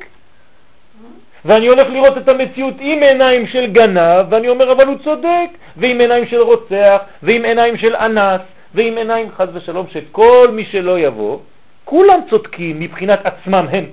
ואני 1.47 1.67
הולך 1.67 1.87
לראות 1.89 2.19
את 2.19 2.29
המציאות 2.33 2.75
עם 2.79 3.03
עיניים 3.03 3.47
של 3.47 3.67
גנב, 3.67 4.27
ואני 4.31 4.49
אומר, 4.49 4.73
אבל 4.73 4.87
הוא 4.87 4.99
צודק, 5.05 5.49
ועם 5.77 6.01
עיניים 6.01 6.27
של 6.27 6.41
רוצח, 6.41 6.99
ועם 7.23 7.45
עיניים 7.45 7.77
של 7.79 7.97
אנס, 7.97 8.41
ועם 8.75 8.97
עיניים, 8.99 9.31
חז 9.37 9.49
ושלום, 9.53 9.87
שכל 9.93 10.49
מי 10.53 10.65
שלא 10.65 10.99
יבוא, 10.99 11.39
כולם 11.85 12.21
צודקים 12.31 12.81
מבחינת 12.81 13.27
עצמם 13.27 13.67
הם. 13.73 13.87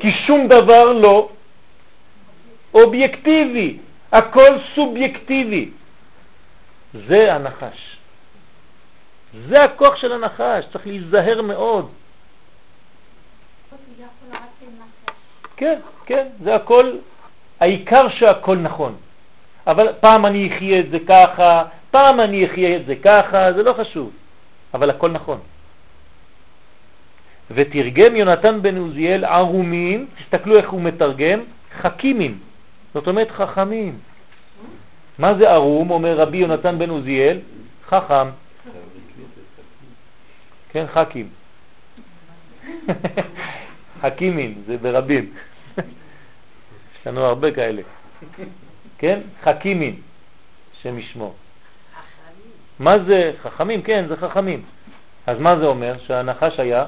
כי 0.00 0.10
שום 0.26 0.48
דבר 0.48 0.84
לא 0.92 1.28
אובייקטיבי, 2.74 3.78
הכל 4.12 4.58
סובייקטיבי. 4.74 5.68
זה 7.08 7.34
הנחש. 7.34 7.96
זה 9.48 9.64
הכוח 9.64 9.96
של 9.96 10.12
הנחש, 10.12 10.64
צריך 10.72 10.86
להיזהר 10.86 11.42
מאוד. 11.42 11.90
כן, 15.60 15.78
כן, 16.06 16.26
זה 16.42 16.54
הכל, 16.54 16.96
העיקר 17.60 18.08
שהכל 18.08 18.56
נכון. 18.56 18.94
אבל 19.66 19.92
פעם 20.00 20.26
אני 20.26 20.48
אחיה 20.48 20.80
את 20.80 20.90
זה 20.90 20.98
ככה, 21.08 21.64
פעם 21.90 22.20
אני 22.20 22.46
אחיה 22.46 22.76
את 22.76 22.86
זה 22.86 22.94
ככה, 22.96 23.52
זה 23.52 23.62
לא 23.62 23.72
חשוב, 23.72 24.10
אבל 24.74 24.90
הכל 24.90 25.10
נכון. 25.10 25.38
ותרגם 27.50 28.16
יונתן 28.16 28.62
בן 28.62 28.76
עוזיאל 28.76 29.24
ערומים, 29.24 30.06
תסתכלו 30.18 30.56
איך 30.56 30.70
הוא 30.70 30.82
מתרגם, 30.82 31.40
חכימים, 31.80 32.38
זאת 32.94 33.06
אומרת 33.06 33.30
חכמים. 33.30 33.98
מה 35.18 35.34
זה 35.34 35.50
ערום, 35.50 35.90
אומר 35.90 36.20
רבי 36.20 36.36
יונתן 36.36 36.78
בן 36.78 36.90
עוזיאל? 36.90 37.38
חכם. 37.88 38.28
כן, 40.72 40.84
חכים. 40.94 41.28
חכימים, 44.00 44.54
זה 44.66 44.76
ברבים. 44.76 45.49
יש 47.00 47.06
לנו 47.06 47.24
הרבה 47.24 47.52
כאלה. 47.52 47.82
כן? 48.98 49.20
חכימים, 49.42 50.00
שם 50.82 50.98
ישמו. 50.98 51.34
מה 52.78 52.90
זה 53.06 53.32
חכמים? 53.42 53.82
כן, 53.82 54.04
זה 54.08 54.16
חכמים. 54.16 54.62
אז 55.26 55.38
מה 55.38 55.56
זה 55.58 55.66
אומר? 55.66 55.98
שהנחש 56.06 56.60
היה 56.60 56.84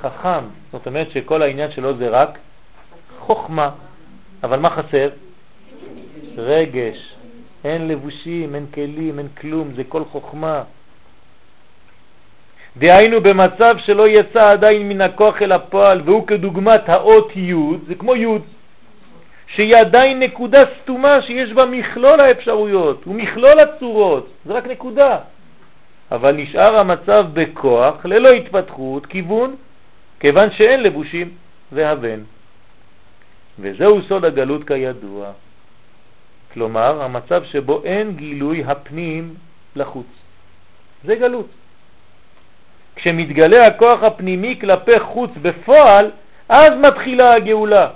חכם. 0.00 0.44
זאת 0.72 0.86
אומרת 0.86 1.10
שכל 1.10 1.42
העניין 1.42 1.72
שלו 1.72 1.96
זה 1.96 2.08
רק 2.08 2.38
חוכמה. 3.18 3.70
אבל 4.42 4.58
מה 4.58 4.70
חסר? 4.70 5.08
רגש. 6.36 7.14
אין 7.64 7.88
לבושים, 7.88 8.54
אין 8.54 8.66
כלים, 8.74 9.18
אין 9.18 9.28
כלום, 9.28 9.74
זה 9.74 9.84
כל 9.88 10.04
חוכמה. 10.04 10.64
דהיינו 12.76 13.20
במצב 13.20 13.74
שלא 13.86 14.08
יצא 14.08 14.50
עדיין 14.50 14.88
מן 14.88 15.00
הכוח 15.00 15.42
אל 15.42 15.52
הפועל 15.52 16.00
והוא 16.04 16.26
כדוגמת 16.26 16.88
האות 16.88 17.36
י', 17.36 17.54
זה 17.86 17.94
כמו 17.94 18.16
י', 18.16 18.26
שהיא 19.46 19.76
עדיין 19.76 20.18
נקודה 20.20 20.60
סתומה 20.82 21.22
שיש 21.22 21.52
בה 21.52 21.64
מכלול 21.64 22.18
האפשרויות 22.20 23.06
ומכלול 23.06 23.58
הצורות, 23.60 24.28
זה 24.44 24.52
רק 24.52 24.66
נקודה. 24.66 25.18
אבל 26.12 26.36
נשאר 26.36 26.80
המצב 26.80 27.26
בכוח, 27.32 28.06
ללא 28.06 28.28
התפתחות, 28.28 29.06
כיוון, 29.06 29.54
כיוון 30.20 30.50
שאין 30.56 30.82
לבושים 30.82 31.30
והבן. 31.72 32.20
וזהו 33.58 34.02
סוד 34.08 34.24
הגלות 34.24 34.66
כידוע. 34.66 35.32
כלומר, 36.52 37.02
המצב 37.02 37.44
שבו 37.44 37.84
אין 37.84 38.16
גילוי 38.16 38.64
הפנים 38.66 39.34
לחוץ. 39.76 40.06
זה 41.04 41.14
גלות. 41.14 41.48
כשמתגלה 42.96 43.66
הכוח 43.66 44.02
הפנימי 44.02 44.58
כלפי 44.60 45.00
חוץ 45.00 45.30
בפועל, 45.42 46.10
אז 46.48 46.70
מתחילה 46.82 47.34
הגאולה. 47.36 47.88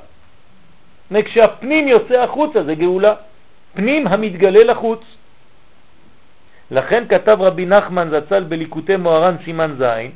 כשהפנים 1.24 1.88
יוצא 1.88 2.14
החוצה 2.14 2.62
זה 2.62 2.74
גאולה. 2.74 3.14
פנים 3.74 4.06
המתגלה 4.06 4.64
לחוץ. 4.64 5.00
לכן 6.70 7.04
כתב 7.08 7.36
רבי 7.40 7.66
נחמן 7.66 8.08
זצ"ל 8.10 8.42
בליקוטי 8.44 8.96
מוהר"ן 8.96 9.36
סימן 9.44 9.74
זין, 9.78 10.10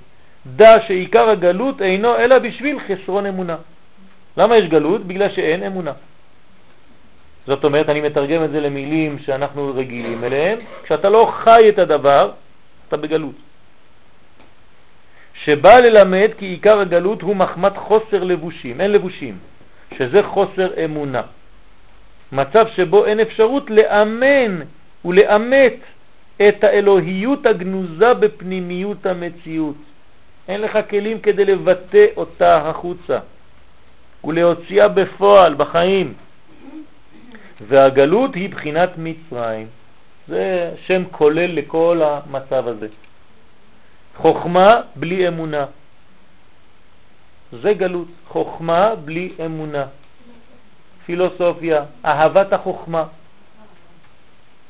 דע 0.46 0.74
שעיקר 0.86 1.28
הגלות 1.28 1.82
אינו 1.82 2.16
אלא 2.16 2.38
בשביל 2.38 2.78
חסרון 2.88 3.26
אמונה. 3.26 3.56
למה 4.36 4.56
יש 4.56 4.68
גלות? 4.68 5.04
בגלל 5.04 5.28
שאין 5.28 5.62
אמונה. 5.62 5.92
זאת 7.46 7.64
אומרת, 7.64 7.88
אני 7.88 8.00
מתרגם 8.00 8.44
את 8.44 8.50
זה 8.50 8.60
למילים 8.60 9.18
שאנחנו 9.18 9.72
רגילים 9.74 10.24
אליהם, 10.24 10.58
כשאתה 10.84 11.08
לא 11.08 11.32
חי 11.44 11.68
את 11.68 11.78
הדבר, 11.78 12.30
אתה 12.88 12.96
בגלות. 12.96 13.34
שבא 15.44 15.78
ללמד 15.78 16.30
כי 16.38 16.46
עיקר 16.46 16.80
הגלות 16.80 17.22
הוא 17.22 17.36
מחמת 17.36 17.76
חוסר 17.76 18.24
לבושים, 18.24 18.80
אין 18.80 18.92
לבושים, 18.92 19.38
שזה 19.98 20.22
חוסר 20.22 20.84
אמונה. 20.84 21.22
מצב 22.32 22.66
שבו 22.76 23.06
אין 23.06 23.20
אפשרות 23.20 23.70
לאמן 23.70 24.60
ולאמת 25.04 25.76
את 26.48 26.64
האלוהיות 26.64 27.46
הגנוזה 27.46 28.14
בפנימיות 28.14 29.06
המציאות. 29.06 29.76
אין 30.48 30.60
לך 30.60 30.78
כלים 30.90 31.20
כדי 31.20 31.44
לבטא 31.44 32.06
אותה 32.16 32.56
החוצה 32.56 33.18
ולהוציאה 34.24 34.88
בפועל, 34.88 35.54
בחיים. 35.54 36.14
והגלות 37.68 38.34
היא 38.34 38.50
בחינת 38.50 38.90
מצרים. 38.98 39.66
זה 40.28 40.70
שם 40.86 41.02
כולל 41.10 41.50
לכל 41.58 42.00
המצב 42.04 42.68
הזה. 42.68 42.88
חוכמה 44.16 44.72
בלי 44.96 45.28
אמונה. 45.28 45.66
זה 47.52 47.72
גלות, 47.72 48.08
חוכמה 48.28 48.94
בלי 48.94 49.32
אמונה. 49.44 49.86
פילוסופיה, 51.06 51.84
אהבת 52.04 52.52
החוכמה. 52.52 53.04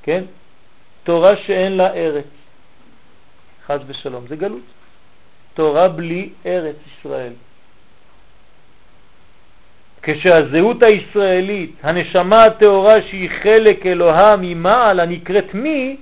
כן? 0.02 0.24
תורה 1.04 1.36
שאין 1.46 1.72
לה 1.76 1.94
ארץ. 1.94 2.30
חז 3.66 3.80
ושלום, 3.86 4.26
זה 4.28 4.36
גלות. 4.36 4.66
תורה 5.54 5.88
בלי 5.88 6.28
ארץ 6.46 6.76
ישראל. 6.86 7.32
כשהזהות 10.02 10.82
הישראלית, 10.82 11.72
הנשמה 11.82 12.44
הטהורה 12.44 13.02
שהיא 13.02 13.30
חלק 13.42 13.86
אלוהה 13.86 14.36
ממעל 14.36 15.00
הנקראת 15.00 15.54
מי, 15.54 15.96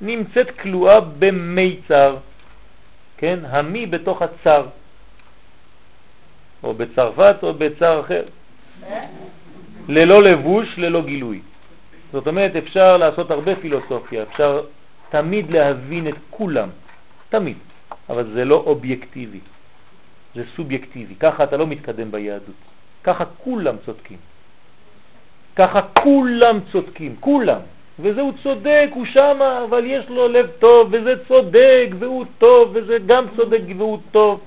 נמצאת 0.00 0.50
כלואה 0.60 1.00
במיצר, 1.18 2.16
כן? 3.18 3.38
המי 3.44 3.86
בתוך 3.86 4.22
הצר, 4.22 4.66
או 6.62 6.74
בצרפת 6.74 7.36
או 7.42 7.54
בצר 7.54 8.00
אחר, 8.00 8.22
ללא 9.88 10.22
לבוש, 10.22 10.68
ללא 10.78 11.02
גילוי. 11.02 11.40
זאת 12.12 12.26
אומרת, 12.26 12.56
אפשר 12.56 12.96
לעשות 12.96 13.30
הרבה 13.30 13.56
פילוסופיה, 13.56 14.22
אפשר 14.22 14.62
תמיד 15.10 15.50
להבין 15.50 16.08
את 16.08 16.18
כולם, 16.30 16.68
תמיד, 17.28 17.56
אבל 18.08 18.24
זה 18.34 18.44
לא 18.44 18.56
אובייקטיבי, 18.66 19.40
זה 20.34 20.42
סובייקטיבי, 20.56 21.14
ככה 21.14 21.44
אתה 21.44 21.56
לא 21.56 21.66
מתקדם 21.66 22.10
ביהדות. 22.10 22.60
ככה 23.04 23.24
כולם 23.24 23.76
צודקים. 23.84 24.18
ככה 25.56 25.78
כולם 26.02 26.60
צודקים, 26.72 27.16
כולם. 27.20 27.60
וזהו 28.00 28.32
צודק, 28.42 28.88
הוא 28.94 29.06
שמה, 29.06 29.64
אבל 29.64 29.84
יש 29.86 30.08
לו 30.08 30.28
לב 30.28 30.46
טוב, 30.58 30.88
וזה 30.92 31.14
צודק, 31.28 31.88
והוא 31.98 32.24
טוב, 32.38 32.70
וזה 32.74 32.96
גם 33.06 33.26
צודק 33.36 33.60
והוא 33.76 33.98
טוב. 34.10 34.40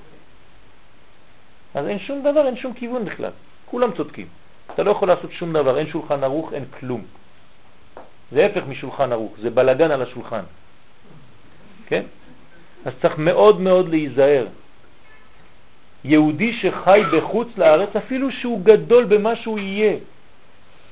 אז 1.74 1.86
אין 1.86 1.98
שום 1.98 2.22
דבר, 2.22 2.46
אין 2.46 2.56
שום 2.56 2.72
כיוון 2.72 3.04
בכלל. 3.04 3.30
כולם 3.66 3.92
צודקים. 3.92 4.26
אתה 4.74 4.82
לא 4.82 4.90
יכול 4.90 5.08
לעשות 5.08 5.32
שום 5.32 5.52
דבר, 5.52 5.78
אין 5.78 5.86
שולחן 5.86 6.24
ערוך, 6.24 6.52
אין 6.52 6.64
כלום. 6.80 7.02
זה 8.32 8.46
הפך 8.46 8.62
משולחן 8.68 9.12
ערוך, 9.12 9.32
זה 9.40 9.50
בלגן 9.50 9.90
על 9.90 10.02
השולחן. 10.02 10.44
כן? 11.86 12.02
אז 12.84 12.92
צריך 13.02 13.18
מאוד 13.18 13.60
מאוד 13.60 13.88
להיזהר. 13.88 14.46
יהודי 16.04 16.52
שחי 16.60 17.00
בחוץ 17.12 17.48
לארץ, 17.56 17.96
אפילו 17.96 18.30
שהוא 18.30 18.60
גדול 18.64 19.04
במה 19.04 19.36
שהוא 19.36 19.58
יהיה, 19.58 19.96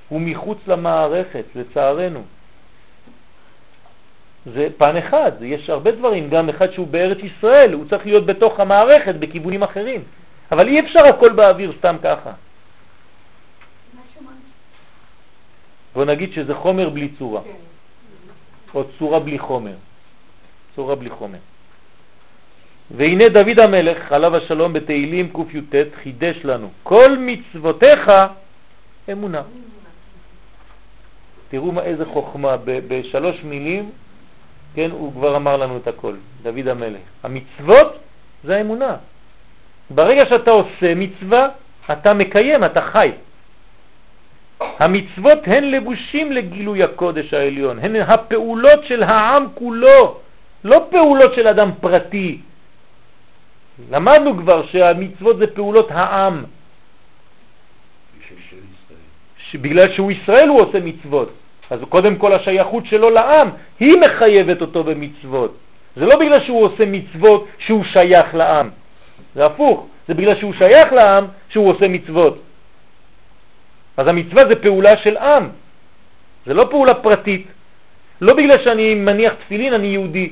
הוא 0.09 0.21
מחוץ 0.21 0.59
למערכת, 0.67 1.45
לצערנו. 1.55 2.23
זה 4.47 4.69
פן 4.77 4.97
אחד, 4.97 5.33
יש 5.41 5.71
הרבה 5.71 5.91
דברים, 5.91 6.31
גם 6.31 6.49
אחד 6.49 6.73
שהוא 6.73 6.87
בארץ 6.87 7.19
ישראל, 7.19 7.73
הוא 7.73 7.85
צריך 7.91 8.07
להיות 8.07 8.27
בתוך 8.27 8.61
המערכת 8.61 9.15
בכיוונים 9.15 9.63
אחרים. 9.63 10.03
אבל 10.53 10.69
אי 10.69 10.81
אפשר 10.81 11.07
הכל 11.09 11.33
באוויר 11.33 11.73
סתם 11.79 11.97
ככה. 12.03 12.33
בוא 15.95 16.05
נגיד 16.05 16.33
שזה 16.33 16.55
חומר 16.55 16.89
בלי 16.89 17.09
צורה, 17.19 17.41
או 18.75 18.85
צורה 18.99 19.21
בלי 19.21 19.39
חומר. 19.39 19.75
צורה 20.77 20.95
בלי 20.95 21.11
חומר. 21.11 21.39
והנה 22.91 23.29
דוד 23.29 23.61
המלך, 23.61 24.13
עליו 24.13 24.37
השלום 24.37 24.73
בתהילים 24.73 25.33
קי"ט, 25.33 25.75
חידש 26.03 26.45
לנו, 26.45 26.71
כל 26.83 27.19
מצוותיך 27.19 28.11
אמונה. 29.13 29.43
תראו 31.49 31.73
מה, 31.73 31.83
איזה 31.83 32.05
חוכמה, 32.05 32.57
בשלוש 32.65 33.37
מילים, 33.45 33.91
כן, 34.75 34.91
הוא 34.91 35.13
כבר 35.13 35.37
אמר 35.37 35.57
לנו 35.57 35.77
את 35.77 35.89
הכל, 35.89 36.15
דוד 36.43 36.69
המלך. 36.69 37.01
המצוות 37.23 37.99
זה 38.45 38.57
האמונה. 38.57 38.97
ברגע 39.91 40.23
שאתה 40.29 40.51
עושה 40.51 40.95
מצווה, 40.95 41.49
אתה 41.93 42.15
מקיים, 42.15 42.65
אתה 42.65 42.83
חי. 42.83 43.11
המצוות 44.61 45.39
הן 45.47 45.65
לבושים 45.65 46.33
לגילוי 46.33 46.83
הקודש 46.83 47.35
העליון, 47.35 47.79
הן 47.79 47.97
הפעולות 47.97 48.85
של 48.89 49.03
העם 49.03 49.47
כולו, 49.55 50.21
לא 50.65 50.87
פעולות 50.91 51.35
של 51.35 51.49
אדם 51.49 51.71
פרטי, 51.81 52.41
למדנו 53.91 54.37
כבר 54.37 54.67
שהמצוות 54.67 55.39
זה 55.39 55.47
פעולות 55.47 55.91
העם. 55.91 56.45
בגלל 59.55 59.93
שהוא 59.95 60.13
ישראל 60.13 60.49
הוא 60.49 60.61
עושה 60.61 60.79
מצוות. 60.81 61.33
אז 61.71 61.81
קודם 61.89 62.17
כל 62.17 62.33
השייכות 62.33 62.87
שלו 62.87 63.11
לעם, 63.11 63.49
היא 63.81 63.97
מחייבת 64.01 64.61
אותו 64.61 64.85
במצוות. 64.85 65.57
זה 65.97 66.05
לא 66.05 66.17
בגלל 66.21 66.45
שהוא 66.47 66.65
עושה 66.65 66.85
מצוות 66.87 67.47
שהוא 67.59 67.85
שייך 67.93 68.35
לעם. 68.35 68.71
זה 69.35 69.43
הפוך, 69.43 69.87
זה 70.09 70.15
בגלל 70.15 70.37
שהוא 70.37 70.55
שייך 70.59 70.93
לעם 70.93 71.27
שהוא 71.49 71.71
עושה 71.71 71.89
מצוות. 71.89 72.43
אז 73.97 74.07
המצווה 74.09 74.43
זה 74.49 74.57
פעולה 74.57 74.93
של 75.05 75.17
עם, 75.17 75.49
זה 76.47 76.55
לא 76.55 76.65
פעולה 76.71 76.95
פרטית. 76.95 77.47
לא 78.21 78.33
בגלל 78.35 78.65
שאני 78.65 78.95
מניח 78.95 79.33
תפילין 79.35 79.73
אני 79.75 79.87
יהודי. 79.87 80.29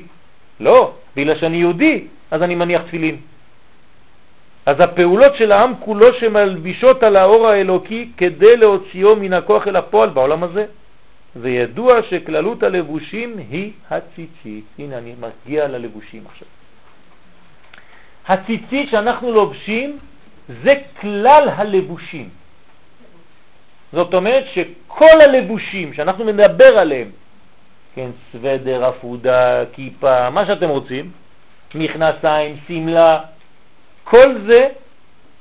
לא, 0.59 0.93
בגלל 1.15 1.39
שאני 1.39 1.57
יהודי 1.57 2.07
אז 2.31 2.43
אני 2.43 2.55
מניח 2.55 2.81
תפילין. 2.81 3.17
אז 4.65 4.75
הפעולות 4.79 5.35
של 5.37 5.51
העם 5.51 5.73
כולו 5.79 6.07
שמלבישות 6.19 7.03
על 7.03 7.15
האור 7.15 7.47
האלוקי 7.47 8.09
כדי 8.17 8.57
להוציאו 8.57 9.15
מן 9.15 9.33
הכוח 9.33 9.67
אל 9.67 9.75
הפועל 9.75 10.09
בעולם 10.09 10.43
הזה. 10.43 10.65
וידוע 11.35 11.89
שכללות 12.09 12.63
הלבושים 12.63 13.37
היא 13.37 13.71
הציצית. 13.89 14.65
הנה 14.79 14.97
אני 14.97 15.13
מגיע 15.19 15.67
ללבושים 15.67 16.23
עכשיו. 16.27 16.47
הציצית 18.27 18.89
שאנחנו 18.91 19.31
לובשים 19.31 19.99
זה 20.47 20.71
כלל 21.01 21.49
הלבושים. 21.55 22.29
זאת 23.93 24.13
אומרת 24.13 24.45
שכל 24.53 25.17
הלבושים 25.21 25.93
שאנחנו 25.93 26.25
מדבר 26.25 26.79
עליהם, 26.79 27.09
כן, 27.95 28.09
סוודר, 28.31 28.89
אפודה, 28.89 29.63
כיפה, 29.73 30.29
מה 30.29 30.45
שאתם 30.45 30.69
רוצים, 30.69 31.11
מכנסיים, 31.75 32.57
סמלה, 32.67 33.19
כל 34.03 34.29
זה, 34.47 34.67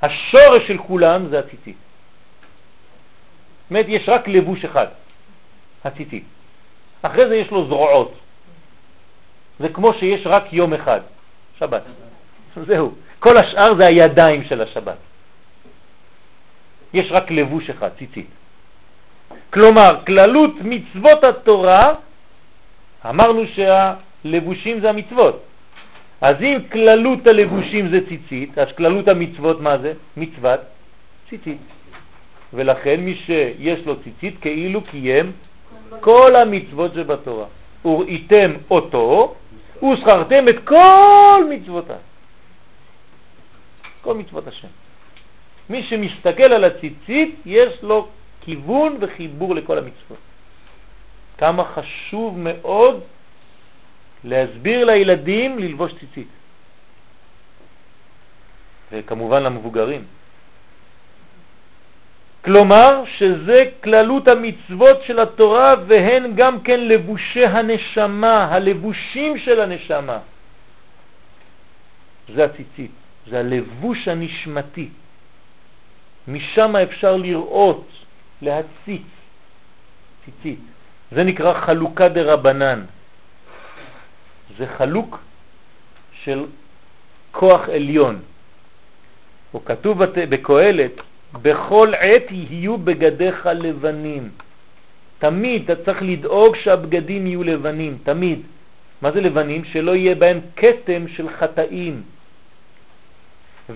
השורש 0.03 0.69
של 0.69 0.79
כולם 0.79 1.29
זה 1.29 1.39
הציצית. 1.39 1.77
זאת 1.77 3.71
אומרת, 3.71 3.87
יש 3.89 4.09
רק 4.09 4.29
לבוש 4.29 4.65
אחד, 4.65 4.87
הציצית. 5.85 6.25
אחרי 7.03 7.29
זה 7.29 7.37
יש 7.37 7.51
לו 7.51 7.67
זרועות. 7.67 8.15
זה 9.59 9.69
כמו 9.69 9.95
שיש 9.95 10.27
רק 10.27 10.53
יום 10.53 10.75
אחד, 10.75 11.01
שבת. 11.59 11.83
זהו. 12.67 12.93
כל 13.19 13.35
השאר 13.37 13.75
זה 13.79 13.87
הידיים 13.87 14.45
של 14.45 14.63
השבת. 14.63 14.97
יש 16.93 17.07
רק 17.11 17.31
לבוש 17.31 17.71
אחד, 17.71 17.89
ציצית. 17.99 18.27
כלומר, 19.51 20.05
כללות 20.07 20.55
מצוות 20.61 21.25
התורה, 21.25 21.83
אמרנו 23.07 23.43
שהלבושים 23.55 24.81
זה 24.81 24.91
המצוות. 24.91 25.43
אז 26.21 26.35
אם 26.43 26.59
כללות 26.73 27.27
הלבושים 27.27 27.89
זה 27.91 28.01
ציצית, 28.09 28.59
אז 28.59 28.69
כללות 28.77 29.09
המצוות 29.09 29.61
מה 29.61 29.79
זה? 29.79 29.93
מצוות 30.17 30.61
ציצית. 31.31 31.63
ולכן 32.53 33.01
מי 33.01 33.15
שיש 33.27 33.87
לו 33.87 34.03
ציצית 34.03 34.35
כאילו 34.41 34.81
קיים 34.83 35.33
כל 36.01 36.37
המצוות 36.37 36.95
שבתורה. 36.95 37.47
וראיתם 37.85 38.53
אותו 38.71 39.35
ושכרתם 39.83 40.49
את 40.49 40.65
כל 40.65 41.45
מצוותיו. 41.51 41.97
כל 44.01 44.15
מצוות 44.15 44.47
השם. 44.47 44.69
מי 45.71 45.83
שמסתכל 45.83 46.53
על 46.53 46.65
הציצית 46.65 47.35
יש 47.47 47.83
לו 47.83 48.09
כיוון 48.41 48.97
וחיבור 49.01 49.55
לכל 49.55 49.79
המצוות. 49.79 50.19
כמה 51.39 51.65
חשוב 51.65 52.39
מאוד 52.39 53.01
להסביר 54.25 54.85
לילדים 54.85 55.59
ללבוש 55.59 55.93
ציצית. 56.01 56.29
וכמובן 58.93 59.43
למבוגרים. 59.43 60.05
כלומר 62.45 63.05
שזה 63.19 63.63
כללות 63.83 64.29
המצוות 64.29 65.03
של 65.07 65.21
התורה 65.21 65.73
והן 65.87 66.35
גם 66.35 66.61
כן 66.61 66.81
לבושי 66.81 67.45
הנשמה, 67.45 68.45
הלבושים 68.55 69.39
של 69.39 69.61
הנשמה. 69.61 70.19
זה 72.35 72.45
הציצית, 72.45 72.91
זה 73.27 73.39
הלבוש 73.39 74.09
הנשמתי. 74.09 74.89
משם 76.29 76.77
אפשר 76.77 77.17
לראות, 77.17 77.89
להציץ, 78.43 79.09
ציצית. 80.25 80.61
זה 81.13 81.23
נקרא 81.25 81.61
חלוקה 81.61 82.09
דרבנן. 82.09 82.85
זה 84.59 84.67
חלוק 84.67 85.19
של 86.23 86.47
כוח 87.33 87.69
עליון. 87.69 88.21
או 89.55 89.65
כתוב 89.65 90.05
בקהלת, 90.05 90.93
בכל 91.33 91.93
עת 91.95 92.31
יהיו 92.31 92.79
בגדיך 92.79 93.49
לבנים. 93.55 94.29
תמיד 95.19 95.71
אתה 95.71 95.85
צריך 95.85 96.03
לדאוג 96.03 96.57
שהבגדים 96.63 97.27
יהיו 97.27 97.45
לבנים, 97.45 97.99
תמיד. 98.03 98.41
מה 99.03 99.11
זה 99.13 99.21
לבנים? 99.21 99.65
שלא 99.65 99.97
יהיה 99.97 100.15
בהם 100.15 100.41
קטם 100.55 101.09
של 101.09 101.29
חטאים. 101.39 102.03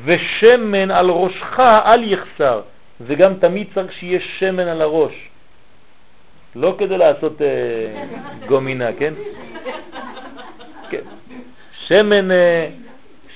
ושמן 0.04 0.90
על 0.90 1.10
ראשך 1.10 1.60
אל 1.60 2.12
יחסר, 2.12 2.60
וגם 3.00 3.34
תמיד 3.34 3.66
צריך 3.74 3.92
שיהיה 3.92 4.20
שמן 4.38 4.68
על 4.68 4.82
הראש. 4.82 5.14
לא 6.56 6.74
כדי 6.78 6.98
לעשות 6.98 7.42
אה, 7.42 7.48
גומינה, 8.48 8.92
כן? 8.98 9.14
כן. 10.90 11.04
שמן, 11.86 12.30
אה, 12.30 12.68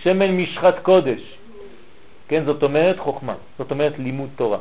שמן 0.03 0.31
משחת 0.31 0.79
קודש. 0.83 1.36
כן, 2.29 2.45
זאת 2.45 2.63
אומרת 2.63 2.99
חוכמה, 2.99 3.35
זאת 3.59 3.71
אומרת 3.71 3.99
לימוד 3.99 4.29
תורה. 4.37 4.59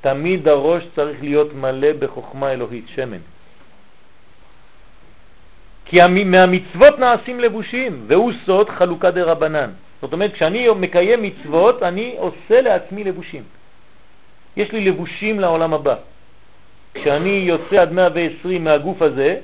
תמיד 0.00 0.48
הראש 0.48 0.82
צריך 0.96 1.22
להיות 1.22 1.54
מלא 1.54 1.92
בחוכמה 1.98 2.52
אלוהית, 2.52 2.88
שמן. 2.88 3.24
כי 5.84 5.96
מהמצוות 6.24 6.98
נעשים 6.98 7.40
לבושים, 7.40 8.04
והוא 8.06 8.32
סוד 8.46 8.70
חלוקה 8.70 9.10
דרבנן. 9.10 9.70
זאת 10.02 10.12
אומרת, 10.12 10.32
כשאני 10.32 10.68
מקיים 10.76 11.22
מצוות, 11.22 11.82
אני 11.82 12.14
עושה 12.18 12.60
לעצמי 12.60 13.04
לבושים. 13.04 13.42
יש 14.56 14.72
לי 14.72 14.80
לבושים 14.80 15.40
לעולם 15.40 15.74
הבא. 15.74 15.94
כשאני 16.94 17.44
יוצא 17.50 17.76
עד 17.80 17.92
120 17.92 18.64
מהגוף 18.64 19.02
הזה, 19.02 19.36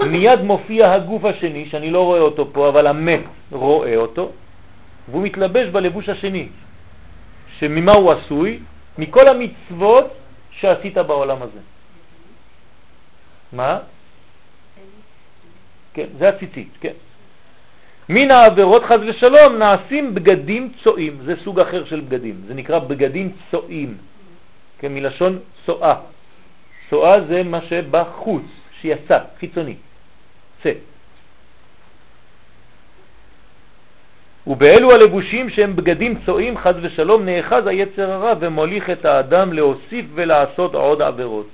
מיד 0.00 0.40
מופיע 0.40 0.92
הגוף 0.92 1.24
השני, 1.24 1.68
שאני 1.70 1.90
לא 1.90 2.04
רואה 2.04 2.20
אותו 2.20 2.52
פה, 2.52 2.68
אבל 2.68 2.86
המת 2.86 3.20
רואה 3.52 3.96
אותו, 3.96 4.30
והוא 5.08 5.22
מתלבש 5.22 5.68
בלבוש 5.68 6.08
השני, 6.08 6.48
שממה 7.58 7.92
הוא 7.92 8.12
עשוי? 8.12 8.58
מכל 8.98 9.24
המצוות 9.28 10.16
שעשית 10.50 10.98
בעולם 10.98 11.42
הזה. 11.42 11.60
מה? 13.52 13.78
כן, 15.94 16.06
זה 16.18 16.28
הציצית, 16.28 16.68
כן. 16.80 16.92
מן 18.08 18.30
העבירות 18.30 18.82
חז 18.84 19.00
ושלום 19.08 19.58
נעשים 19.58 20.14
בגדים 20.14 20.72
צועים, 20.82 21.18
זה 21.24 21.34
סוג 21.44 21.60
אחר 21.60 21.84
של 21.84 22.00
בגדים, 22.00 22.36
זה 22.46 22.54
נקרא 22.54 22.78
בגדים 22.78 23.32
צועים, 23.50 23.98
כן, 24.78 24.94
מלשון 24.94 25.38
צועה. 25.66 25.94
צועה 26.90 27.12
זה 27.28 27.42
מה 27.42 27.60
שבחוץ, 27.68 28.46
שיצא, 28.80 29.18
חיצוני, 29.38 29.74
צא. 30.62 30.72
ובאלו 34.46 34.92
הלבושים 34.92 35.50
שהם 35.50 35.76
בגדים 35.76 36.18
צועים 36.26 36.58
חז 36.58 36.74
ושלום 36.82 37.24
נאחז 37.24 37.66
היצר 37.66 38.10
הרע 38.10 38.32
ומוליך 38.40 38.90
את 38.90 39.04
האדם 39.04 39.52
להוסיף 39.52 40.06
ולעשות 40.14 40.74
עוד 40.74 41.02
עבירות. 41.02 41.48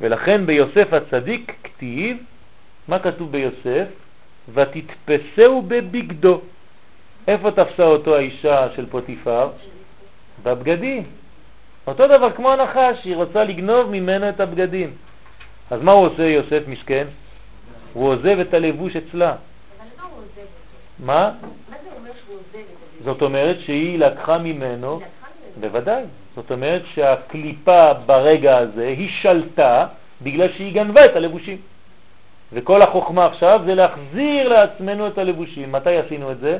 ולכן 0.00 0.46
ביוסף 0.46 0.92
הצדיק 0.92 1.52
כתיב, 1.64 2.16
מה 2.88 2.98
כתוב 2.98 3.32
ביוסף? 3.32 3.86
ותתפסהו 4.54 5.62
בבגדו. 5.62 6.40
איפה 7.28 7.50
תפסה 7.50 7.82
אותו 7.82 8.16
האישה 8.16 8.66
של 8.76 8.86
פוטיפר? 8.86 9.48
בבגדים. 10.42 11.02
אותו 11.86 12.06
דבר 12.06 12.32
כמו 12.32 12.52
הנחש, 12.52 13.04
היא 13.04 13.16
רוצה 13.16 13.44
לגנוב 13.44 13.90
ממנו 13.90 14.28
את 14.28 14.40
הבגדים. 14.40 14.90
אז 15.70 15.82
מה 15.82 15.92
הוא 15.92 16.06
עושה 16.06 16.22
יוסף 16.22 16.62
מסכן? 16.68 17.06
הוא 17.92 18.08
עוזב 18.08 18.38
את 18.38 18.54
הלבוש 18.54 18.96
אצלה. 18.96 19.34
מה? 21.00 21.30
זאת 23.04 23.22
אומרת 23.22 23.56
שהיא 23.60 23.98
לקחה 23.98 24.38
ממנו, 24.38 25.00
בוודאי. 25.60 26.02
זאת 26.34 26.50
אומרת 26.50 26.82
שהקליפה 26.94 27.94
ברגע 28.06 28.56
הזה 28.56 28.88
היא 28.88 29.10
שלטה 29.22 29.86
בגלל 30.22 30.48
שהיא 30.52 30.74
גנבה 30.74 31.04
את 31.04 31.16
הלבושים. 31.16 31.56
וכל 32.52 32.82
החוכמה 32.82 33.26
עכשיו 33.26 33.60
זה 33.64 33.74
להחזיר 33.74 34.48
לעצמנו 34.48 35.06
את 35.06 35.18
הלבושים. 35.18 35.72
מתי 35.72 35.96
עשינו 35.96 36.32
את 36.32 36.38
זה? 36.38 36.58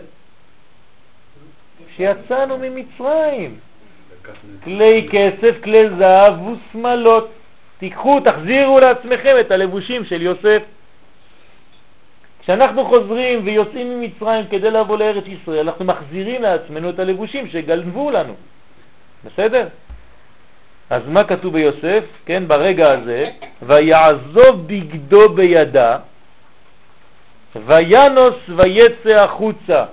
כשיצאנו 1.89 2.59
ממצרים. 2.59 3.59
כלי 4.65 5.09
כסף, 5.13 5.63
כלי 5.63 5.89
זהב 5.99 6.35
ושמלות. 6.47 7.31
תיקחו, 7.79 8.21
תחזירו 8.21 8.77
לעצמכם 8.81 9.37
את 9.41 9.51
הלבושים 9.51 10.05
של 10.05 10.23
יוסף. 10.23 10.63
כשאנחנו 12.49 12.85
חוזרים 12.85 13.41
ויוצאים 13.45 14.01
ממצרים 14.01 14.47
כדי 14.51 14.71
לבוא 14.71 14.99
לארץ 14.99 15.25
ישראל, 15.27 15.69
אנחנו 15.69 15.85
מחזירים 15.85 16.43
לעצמנו 16.43 16.91
את 16.91 16.99
הלבושים 16.99 17.49
שגנבו 17.49 18.11
לנו. 18.11 18.35
בסדר? 19.25 19.69
אז 20.91 21.03
מה 21.09 21.25
כתוב 21.25 21.53
ביוסף? 21.53 22.05
כן, 22.27 22.49
ברגע 22.49 22.91
הזה, 22.91 23.31
ויעזוב 23.63 24.67
בגדו 24.67 25.29
בידה, 25.29 25.99
וינוס 27.57 28.37
ויצא 28.49 29.25
החוצה. 29.25 29.85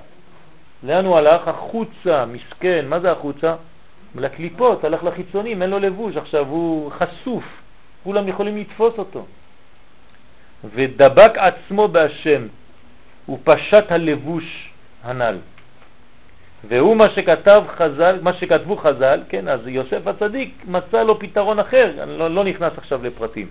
לאן 0.83 1.05
הוא 1.05 1.17
הלך? 1.17 1.47
החוצה, 1.47 2.25
מסכן. 2.25 2.85
מה 2.87 2.99
זה 2.99 3.11
החוצה? 3.11 3.55
לקליפות, 4.15 4.83
הלך 4.83 5.03
לחיצונים, 5.03 5.61
אין 5.61 5.69
לו 5.69 5.79
לבוש, 5.79 6.17
עכשיו 6.17 6.47
הוא 6.47 6.91
חשוף, 6.91 7.43
כולם 8.03 8.27
יכולים 8.27 8.57
לתפוס 8.57 8.93
אותו. 8.97 9.25
ודבק 10.73 11.31
עצמו 11.37 11.87
בהשם, 11.87 12.47
הוא 13.25 13.39
פשט 13.43 13.91
הלבוש 13.91 14.69
הנ"ל. 15.03 15.37
והוא 16.67 16.95
מה 16.95 17.03
שכתב 17.15 17.63
חז"ל, 17.77 18.19
מה 18.21 18.33
שכתבו 18.33 18.75
חז"ל, 18.75 19.19
כן, 19.29 19.47
אז 19.47 19.67
יוסף 19.67 20.07
הצדיק 20.07 20.63
מצא 20.67 21.03
לו 21.03 21.19
פתרון 21.19 21.59
אחר, 21.59 21.91
אני 22.03 22.17
לא, 22.17 22.29
לא 22.29 22.43
נכנס 22.43 22.73
עכשיו 22.77 23.03
לפרטים, 23.03 23.47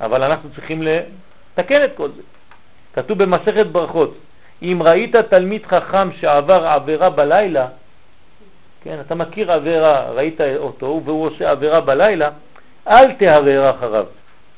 אבל 0.00 0.22
אנחנו 0.22 0.50
צריכים 0.54 0.82
לתקן 0.82 1.84
את 1.84 1.90
כל 1.96 2.08
זה. 2.16 2.22
כתוב 2.92 3.22
במסכת 3.22 3.66
ברכות, 3.66 4.14
אם 4.62 4.82
ראית 4.90 5.16
תלמיד 5.16 5.66
חכם 5.66 6.12
שעבר 6.20 6.66
עבירה 6.66 7.10
בלילה, 7.10 7.66
כן, 8.82 9.00
אתה 9.00 9.14
מכיר 9.14 9.52
עבירה, 9.52 10.10
ראית 10.10 10.40
אותו 10.56 11.02
והוא 11.04 11.26
עושה 11.26 11.50
עבירה 11.50 11.80
בלילה, 11.80 12.30
אל 12.88 13.12
תהרר 13.12 13.70
אחריו, 13.70 14.06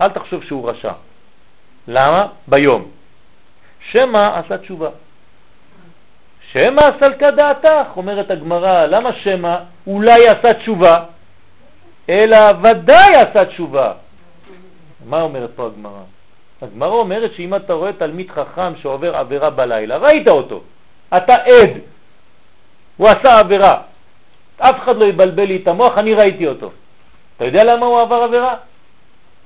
אל 0.02 0.08
תחשוב 0.08 0.44
שהוא 0.44 0.70
רשע. 0.70 0.92
למה? 1.89 2.26
ביום. 2.49 2.83
שמא 3.91 4.39
עשה 4.39 4.59
תשובה. 4.59 4.89
שמא 6.53 6.83
סלקה 7.01 7.30
דעתך, 7.30 7.97
אומרת 7.97 8.30
הגמרא, 8.30 8.87
למה 8.87 9.11
שמא 9.12 9.57
אולי 9.87 10.28
עשה 10.28 10.55
תשובה? 10.55 10.97
אלא 12.09 12.39
ודאי 12.62 13.12
עשה 13.14 13.45
תשובה. 13.45 13.93
מה 15.07 15.22
אומרת 15.22 15.51
פה 15.57 15.66
הגמרא? 15.66 16.03
הגמרא 16.62 16.95
אומרת 16.95 17.35
שאם 17.35 17.55
אתה 17.55 17.72
רואה 17.72 17.93
תלמיד 17.93 18.30
חכם 18.30 18.76
שעובר 18.83 19.16
עבירה 19.16 19.51
בלילה, 19.51 19.97
ראית 19.97 20.28
אותו, 20.28 20.61
אתה 21.16 21.35
עד, 21.35 21.70
הוא 22.97 23.09
עשה 23.09 23.39
עבירה, 23.39 23.80
אף 24.59 24.76
אחד 24.83 24.97
לא 24.97 25.05
יבלבל 25.05 25.45
לי 25.45 25.57
את 25.62 25.68
המוח, 25.68 25.99
אני 25.99 26.14
ראיתי 26.14 26.47
אותו. 26.47 26.70
אתה 27.37 27.45
יודע 27.45 27.64
למה 27.64 27.87
הוא 27.87 28.01
עבר 28.01 28.22
עבירה? 28.22 28.55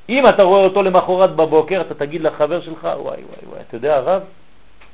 אם 0.08 0.28
אתה 0.28 0.42
רואה 0.42 0.64
אותו 0.64 0.82
למחרת 0.82 1.36
בבוקר, 1.36 1.80
אתה 1.80 1.94
תגיד 1.94 2.22
לחבר 2.22 2.60
שלך, 2.60 2.84
וואי 2.84 2.98
וואי 2.98 3.46
וואי, 3.46 3.60
אתה 3.68 3.76
יודע 3.76 3.96
הרב, 3.96 4.22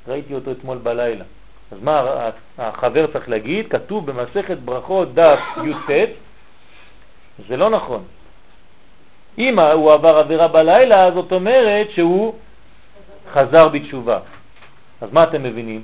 ראיתי 0.09 0.35
אותו 0.35 0.51
אתמול 0.51 0.79
בלילה. 0.79 1.25
אז 1.73 1.79
מה 1.83 2.29
החבר 2.59 3.07
צריך 3.07 3.29
להגיד? 3.29 3.69
כתוב 3.69 4.11
במסכת 4.11 4.59
ברכות 4.59 5.15
דף 5.15 5.39
י"ט, 5.65 5.91
זה 7.49 7.57
לא 7.57 7.71
נכון. 7.71 8.05
אם 9.39 9.59
הוא 9.59 9.93
עבר 9.93 10.19
עבירה 10.19 10.49
בלילה, 10.49 11.11
זאת 11.15 11.33
אומרת 11.33 11.91
שהוא 11.91 12.35
חזר 13.33 13.69
בתשובה. 13.69 14.19
אז 15.01 15.13
מה 15.13 15.23
אתם 15.23 15.43
מבינים? 15.43 15.83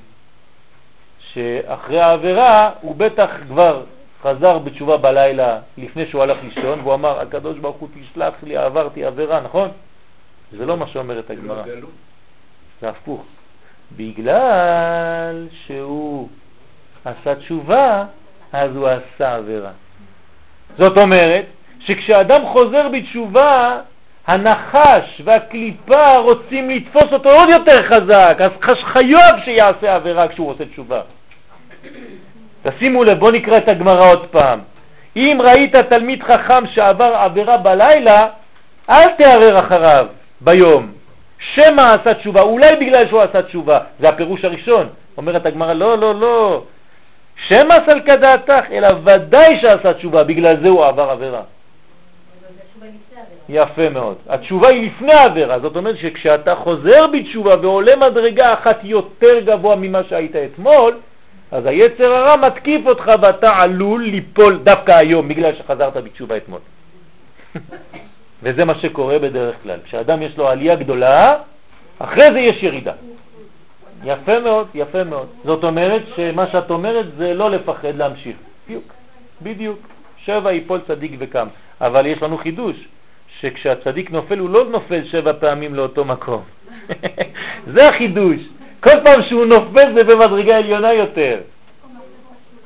שאחרי 1.32 2.00
העבירה 2.00 2.70
הוא 2.80 2.96
בטח 2.96 3.30
כבר 3.48 3.82
חזר 4.22 4.58
בתשובה 4.58 4.96
בלילה 4.96 5.58
לפני 5.78 6.06
שהוא 6.06 6.22
הלך 6.22 6.38
לישון, 6.42 6.80
והוא 6.80 6.94
אמר, 6.94 7.20
הקדוש 7.20 7.58
ברוך 7.58 7.76
הוא 7.76 7.88
תשלח 7.94 8.34
לי, 8.42 8.56
עברתי 8.56 9.04
עבירה, 9.04 9.40
נכון? 9.40 9.70
זה 10.52 10.66
לא 10.66 10.76
מה 10.76 10.86
שאומרת 10.88 11.30
הגמרא. 11.30 11.62
זה 12.80 12.88
הפוך. 12.88 13.24
בגלל 13.96 15.46
שהוא 15.66 16.28
עשה 17.04 17.34
תשובה, 17.34 18.04
אז 18.52 18.76
הוא 18.76 18.88
עשה 18.88 19.34
עבירה. 19.36 19.70
זאת 20.78 20.98
אומרת 20.98 21.44
שכשאדם 21.80 22.46
חוזר 22.46 22.88
בתשובה, 22.88 23.80
הנחש 24.26 25.22
והקליפה 25.24 26.12
רוצים 26.16 26.70
לתפוס 26.70 27.12
אותו 27.12 27.30
עוד 27.30 27.48
יותר 27.50 27.88
חזק, 27.88 28.36
אז 28.40 28.76
חייב 28.92 29.44
שיעשה 29.44 29.94
עבירה 29.94 30.28
כשהוא 30.28 30.50
עושה 30.50 30.64
תשובה. 30.64 31.00
תשימו 32.70 33.04
לב, 33.04 33.18
בואו 33.18 33.30
נקרא 33.30 33.56
את 33.56 33.68
הגמרא 33.68 34.10
עוד 34.10 34.26
פעם. 34.26 34.60
אם 35.16 35.38
ראית 35.46 35.76
תלמיד 35.76 36.22
חכם 36.22 36.66
שעבר 36.74 37.14
עבירה 37.16 37.56
בלילה, 37.56 38.20
אל 38.90 39.08
תערר 39.18 39.56
אחריו 39.56 40.06
ביום. 40.40 40.92
שמא 41.54 41.82
עשה 41.82 42.14
תשובה, 42.14 42.42
אולי 42.42 42.68
בגלל 42.80 43.08
שהוא 43.08 43.22
עשה 43.22 43.42
תשובה, 43.42 43.78
זה 44.00 44.08
הפירוש 44.08 44.44
הראשון. 44.44 44.88
אומרת 45.16 45.46
הגמרא, 45.46 45.72
לא, 45.72 45.98
לא, 45.98 46.20
לא. 46.20 46.62
שמא 47.48 47.74
סלקא 47.88 48.16
דעתך, 48.16 48.70
אלא 48.72 48.88
ודאי 49.04 49.60
שעשה 49.60 49.94
תשובה, 49.94 50.24
בגלל 50.24 50.52
זה 50.64 50.70
הוא 50.70 50.84
עבר 50.84 51.10
עבירה. 51.10 51.42
יפה 53.48 53.88
מאוד. 53.88 54.16
התשובה 54.28 54.68
היא 54.68 54.86
לפני 54.86 55.12
העבירה, 55.12 55.58
זאת 55.58 55.76
אומרת 55.76 55.96
שכשאתה 55.98 56.54
חוזר 56.54 57.06
בתשובה 57.06 57.54
ועולה 57.62 57.92
מדרגה 57.96 58.54
אחת 58.54 58.78
יותר 58.82 59.40
גבוה 59.40 59.76
ממה 59.76 60.00
שהיית 60.08 60.36
אתמול, 60.36 60.94
אז 61.52 61.66
היצר 61.66 62.12
הרע 62.12 62.36
מתקיף 62.46 62.86
אותך 62.86 63.06
ואתה 63.22 63.50
עלול 63.58 64.02
ליפול 64.02 64.58
דווקא 64.58 64.92
היום 64.92 65.28
בגלל 65.28 65.54
שחזרת 65.56 65.96
בתשובה 65.96 66.36
אתמול. 66.36 66.60
וזה 68.42 68.64
מה 68.64 68.74
שקורה 68.74 69.18
בדרך 69.18 69.56
כלל. 69.62 69.78
כשאדם 69.84 70.22
יש 70.22 70.38
לו 70.38 70.48
עלייה 70.48 70.76
גדולה, 70.76 71.32
אחרי 71.98 72.26
זה 72.32 72.38
יש 72.38 72.62
ירידה. 72.62 72.92
יפה 74.04 74.40
מאוד, 74.40 74.66
יפה 74.74 75.04
מאוד. 75.04 75.26
זאת 75.44 75.64
אומרת 75.64 76.02
שמה 76.16 76.46
שאת 76.52 76.70
אומרת 76.70 77.06
זה 77.16 77.34
לא 77.34 77.50
לפחד 77.50 77.94
להמשיך. 77.96 78.36
בדיוק, 78.66 78.92
בדיוק. 79.42 79.78
שבע 80.24 80.52
יפול 80.52 80.80
צדיק 80.86 81.12
וקם. 81.18 81.48
אבל 81.80 82.06
יש 82.06 82.22
לנו 82.22 82.38
חידוש, 82.38 82.76
שכשהצדיק 83.40 84.10
נופל 84.10 84.38
הוא 84.38 84.50
לא 84.50 84.64
נופל 84.70 85.04
שבע 85.04 85.32
פעמים 85.40 85.74
לאותו 85.74 86.04
מקום. 86.04 86.42
זה 87.74 87.88
החידוש. 87.88 88.40
כל 88.80 89.00
פעם 89.04 89.22
שהוא 89.28 89.46
נופל 89.46 89.98
זה 89.98 90.04
במדרגה 90.04 90.56
עליונה 90.56 90.92
יותר. 90.92 91.40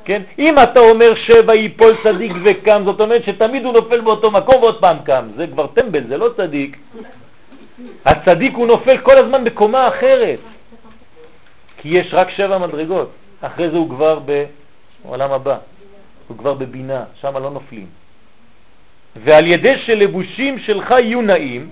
כן? 0.05 0.23
אם 0.39 0.55
אתה 0.63 0.81
אומר 0.81 1.07
שבע 1.15 1.55
ייפול 1.55 1.97
צדיק 2.05 2.33
וקם, 2.45 2.83
זאת 2.85 3.01
אומרת 3.01 3.25
שתמיד 3.25 3.65
הוא 3.65 3.73
נופל 3.73 4.01
באותו 4.01 4.31
מקום 4.31 4.63
ועוד 4.63 4.81
פעם 4.81 4.97
קם. 5.05 5.25
זה 5.37 5.47
כבר 5.47 5.67
טמבל, 5.67 6.05
זה 6.09 6.17
לא 6.17 6.31
צדיק. 6.37 6.77
הצדיק 8.05 8.55
הוא 8.55 8.67
נופל 8.67 8.99
כל 8.99 9.15
הזמן 9.19 9.45
בקומה 9.45 9.89
אחרת. 9.89 10.39
כי 11.79 11.89
יש 11.89 12.15
רק 12.15 12.31
שבע 12.31 12.59
מדרגות. 12.59 13.11
אחרי 13.41 13.71
זה 13.71 13.77
הוא 13.77 13.91
כבר 13.91 14.19
בעולם 15.05 15.33
הבא. 15.33 15.57
הוא 16.29 16.39
כבר 16.39 16.55
בבינה, 16.55 17.05
שם 17.21 17.37
לא 17.37 17.51
נופלים. 17.51 17.87
ועל 19.17 19.47
ידי 19.47 19.75
שלבושים 19.87 20.59
שלך 20.59 20.91
יהיו 20.91 21.23
נעים, 21.23 21.71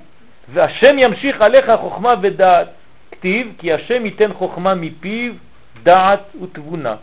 והשם 0.53 0.99
ימשיך 0.99 1.41
עליך 1.41 1.71
חוכמה 1.81 2.15
ודעת. 2.23 2.69
כתיב 3.21 3.53
כי 3.59 3.73
השם 3.73 4.07
ייתן 4.07 4.33
חוכמה 4.33 4.75
מפיו, 4.75 5.33
דעת 5.83 6.21
ותבונה. 6.43 6.97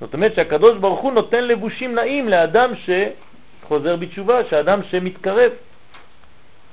זאת 0.00 0.14
אומרת 0.14 0.34
שהקדוש 0.34 0.78
ברוך 0.78 1.00
הוא 1.00 1.12
נותן 1.12 1.44
לבושים 1.44 1.94
נעים 1.94 2.28
לאדם 2.28 2.70
שחוזר 2.84 3.96
בתשובה, 3.96 4.44
שאדם 4.50 4.80
שמתקרב. 4.90 5.52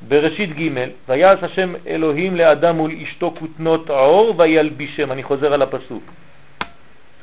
בראשית 0.08 0.50
ג' 0.60 0.70
ויעש 1.10 1.42
השם 1.42 1.74
אלוהים 1.88 2.36
לאדם 2.36 2.76
מול 2.78 2.92
אשתו 3.04 3.34
כותנות 3.40 3.90
עור 3.90 4.34
וילבישם, 4.38 5.12
אני 5.12 5.24
חוזר 5.24 5.54
על 5.54 5.62
הפסוק. 5.62 6.04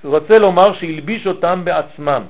הוא 0.03 0.19
רוצה 0.19 0.39
לומר 0.39 0.75
שהלביש 0.81 1.27
אותם 1.27 1.61
בעצמם. 1.65 2.23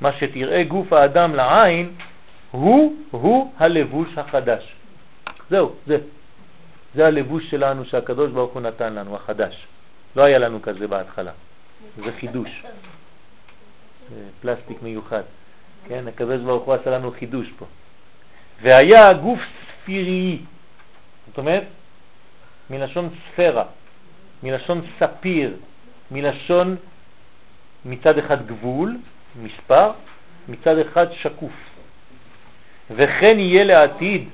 מה 0.00 0.10
שתראה 0.12 0.62
גוף 0.64 0.92
האדם 0.92 1.34
לעין 1.34 1.92
הוא, 2.50 2.96
הוא 3.10 3.52
הלבוש 3.58 4.08
החדש. 4.16 4.64
זהו, 5.50 5.72
זה. 5.86 5.98
זה 6.94 7.06
הלבוש 7.06 7.50
שלנו 7.50 7.84
שהקדוש 7.84 8.30
ברוך 8.30 8.52
הוא 8.52 8.62
נתן 8.62 8.94
לנו, 8.94 9.16
החדש. 9.16 9.66
לא 10.16 10.22
היה 10.26 10.38
לנו 10.38 10.62
כזה 10.62 10.88
בהתחלה. 10.88 11.32
זה 11.96 12.12
חידוש. 12.20 12.62
פלסטיק 14.40 14.82
מיוחד. 14.82 15.22
כן, 15.88 16.08
הקדוש 16.08 16.40
ברוך 16.40 16.64
הוא 16.64 16.74
עשה 16.74 16.90
לנו 16.90 17.10
חידוש 17.10 17.46
פה. 17.58 17.66
והיה 18.62 19.12
גוף 19.22 19.40
ספירי, 19.82 20.38
זאת 21.26 21.38
אומרת, 21.38 21.64
מלשון 22.70 23.08
ספירה, 23.32 23.64
מלשון 24.42 24.86
ספיר, 24.98 25.56
מלשון 26.10 26.76
מצד 27.84 28.18
אחד 28.18 28.46
גבול, 28.46 28.96
מספר, 29.42 29.90
מצד 30.48 30.78
אחד 30.78 31.12
שקוף. 31.12 31.52
וכן 32.90 33.38
יהיה 33.38 33.64
לעתיד 33.64 34.28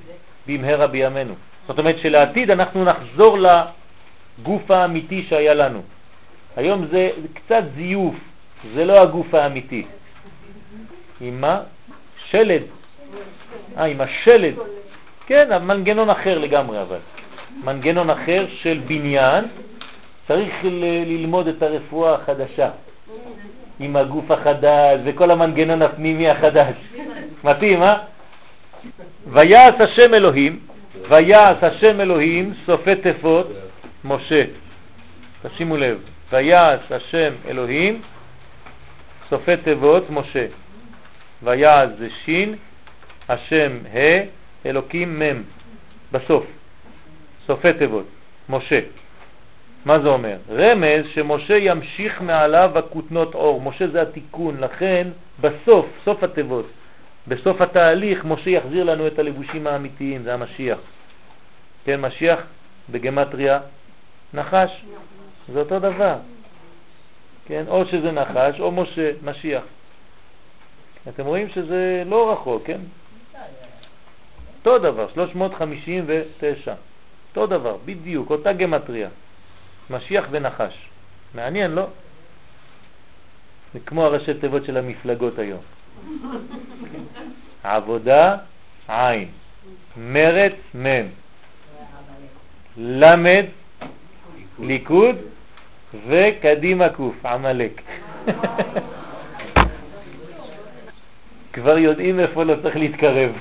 במהרה 0.47 0.87
בימינו. 0.87 1.35
זאת 1.69 1.79
אומרת 1.79 1.95
שלעתיד 2.01 2.51
אנחנו 2.51 2.83
נחזור 2.83 3.37
לגוף 3.37 4.71
האמיתי 4.71 5.25
שהיה 5.29 5.53
לנו. 5.53 5.81
היום 6.57 6.85
זה 6.85 7.09
קצת 7.33 7.63
זיוף, 7.75 8.15
זה 8.75 8.85
לא 8.85 8.93
הגוף 8.93 9.33
האמיתי. 9.33 9.85
עם 11.21 11.41
מה? 11.41 11.61
שלד. 12.29 12.61
אה, 13.77 13.85
עם 13.85 14.01
השלד. 14.01 14.53
כן, 15.27 15.63
מנגנון 15.63 16.09
אחר 16.09 16.37
לגמרי 16.37 16.81
אבל. 16.81 16.99
מנגנון 17.63 18.09
אחר 18.09 18.45
של 18.61 18.81
בניין, 18.87 19.45
צריך 20.27 20.53
ללמוד 21.05 21.47
את 21.47 21.61
הרפואה 21.61 22.15
החדשה. 22.15 22.69
עם 23.79 23.95
הגוף 23.95 24.31
החדש 24.31 24.99
וכל 25.05 25.31
המנגנון 25.31 25.81
הפנימי 25.81 26.29
החדש. 26.29 26.75
מתאים, 27.43 27.83
אה? 27.83 27.97
ויעש 29.27 29.75
השם 29.79 30.13
אלוהים, 30.13 30.59
ויעש 31.09 31.63
השם 31.63 32.01
אלוהים 32.01 32.53
סופי 32.65 32.95
תפות 32.95 33.47
משה. 34.03 34.43
תשימו 35.41 35.77
לב, 35.77 35.97
ויעש 36.31 36.91
השם 36.91 37.33
אלוהים 37.47 38.01
סופי 39.29 39.57
תיבות 39.57 40.09
משה. 40.09 40.45
ויעש 41.43 41.89
זה 41.97 42.07
שין, 42.25 42.55
השם 43.29 43.71
ה', 43.93 44.25
אלוקים 44.65 45.19
מ', 45.19 45.41
בסוף, 46.11 46.45
סופי 47.47 47.73
תיבות, 47.73 48.05
משה. 48.49 48.79
מה 49.85 49.93
זה 49.99 50.07
אומר? 50.07 50.37
רמז 50.49 51.05
שמשה 51.13 51.57
ימשיך 51.57 52.21
מעליו 52.21 52.71
הכותנות 52.75 53.35
אור. 53.35 53.61
משה 53.61 53.87
זה 53.87 54.01
התיקון, 54.01 54.57
לכן 54.59 55.07
בסוף, 55.41 55.85
סוף 56.05 56.23
התיבות, 56.23 56.65
בסוף 57.27 57.61
התהליך, 57.61 58.25
משה 58.25 58.49
יחזיר 58.49 58.83
לנו 58.83 59.07
את 59.07 59.19
הלבושים 59.19 59.67
האמיתיים, 59.67 60.23
זה 60.23 60.33
המשיח. 60.33 60.79
כן, 61.85 62.01
משיח 62.01 62.39
בגמטריה 62.89 63.59
נחש, 64.33 64.85
זה 65.53 65.59
אותו 65.59 65.79
דבר. 65.79 66.15
כן, 67.45 67.63
או 67.67 67.85
שזה 67.85 68.11
נחש 68.11 68.59
או 68.59 68.71
משה, 68.71 69.11
משיח. 69.23 69.63
אתם 71.09 71.25
רואים 71.25 71.49
שזה 71.49 72.03
לא 72.05 72.31
רחוק, 72.31 72.63
כן? 72.65 72.81
אותו 74.59 74.77
דבר, 74.77 75.07
359. 75.13 76.73
אותו 77.29 77.47
דבר, 77.47 77.77
בדיוק, 77.85 78.29
אותה 78.29 78.53
גמטריה. 78.53 79.09
משיח 79.89 80.25
ונחש. 80.31 80.89
מעניין, 81.35 81.71
לא? 81.71 81.87
זה 83.73 83.79
כמו 83.85 84.05
הראשי 84.05 84.33
תיבות 84.33 84.65
של 84.65 84.77
המפלגות 84.77 85.39
היום. 85.39 85.61
עבודה, 87.63 88.37
עין, 88.87 89.27
מרץ, 89.97 90.53
מם, 90.73 91.05
למד, 92.77 93.45
ליכוד 94.59 95.15
וקדימה 96.07 96.89
קוף, 96.89 97.25
עמלק. 97.25 97.81
כבר 101.53 101.77
יודעים 101.77 102.19
איפה 102.19 102.43
לא 102.43 102.55
צריך 102.61 102.75
להתקרב. 102.75 103.31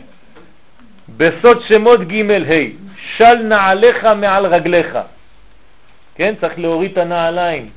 בסוד 1.16 1.58
שמות 1.68 2.00
ג' 2.08 2.30
ה' 2.30 2.88
של 3.16 3.36
נעליך 3.42 4.04
מעל 4.04 4.46
רגליך. 4.46 4.98
כן, 6.14 6.34
צריך 6.40 6.58
להוריד 6.58 6.90
את 6.92 6.98
הנעליים. 6.98 7.70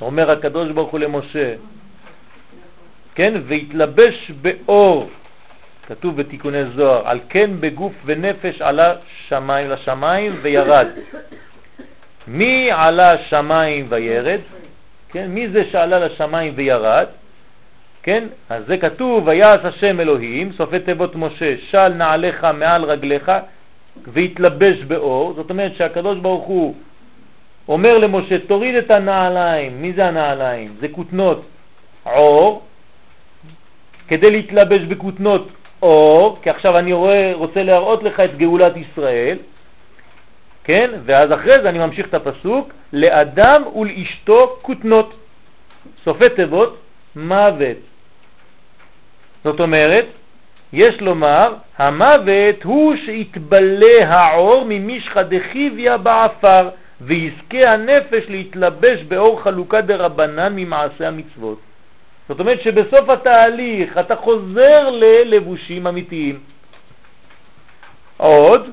אומר 0.00 0.30
הקדוש 0.30 0.70
ברוך 0.70 0.90
הוא 0.90 1.00
למשה, 1.00 1.54
כן, 3.16 3.34
והתלבש 3.46 4.30
באור, 4.42 5.10
כתוב 5.86 6.16
בתיקוני 6.16 6.64
זוהר, 6.64 7.08
על 7.08 7.20
כן 7.28 7.50
בגוף 7.60 7.92
ונפש 8.04 8.62
עלה 8.62 8.94
שמיים 9.28 9.70
לשמיים 9.70 10.38
וירד. 10.42 10.86
מי 12.28 12.70
עלה 12.72 13.10
שמיים 13.28 13.86
וירד? 13.88 14.40
כן, 15.12 15.26
מי 15.30 15.48
זה 15.48 15.64
שעלה 15.72 15.98
לשמיים 15.98 16.52
וירד? 16.56 17.06
כן, 18.02 18.24
אז 18.50 18.64
זה 18.66 18.76
כתוב, 18.76 19.26
ויעש 19.26 19.64
השם 19.64 20.00
אלוהים, 20.00 20.52
סופי 20.52 20.78
תיבות 20.80 21.16
משה, 21.16 21.54
של 21.70 21.88
נעליך 21.88 22.46
מעל 22.54 22.84
רגליך 22.84 23.32
והתלבש 24.12 24.78
באור, 24.78 25.32
זאת 25.32 25.50
אומרת 25.50 25.72
שהקדוש 25.76 26.18
ברוך 26.18 26.44
הוא 26.44 26.74
אומר 27.68 27.98
למשה, 27.98 28.38
תוריד 28.38 28.74
את 28.74 28.90
הנעליים, 28.96 29.82
מי 29.82 29.92
זה 29.92 30.04
הנעליים? 30.04 30.76
זה 30.80 30.88
כותנות 30.88 31.44
עור, 32.04 32.65
כדי 34.08 34.30
להתלבש 34.30 34.80
בכותנות 34.80 35.48
אור, 35.82 36.38
כי 36.42 36.50
עכשיו 36.50 36.78
אני 36.78 36.92
רואה, 36.92 37.32
רוצה 37.34 37.62
להראות 37.62 38.02
לך 38.02 38.20
את 38.20 38.36
גאולת 38.38 38.76
ישראל, 38.76 39.38
כן? 40.64 40.90
ואז 41.04 41.32
אחרי 41.32 41.52
זה 41.62 41.68
אני 41.68 41.78
ממשיך 41.78 42.08
את 42.08 42.14
הפסוק, 42.14 42.72
לאדם 42.92 43.62
ולאשתו 43.76 44.58
כותנות, 44.62 45.14
סופי 46.04 46.28
תיבות 46.36 46.78
מוות. 47.16 47.76
זאת 49.44 49.60
אומרת, 49.60 50.06
יש 50.72 51.00
לומר, 51.00 51.54
המוות 51.78 52.62
הוא 52.64 52.94
שהתבלה 53.06 53.96
העור 54.08 54.64
ממשחא 54.68 55.22
דחיביה 55.22 55.96
בעפר, 55.96 56.68
ויזכה 57.00 57.72
הנפש 57.72 58.24
להתלבש 58.28 59.02
באור 59.08 59.42
חלוקה 59.42 59.80
דרבנן 59.80 60.52
ממעשה 60.56 61.08
המצוות. 61.08 61.65
זאת 62.28 62.40
אומרת 62.40 62.62
שבסוף 62.62 63.08
התהליך 63.08 63.98
אתה 63.98 64.16
חוזר 64.16 64.90
ללבושים 64.90 65.86
אמיתיים. 65.86 66.40
עוד, 68.16 68.70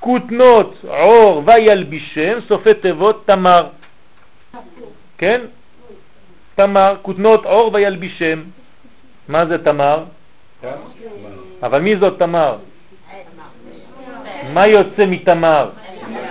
כותנות 0.00 0.74
עור 0.88 1.42
וילבישם, 1.46 2.38
סופי 2.48 2.74
תיבות 2.74 3.26
תמר. 3.26 3.68
כן? 5.18 5.40
תמר, 6.54 6.96
כותנות 7.02 7.44
עור 7.44 7.70
וילבישם. 7.74 8.42
מה 9.28 9.38
זה 9.48 9.64
תמר? 9.64 10.04
אבל 11.62 11.80
מי 11.80 11.96
זאת 11.96 12.18
תמר? 12.18 12.56
מה 14.52 14.62
יוצא 14.68 15.06
מתמר? 15.06 15.70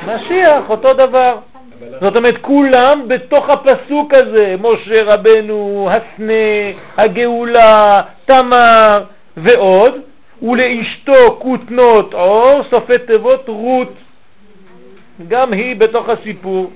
משיח, 0.07 0.69
אותו 0.69 0.93
דבר. 0.93 1.50
זאת 1.89 2.15
אומרת, 2.15 2.37
כולם 2.41 3.07
בתוך 3.07 3.49
הפסוק 3.49 4.13
הזה, 4.13 4.55
משה 4.59 5.03
רבנו, 5.03 5.89
הסנה, 5.91 6.79
הגאולה, 6.97 7.97
תמר 8.25 9.03
ועוד, 9.37 9.93
ולאשתו 10.41 11.37
כותנות 11.39 12.13
עור, 12.13 12.61
סופי 12.69 12.93
תיבות 13.07 13.47
רות. 13.47 13.93
גם 15.27 15.53
היא 15.53 15.75
בתוך 15.75 16.09
הסיפור. 16.09 16.71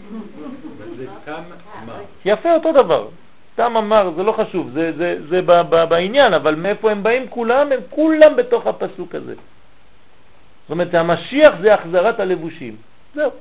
יפה, 2.25 2.53
אותו 2.53 2.71
דבר. 2.71 3.07
סתם 3.53 3.77
אמר, 3.77 4.11
זה 4.15 4.23
לא 4.23 4.31
חשוב, 4.31 4.69
זה, 4.73 4.91
זה, 4.97 5.17
זה 5.29 5.41
ב, 5.41 5.51
ב, 5.69 5.83
בעניין, 5.89 6.33
אבל 6.33 6.55
מאיפה 6.55 6.91
הם 6.91 7.03
באים 7.03 7.27
כולם? 7.29 7.71
הם 7.71 7.79
כולם 7.89 8.35
בתוך 8.35 8.67
הפסוק 8.67 9.15
הזה. 9.15 9.33
זאת 9.33 10.71
אומרת, 10.71 10.93
המשיח 10.93 11.53
זה 11.61 11.73
החזרת 11.73 12.19
הלבושים. 12.19 12.75
זהו. 13.15 13.31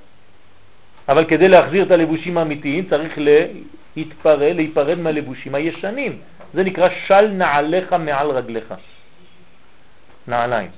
אבל 1.09 1.25
כדי 1.25 1.49
להחזיר 1.49 1.83
את 1.83 1.91
הלבושים 1.91 2.39
האמיתיים 2.39 2.87
צריך 2.91 3.13
להתפרד, 3.97 4.57
להיפרד 4.57 4.99
מהלבושים 4.99 5.55
הישנים. 5.55 6.19
זה 6.55 6.63
נקרא 6.65 6.89
של 7.07 7.27
נעליך 7.27 7.93
מעל 7.93 8.31
רגליך. 8.31 8.75
נעליים. 10.29 10.71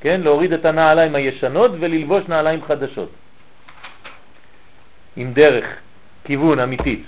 כן? 0.00 0.20
להוריד 0.24 0.52
את 0.52 0.64
הנעליים 0.64 1.14
הישנות 1.14 1.70
וללבוש 1.80 2.22
נעליים 2.28 2.62
חדשות. 2.62 3.10
עם 5.16 5.32
דרך, 5.32 5.66
כיוון 6.24 6.60
אמיתית. 6.60 7.02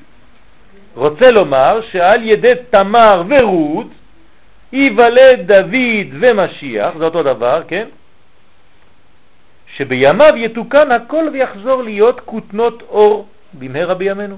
רוצה 0.95 1.31
לומר 1.31 1.81
שעל 1.93 2.23
ידי 2.23 2.53
תמר 2.71 3.23
ורות 3.29 3.87
ייוולד 4.73 5.53
דוד 5.53 6.09
ומשיח, 6.21 6.97
זה 6.99 7.05
אותו 7.05 7.23
דבר, 7.23 7.63
כן? 7.69 7.87
שבימיו 9.81 10.37
יתוקן 10.37 10.93
הכל 10.93 11.29
ויחזור 11.33 11.83
להיות 11.83 12.21
כותנות 12.21 12.83
אור 12.83 13.27
במהרה 13.55 13.95
בימינו. 13.95 14.37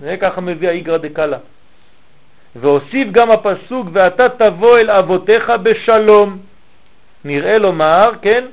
זה 0.00 0.16
ככה 0.20 0.40
מביא 0.40 0.68
האיגרא 0.68 0.96
דקאלה. 0.96 1.38
והוסיף 2.56 3.08
גם 3.12 3.30
הפסוק 3.30 3.86
ואתה 3.92 4.28
תבוא 4.28 4.78
אל 4.78 4.90
אבותיך 4.90 5.52
בשלום. 5.62 6.38
נראה 7.24 7.58
לומר, 7.58 8.06
כן, 8.22 8.44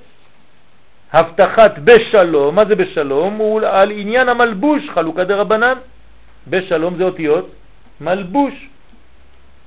הבטחת 1.14 1.80
בשלום, 1.80 2.56
מה 2.56 2.66
זה 2.66 2.76
בשלום? 2.76 3.36
הוא 3.36 3.62
על 3.62 3.92
עניין 3.92 4.30
המלבוש, 4.30 4.90
חלוקה 4.94 5.24
דרבנן. 5.24 5.78
בשלום 6.48 6.96
זה 6.98 7.04
אותיות 7.04 7.50
מלבוש. 8.02 8.54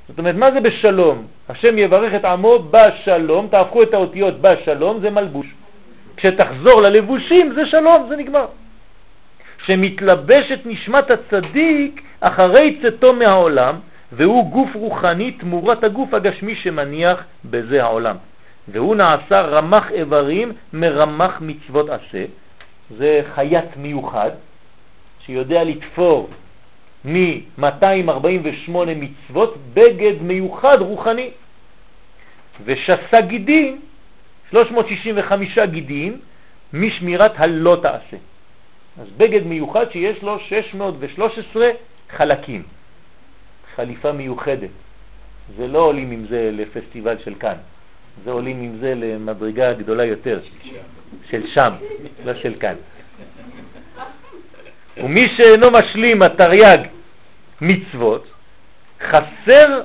זאת 0.08 0.18
אומרת, 0.18 0.34
מה 0.34 0.46
זה 0.54 0.60
בשלום? 0.60 1.26
השם 1.48 1.78
יברך 1.78 2.14
את 2.14 2.24
עמו 2.24 2.58
בשלום, 2.70 3.48
תהפכו 3.50 3.82
את 3.82 3.94
האותיות 3.94 4.40
בשלום, 4.40 5.00
זה 5.00 5.10
מלבוש. 5.10 5.46
כשתחזור 6.24 6.82
ללבושים 6.82 7.52
זה 7.54 7.66
שלום, 7.66 8.06
זה 8.08 8.16
נגמר. 8.16 8.46
שמתלבשת 9.66 10.58
נשמת 10.64 11.10
הצדיק 11.10 12.02
אחרי 12.20 12.78
צאתו 12.82 13.12
מהעולם, 13.12 13.74
והוא 14.12 14.50
גוף 14.50 14.74
רוחני 14.74 15.32
תמורת 15.32 15.84
הגוף 15.84 16.14
הגשמי 16.14 16.56
שמניח 16.56 17.24
בזה 17.44 17.82
העולם. 17.82 18.16
והוא 18.68 18.96
נעשה 18.96 19.40
רמח 19.40 19.90
איברים 19.90 20.52
מרמח 20.72 21.40
מצוות 21.40 21.88
עשה, 21.90 22.24
זה 22.98 23.20
חייט 23.34 23.76
מיוחד 23.76 24.30
שיודע 25.26 25.64
לתפור 25.64 26.28
מ-248 27.04 28.70
מצוות 28.96 29.56
בגד 29.74 30.22
מיוחד 30.22 30.80
רוחני. 30.80 31.30
ושסה 32.64 33.20
גידים, 33.20 33.80
365 34.54 35.58
גידים, 35.58 36.20
משמירת 36.72 37.32
הלא 37.36 37.76
תעשה. 37.82 38.16
אז 39.00 39.06
בגד 39.16 39.46
מיוחד 39.46 39.90
שיש 39.92 40.22
לו 40.22 40.38
613 40.48 41.68
חלקים. 42.16 42.62
חליפה 43.76 44.12
מיוחדת. 44.12 44.70
זה 45.56 45.66
לא 45.66 45.78
עולים 45.78 46.10
עם 46.10 46.26
זה 46.30 46.50
לפסטיבל 46.52 47.16
של 47.24 47.34
כאן, 47.34 47.56
זה 48.24 48.30
עולים 48.30 48.60
עם 48.60 48.76
זה 48.80 48.94
למדרגה 48.94 49.72
גדולה 49.72 50.04
יותר, 50.04 50.40
של 51.30 51.46
שם, 51.54 51.72
לא 52.24 52.34
של 52.34 52.54
כאן. 52.60 52.74
ומי 54.96 55.28
שאינו 55.36 55.66
משלים 55.70 56.22
התרי"ג 56.22 56.78
מצוות, 57.60 58.26
חסר 59.00 59.82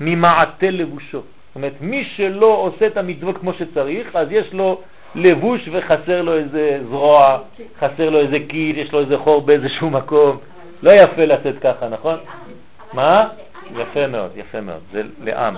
ממעטה 0.00 0.70
לבושו. 0.70 1.22
זאת 1.54 1.56
אומרת, 1.56 1.72
מי 1.80 2.04
שלא 2.16 2.46
עושה 2.46 2.86
את 2.86 2.96
המצוות 2.96 3.38
כמו 3.38 3.52
שצריך, 3.52 4.16
אז 4.16 4.28
יש 4.30 4.52
לו 4.52 4.80
לבוש 5.14 5.68
וחסר 5.72 6.22
לו 6.22 6.36
איזה 6.36 6.80
זרוע, 6.88 7.38
חסר 7.78 8.10
לו 8.10 8.20
איזה 8.20 8.36
קיד, 8.48 8.76
יש 8.78 8.92
לו 8.92 9.00
איזה 9.00 9.18
חור 9.18 9.42
באיזשהו 9.42 9.90
מקום. 9.90 10.38
לא 10.82 10.92
יפה 10.92 11.24
לצאת 11.24 11.54
ככה, 11.60 11.88
נכון? 11.88 12.18
מה? 12.92 13.28
יפה 13.76 14.06
מאוד, 14.06 14.30
יפה 14.36 14.60
מאוד. 14.60 14.80
זה 14.92 15.02
לעם. 15.22 15.56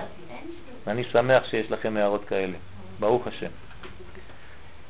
אני 0.86 1.04
שמח 1.04 1.44
שיש 1.50 1.70
לכם 1.70 1.96
הערות 1.96 2.24
כאלה. 2.24 2.56
ברוך 3.00 3.26
השם. 3.26 3.50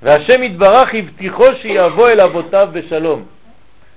והשם 0.03 0.43
יתברך 0.43 0.89
הבטיחו 0.95 1.45
שיבוא 1.63 2.09
אל 2.09 2.21
אבותיו 2.21 2.69
בשלום. 2.73 3.25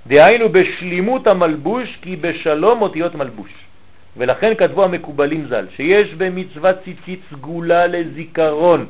דהיינו 0.06 0.48
בשלימות 0.48 1.26
המלבוש 1.26 1.98
כי 2.02 2.16
בשלום 2.16 2.82
אותיות 2.82 3.14
מלבוש. 3.14 3.50
ולכן 4.16 4.54
כתבו 4.54 4.84
המקובלים 4.84 5.46
ז"ל 5.48 5.66
שיש 5.76 6.14
במצוות 6.14 6.76
ציצית 6.84 7.20
סגולה 7.30 7.86
לזיכרון, 7.86 8.86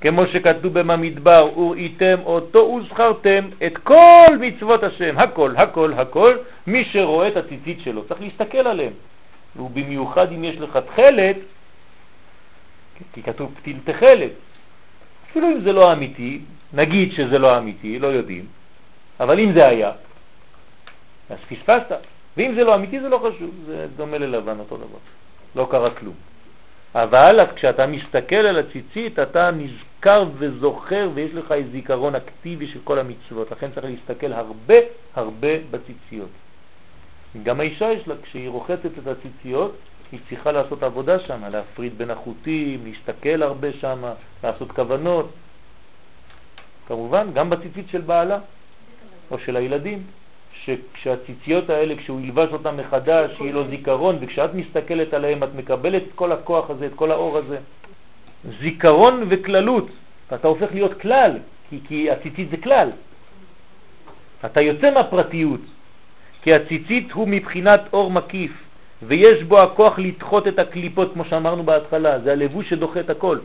כמו 0.00 0.26
שכתוב 0.26 0.78
במדבר, 0.78 1.58
וראיתם 1.58 2.18
אותו 2.24 2.58
וזכרתם 2.58 3.48
את 3.66 3.78
כל 3.78 4.36
מצוות 4.40 4.82
השם, 4.82 5.18
הכל, 5.18 5.52
הכל, 5.56 5.92
הכל, 5.92 6.36
מי 6.66 6.84
שרואה 6.84 7.28
את 7.28 7.36
הציצית 7.36 7.78
שלו, 7.80 8.04
צריך 8.04 8.20
להסתכל 8.20 8.66
עליהם. 8.66 8.92
ובמיוחד 9.56 10.32
אם 10.32 10.44
יש 10.44 10.56
לך 10.56 10.78
תכלת, 10.92 11.36
כי 13.12 13.22
כתוב 13.22 13.54
פתיל 13.60 13.76
תכלת, 13.84 14.32
אפילו 15.30 15.46
אם 15.48 15.60
זה 15.60 15.72
לא 15.72 15.92
אמיתי, 15.92 16.40
נגיד 16.72 17.12
שזה 17.12 17.38
לא 17.38 17.58
אמיתי, 17.58 17.98
לא 17.98 18.06
יודעים, 18.06 18.46
אבל 19.20 19.40
אם 19.40 19.52
זה 19.52 19.68
היה, 19.68 19.90
אז 21.30 21.38
פספסת. 21.48 22.11
ואם 22.36 22.54
זה 22.54 22.64
לא 22.64 22.74
אמיתי 22.74 23.00
זה 23.00 23.08
לא 23.08 23.18
חשוב, 23.18 23.50
זה 23.66 23.86
דומה 23.96 24.18
ללבן 24.18 24.58
אותו 24.58 24.76
דבר, 24.76 24.98
לא 25.54 25.68
קרה 25.70 25.90
כלום. 25.90 26.14
אבל 26.94 27.38
כשאתה 27.54 27.86
מסתכל 27.86 28.36
על 28.36 28.58
הציצית 28.58 29.18
אתה 29.18 29.50
נזכר 29.50 30.24
וזוכר 30.38 31.10
ויש 31.14 31.34
לך 31.34 31.54
זיכרון 31.72 32.14
אקטיבי 32.14 32.66
של 32.66 32.78
כל 32.84 32.98
המצוות, 32.98 33.50
לכן 33.50 33.70
צריך 33.74 33.86
להסתכל 33.86 34.32
הרבה 34.32 34.74
הרבה 35.14 35.48
בציציות. 35.70 36.28
גם 37.42 37.60
האישה 37.60 37.92
יש 37.92 38.08
לה, 38.08 38.14
כשהיא 38.22 38.48
רוחצת 38.48 38.98
את 38.98 39.06
הציציות, 39.06 39.76
היא 40.12 40.20
צריכה 40.28 40.52
לעשות 40.52 40.82
עבודה 40.82 41.18
שם, 41.18 41.44
להפריד 41.50 41.98
בין 41.98 42.10
החוטים, 42.10 42.84
להסתכל 42.84 43.42
הרבה 43.42 43.72
שם, 43.72 44.04
לעשות 44.44 44.72
כוונות. 44.72 45.30
כמובן, 46.88 47.32
גם 47.32 47.50
בציצית 47.50 47.88
של 47.88 48.00
בעלה 48.00 48.38
או 49.30 49.38
של 49.38 49.56
הילדים. 49.56 50.02
שכשהציציות 50.64 51.70
האלה, 51.70 51.96
כשהוא 51.96 52.20
ילבש 52.20 52.48
אותם 52.52 52.76
מחדש, 52.76 53.40
יהיה 53.40 53.52
לו 53.52 53.68
זיכרון, 53.68 54.16
וכשאת 54.20 54.54
מסתכלת 54.54 55.14
עליהם 55.14 55.42
את 55.42 55.54
מקבלת 55.54 56.02
את 56.02 56.12
כל 56.14 56.32
הכוח 56.32 56.70
הזה, 56.70 56.86
את 56.86 56.94
כל 56.94 57.10
האור 57.10 57.38
הזה. 57.38 57.58
זיכרון 58.60 59.24
וכללות, 59.28 59.88
אתה 60.34 60.48
הופך 60.48 60.68
להיות 60.72 61.00
כלל, 61.00 61.38
כי, 61.70 61.78
כי 61.88 62.10
הציצית 62.10 62.50
זה 62.50 62.56
כלל. 62.56 62.90
אתה 64.44 64.60
יוצא 64.60 64.90
מהפרטיות, 64.90 65.60
כי 66.42 66.50
הציצית 66.54 67.12
הוא 67.12 67.28
מבחינת 67.28 67.80
אור 67.92 68.10
מקיף, 68.10 68.52
ויש 69.02 69.42
בו 69.42 69.58
הכוח 69.58 69.98
לדחות 69.98 70.48
את 70.48 70.58
הקליפות, 70.58 71.12
כמו 71.14 71.24
שאמרנו 71.24 71.62
בהתחלה, 71.62 72.18
זה 72.18 72.32
הלבוש 72.32 72.70
שדוחה 72.70 73.00
את 73.00 73.10
הכל, 73.10 73.38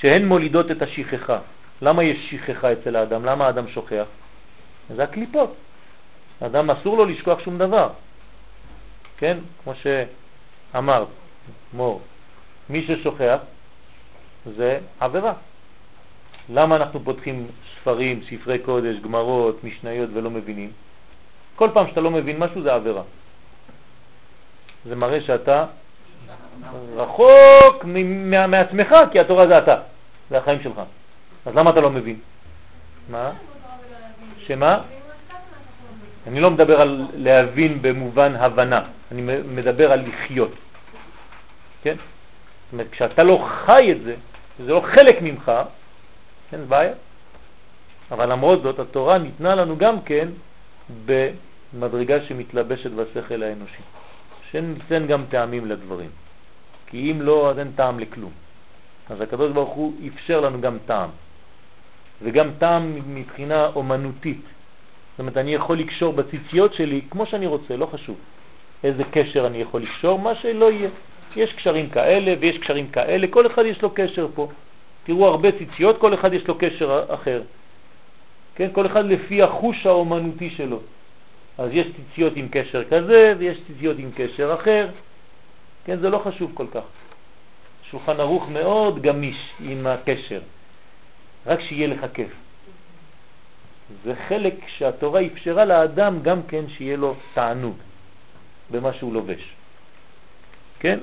שהן 0.00 0.24
מולידות 0.24 0.70
את 0.70 0.82
השכחה. 0.82 1.38
למה 1.82 2.04
יש 2.04 2.18
שכחה 2.30 2.72
אצל 2.72 2.96
האדם? 2.96 3.24
למה 3.24 3.46
האדם 3.46 3.68
שוכח? 3.68 4.06
זה 4.96 5.02
הקליפות. 5.02 5.54
אדם 6.46 6.70
אסור 6.70 6.96
לו 6.96 7.04
לשכוח 7.04 7.40
שום 7.40 7.58
דבר. 7.58 7.88
כן? 9.16 9.38
כמו 9.64 9.72
שאמר 9.74 11.04
מור, 11.72 12.00
מי 12.68 12.86
ששוכח 12.86 13.38
זה 14.56 14.78
עבירה. 15.00 15.32
למה 16.48 16.76
אנחנו 16.76 17.00
פותחים 17.04 17.46
ספרים, 17.80 18.20
ספרי 18.30 18.58
קודש, 18.58 18.96
גמרות, 18.96 19.64
משניות 19.64 20.10
ולא 20.12 20.30
מבינים? 20.30 20.70
כל 21.56 21.68
פעם 21.74 21.86
שאתה 21.88 22.00
לא 22.00 22.10
מבין 22.10 22.38
משהו 22.38 22.62
זה 22.62 22.74
עבירה. 22.74 23.02
זה 24.84 24.96
מראה 24.96 25.20
שאתה 25.20 25.66
רחוק 26.96 27.84
מעצמך, 28.48 28.94
כי 29.12 29.20
התורה 29.20 29.46
זה 29.46 29.54
אתה, 29.58 29.76
זה 30.30 30.38
החיים 30.38 30.62
שלך. 30.62 30.80
אז 31.46 31.54
למה 31.54 31.70
אתה 31.70 31.80
לא 31.80 31.90
מבין? 31.90 32.18
מה? 33.10 33.30
שמה? 34.46 34.82
אני 36.26 36.40
לא 36.40 36.50
מדבר 36.50 36.80
על 36.80 37.06
להבין 37.14 37.82
במובן 37.82 38.36
הבנה, 38.36 38.80
אני 39.12 39.22
מדבר 39.44 39.92
על 39.92 40.00
לחיות. 40.08 40.52
כן? 41.82 41.96
זאת 41.96 42.72
אומרת, 42.72 42.90
כשאתה 42.90 43.22
לא 43.22 43.48
חי 43.66 43.92
את 43.92 44.00
זה, 44.02 44.14
זה 44.58 44.72
לא 44.72 44.80
חלק 44.80 45.22
ממך, 45.22 45.52
כן, 46.50 46.60
בעיה. 46.68 46.94
אבל 48.10 48.32
למרות 48.32 48.62
זאת, 48.62 48.78
התורה 48.78 49.18
ניתנה 49.18 49.54
לנו 49.54 49.76
גם 49.76 50.00
כן 50.02 50.28
במדרגה 51.06 52.20
שמתלבשת 52.28 52.90
בשכל 52.90 53.42
האנושי. 53.42 53.82
שניתן 54.50 55.06
גם 55.06 55.24
טעמים 55.28 55.66
לדברים. 55.66 56.10
כי 56.86 57.12
אם 57.12 57.22
לא, 57.22 57.50
אז 57.50 57.58
אין 57.58 57.72
טעם 57.76 58.00
לכלום. 58.00 58.32
אז 59.10 59.20
הקדוש 59.20 59.52
ברוך 59.52 59.70
הוא 59.70 59.92
אפשר 60.14 60.40
לנו 60.40 60.60
גם 60.60 60.78
טעם. 60.86 61.10
וגם 62.22 62.50
טעם 62.58 63.14
מבחינה 63.14 63.66
אומנותית. 63.66 64.44
זאת 65.14 65.20
אומרת, 65.20 65.36
אני 65.36 65.54
יכול 65.54 65.78
לקשור 65.78 66.12
בציציות 66.12 66.74
שלי 66.74 67.00
כמו 67.10 67.26
שאני 67.26 67.46
רוצה, 67.46 67.76
לא 67.76 67.86
חשוב 67.86 68.16
איזה 68.84 69.04
קשר 69.10 69.46
אני 69.46 69.58
יכול 69.58 69.82
לקשור, 69.82 70.18
מה 70.18 70.34
שלא 70.34 70.70
יהיה. 70.70 70.88
יש 71.36 71.52
קשרים 71.52 71.90
כאלה 71.90 72.34
ויש 72.40 72.58
קשרים 72.58 72.88
כאלה, 72.88 73.26
כל 73.30 73.46
אחד 73.46 73.64
יש 73.64 73.82
לו 73.82 73.90
קשר 73.90 74.26
פה. 74.34 74.48
תראו 75.04 75.26
הרבה 75.26 75.52
ציציות, 75.52 75.98
כל 75.98 76.14
אחד 76.14 76.32
יש 76.32 76.48
לו 76.48 76.54
קשר 76.58 77.04
אחר. 77.08 77.42
כן, 78.54 78.68
כל 78.72 78.86
אחד 78.86 79.04
לפי 79.04 79.42
החוש 79.42 79.86
האומנותי 79.86 80.50
שלו. 80.50 80.80
אז 81.58 81.70
יש 81.72 81.86
ציציות 81.96 82.32
עם 82.36 82.48
קשר 82.50 82.84
כזה 82.84 83.34
ויש 83.38 83.58
ציציות 83.66 83.98
עם 83.98 84.10
קשר 84.16 84.54
אחר. 84.54 84.88
כן, 85.84 85.96
זה 85.96 86.10
לא 86.10 86.18
חשוב 86.18 86.50
כל 86.54 86.66
כך. 86.70 86.84
שולחן 87.90 88.20
ערוך 88.20 88.48
מאוד 88.48 89.02
גמיש 89.02 89.36
עם 89.60 89.86
הקשר, 89.86 90.40
רק 91.46 91.60
שיהיה 91.60 91.88
לך 91.88 92.06
כיף. 92.14 92.43
זה 94.04 94.12
חלק 94.28 94.54
שהתורה 94.78 95.20
אפשרה 95.32 95.64
לאדם 95.64 96.22
גם 96.22 96.42
כן 96.48 96.64
שיהיה 96.68 96.96
לו 96.96 97.14
תענוג 97.34 97.76
במה 98.70 98.92
שהוא 98.92 99.14
לובש. 99.14 99.54
כן? 100.80 100.98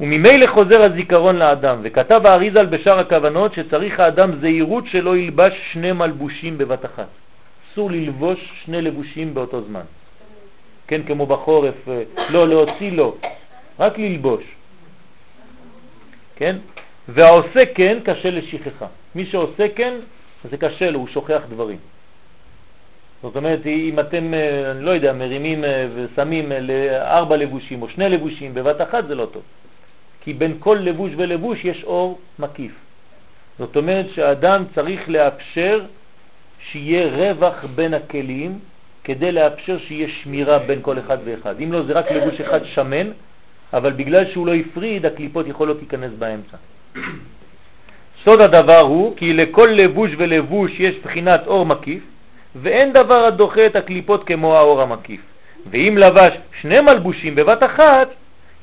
וממילא 0.00 0.46
חוזר 0.54 0.80
הזיכרון 0.90 1.36
לאדם, 1.36 1.80
וכתב 1.82 2.20
האריזל 2.26 2.66
בשאר 2.66 2.98
הכוונות 2.98 3.54
שצריך 3.54 4.00
האדם 4.00 4.40
זהירות 4.40 4.84
שלא 4.86 5.16
ילבש 5.16 5.52
שני 5.72 5.92
מלבושים 5.92 6.58
בבת 6.58 6.84
אחת. 6.84 7.08
אסור 7.72 7.90
ללבוש 7.90 8.52
שני 8.64 8.82
לבושים 8.82 9.34
באותו 9.34 9.62
זמן. 9.62 9.86
כן, 10.86 11.02
כמו 11.06 11.26
בחורף, 11.26 11.88
אה, 11.88 12.02
לא 12.28 12.48
להוציא 12.48 12.92
לו, 12.92 13.16
רק 13.78 13.98
ללבוש. 13.98 14.44
כן? 16.36 16.56
והעושה 17.08 17.60
כן 17.74 17.98
קשה 18.04 18.30
לשכחה. 18.30 18.86
מי 19.14 19.26
שעושה 19.26 19.66
כן 19.76 19.94
זה 20.50 20.56
קשה 20.56 20.90
לו, 20.90 20.98
הוא 20.98 21.08
שוכח 21.08 21.42
דברים. 21.48 21.78
זאת 23.22 23.36
אומרת, 23.36 23.66
אם 23.66 24.00
אתם, 24.00 24.34
אה, 24.34 24.70
אני 24.70 24.84
לא 24.84 24.90
יודע, 24.90 25.12
מרימים 25.12 25.64
אה, 25.64 25.86
ושמים 25.94 26.52
אה, 26.52 27.18
ארבע 27.18 27.36
לבושים 27.36 27.82
או 27.82 27.88
שני 27.88 28.08
לבושים 28.08 28.54
בבת 28.54 28.80
אחת 28.80 29.06
זה 29.08 29.14
לא 29.14 29.26
טוב. 29.32 29.42
כי 30.20 30.32
בין 30.32 30.56
כל 30.58 30.78
לבוש 30.80 31.12
ולבוש 31.16 31.64
יש 31.64 31.84
אור 31.84 32.18
מקיף. 32.38 32.72
זאת 33.58 33.76
אומרת 33.76 34.06
שהאדם 34.14 34.64
צריך 34.74 35.08
לאפשר 35.08 35.80
שיהיה 36.70 37.08
רווח 37.08 37.64
בין 37.74 37.94
הכלים 37.94 38.58
כדי 39.04 39.32
לאפשר 39.32 39.78
שיהיה 39.78 40.08
שמירה 40.22 40.58
בין 40.58 40.78
כל 40.82 40.98
אחד 40.98 41.18
ואחד. 41.24 41.60
אם 41.60 41.72
לא, 41.72 41.82
זה 41.82 41.92
רק 41.92 42.10
לבוש 42.12 42.40
אחד 42.40 42.60
שמן, 42.64 43.10
אבל 43.72 43.92
בגלל 43.92 44.32
שהוא 44.32 44.46
לא 44.46 44.54
הפריד, 44.54 45.06
הקליפות 45.06 45.46
יכולות 45.46 45.76
להיכנס 45.76 46.12
באמצע. 46.18 46.56
סוד 48.24 48.42
הדבר 48.42 48.80
הוא 48.80 49.16
כי 49.16 49.32
לכל 49.32 49.68
לבוש 49.70 50.10
ולבוש 50.16 50.72
יש 50.78 50.94
בחינת 51.04 51.46
אור 51.46 51.66
מקיף, 51.66 52.02
ואין 52.56 52.92
דבר 52.92 53.24
הדוחה 53.24 53.66
את 53.66 53.76
הקליפות 53.76 54.24
כמו 54.24 54.56
האור 54.56 54.82
המקיף. 54.82 55.20
ואם 55.70 55.98
לבש 55.98 56.30
שני 56.60 56.74
מלבושים 56.80 57.34
בבת 57.34 57.66
אחת, 57.66 58.08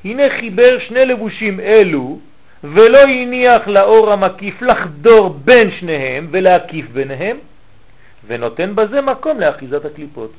הנה 0.04 0.22
חיבר 0.40 0.78
שני 0.88 1.00
לבושים 1.00 1.60
אלו, 1.60 2.18
ולא 2.64 2.98
הניח 2.98 3.68
לאור 3.68 4.12
המקיף 4.12 4.62
לחדור 4.62 5.28
בין 5.44 5.70
שניהם 5.80 6.28
ולהקיף 6.30 6.86
ביניהם, 6.92 7.36
ונותן 8.26 8.74
בזה 8.74 9.00
מקום 9.00 9.40
לאחיזת 9.40 9.84
הקליפות. 9.84 10.32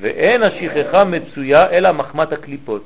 ואין 0.00 0.42
השכחה 0.42 1.04
מצויה 1.04 1.70
אלא 1.70 1.92
מחמת 1.92 2.32
הקליפות. 2.32 2.84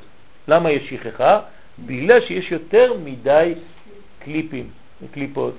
למה 0.49 0.71
יש 0.71 0.91
שכחה? 0.91 1.41
בגלל 1.79 2.21
שיש 2.21 2.53
יותר 2.53 2.93
מדי 3.05 3.55
קליפים. 4.25 4.82
קליפות. 5.09 5.55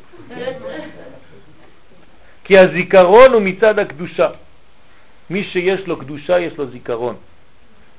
כי 2.44 2.58
הזיכרון 2.58 3.34
הוא 3.34 3.42
מצד 3.42 3.80
הקדושה. 3.80 4.30
מי 5.30 5.44
שיש 5.44 5.88
לו 5.88 6.00
קדושה 6.00 6.40
יש 6.40 6.58
לו 6.58 6.66
זיכרון. 6.66 7.16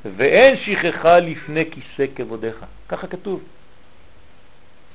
ואין 0.05 0.57
שכחה 0.65 1.19
לפני 1.19 1.65
כיסא 1.71 2.07
כבודיך. 2.17 2.65
ככה 2.89 3.07
כתוב. 3.07 3.41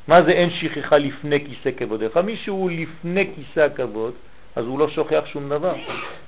מה 0.07 0.15
זה 0.26 0.31
אין 0.31 0.49
שכחה 0.49 0.97
לפני 0.97 1.45
כיסא 1.45 1.77
כבודיך? 1.77 2.17
מי 2.17 2.38
שהוא 2.38 2.71
לפני 2.71 3.30
כיסא 3.35 3.59
הכבוד, 3.59 4.13
אז 4.55 4.65
הוא 4.65 4.80
לא 4.80 4.89
שוכח 4.89 5.23
שום 5.26 5.49
דבר. 5.49 5.76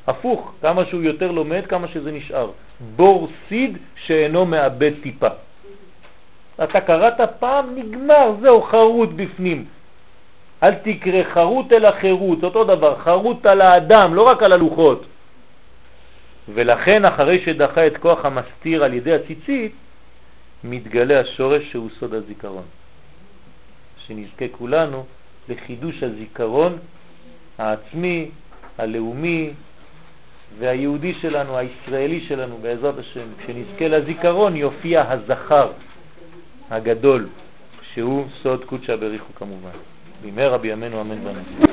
הפוך, 0.07 0.53
כמה 0.61 0.85
שהוא 0.85 1.01
יותר 1.01 1.31
לומד, 1.31 1.65
כמה 1.65 1.87
שזה 1.87 2.11
נשאר. 2.11 2.51
בור 2.95 3.29
סיד 3.49 3.77
שאינו 4.05 4.45
מאבד 4.45 4.91
טיפה. 5.03 5.27
אתה 6.63 6.81
קראת 6.81 7.21
פעם, 7.39 7.75
נגמר, 7.75 8.35
זהו, 8.41 8.61
חרוט 8.61 9.09
בפנים. 9.15 9.65
אל 10.63 10.73
תקרא 10.75 11.23
חרוט 11.33 11.73
אלא 11.73 11.89
חירות, 12.01 12.43
אותו 12.43 12.63
דבר, 12.63 12.95
חרוט 12.99 13.45
על 13.45 13.61
האדם, 13.61 14.15
לא 14.15 14.21
רק 14.21 14.43
על 14.43 14.53
הלוחות. 14.53 15.05
ולכן 16.53 17.05
אחרי 17.05 17.41
שדחה 17.45 17.87
את 17.87 17.97
כוח 17.97 18.25
המסתיר 18.25 18.83
על 18.83 18.93
ידי 18.93 19.13
הציצית, 19.13 19.71
מתגלה 20.63 21.19
השורש 21.19 21.71
שהוא 21.71 21.89
סוד 21.99 22.13
הזיכרון. 22.13 22.63
שנזכה 24.07 24.45
כולנו 24.51 25.05
לחידוש 25.49 26.03
הזיכרון 26.03 26.77
העצמי, 27.57 28.29
הלאומי 28.77 29.49
והיהודי 30.59 31.13
שלנו, 31.21 31.57
הישראלי 31.57 32.21
שלנו, 32.27 32.57
בעזרת 32.61 32.97
השם. 32.97 33.27
כשנזכה 33.39 33.87
לזיכרון 33.87 34.55
יופיע 34.55 35.11
הזכר 35.11 35.71
הגדול, 36.69 37.27
שהוא 37.93 38.25
סוד 38.41 38.65
קודשא 38.65 38.95
בריחו 38.95 39.33
כמובן. 39.35 39.77
במהרה 40.25 40.57
בימינו 40.57 41.01
אמן 41.01 41.27
ואמן. 41.27 41.71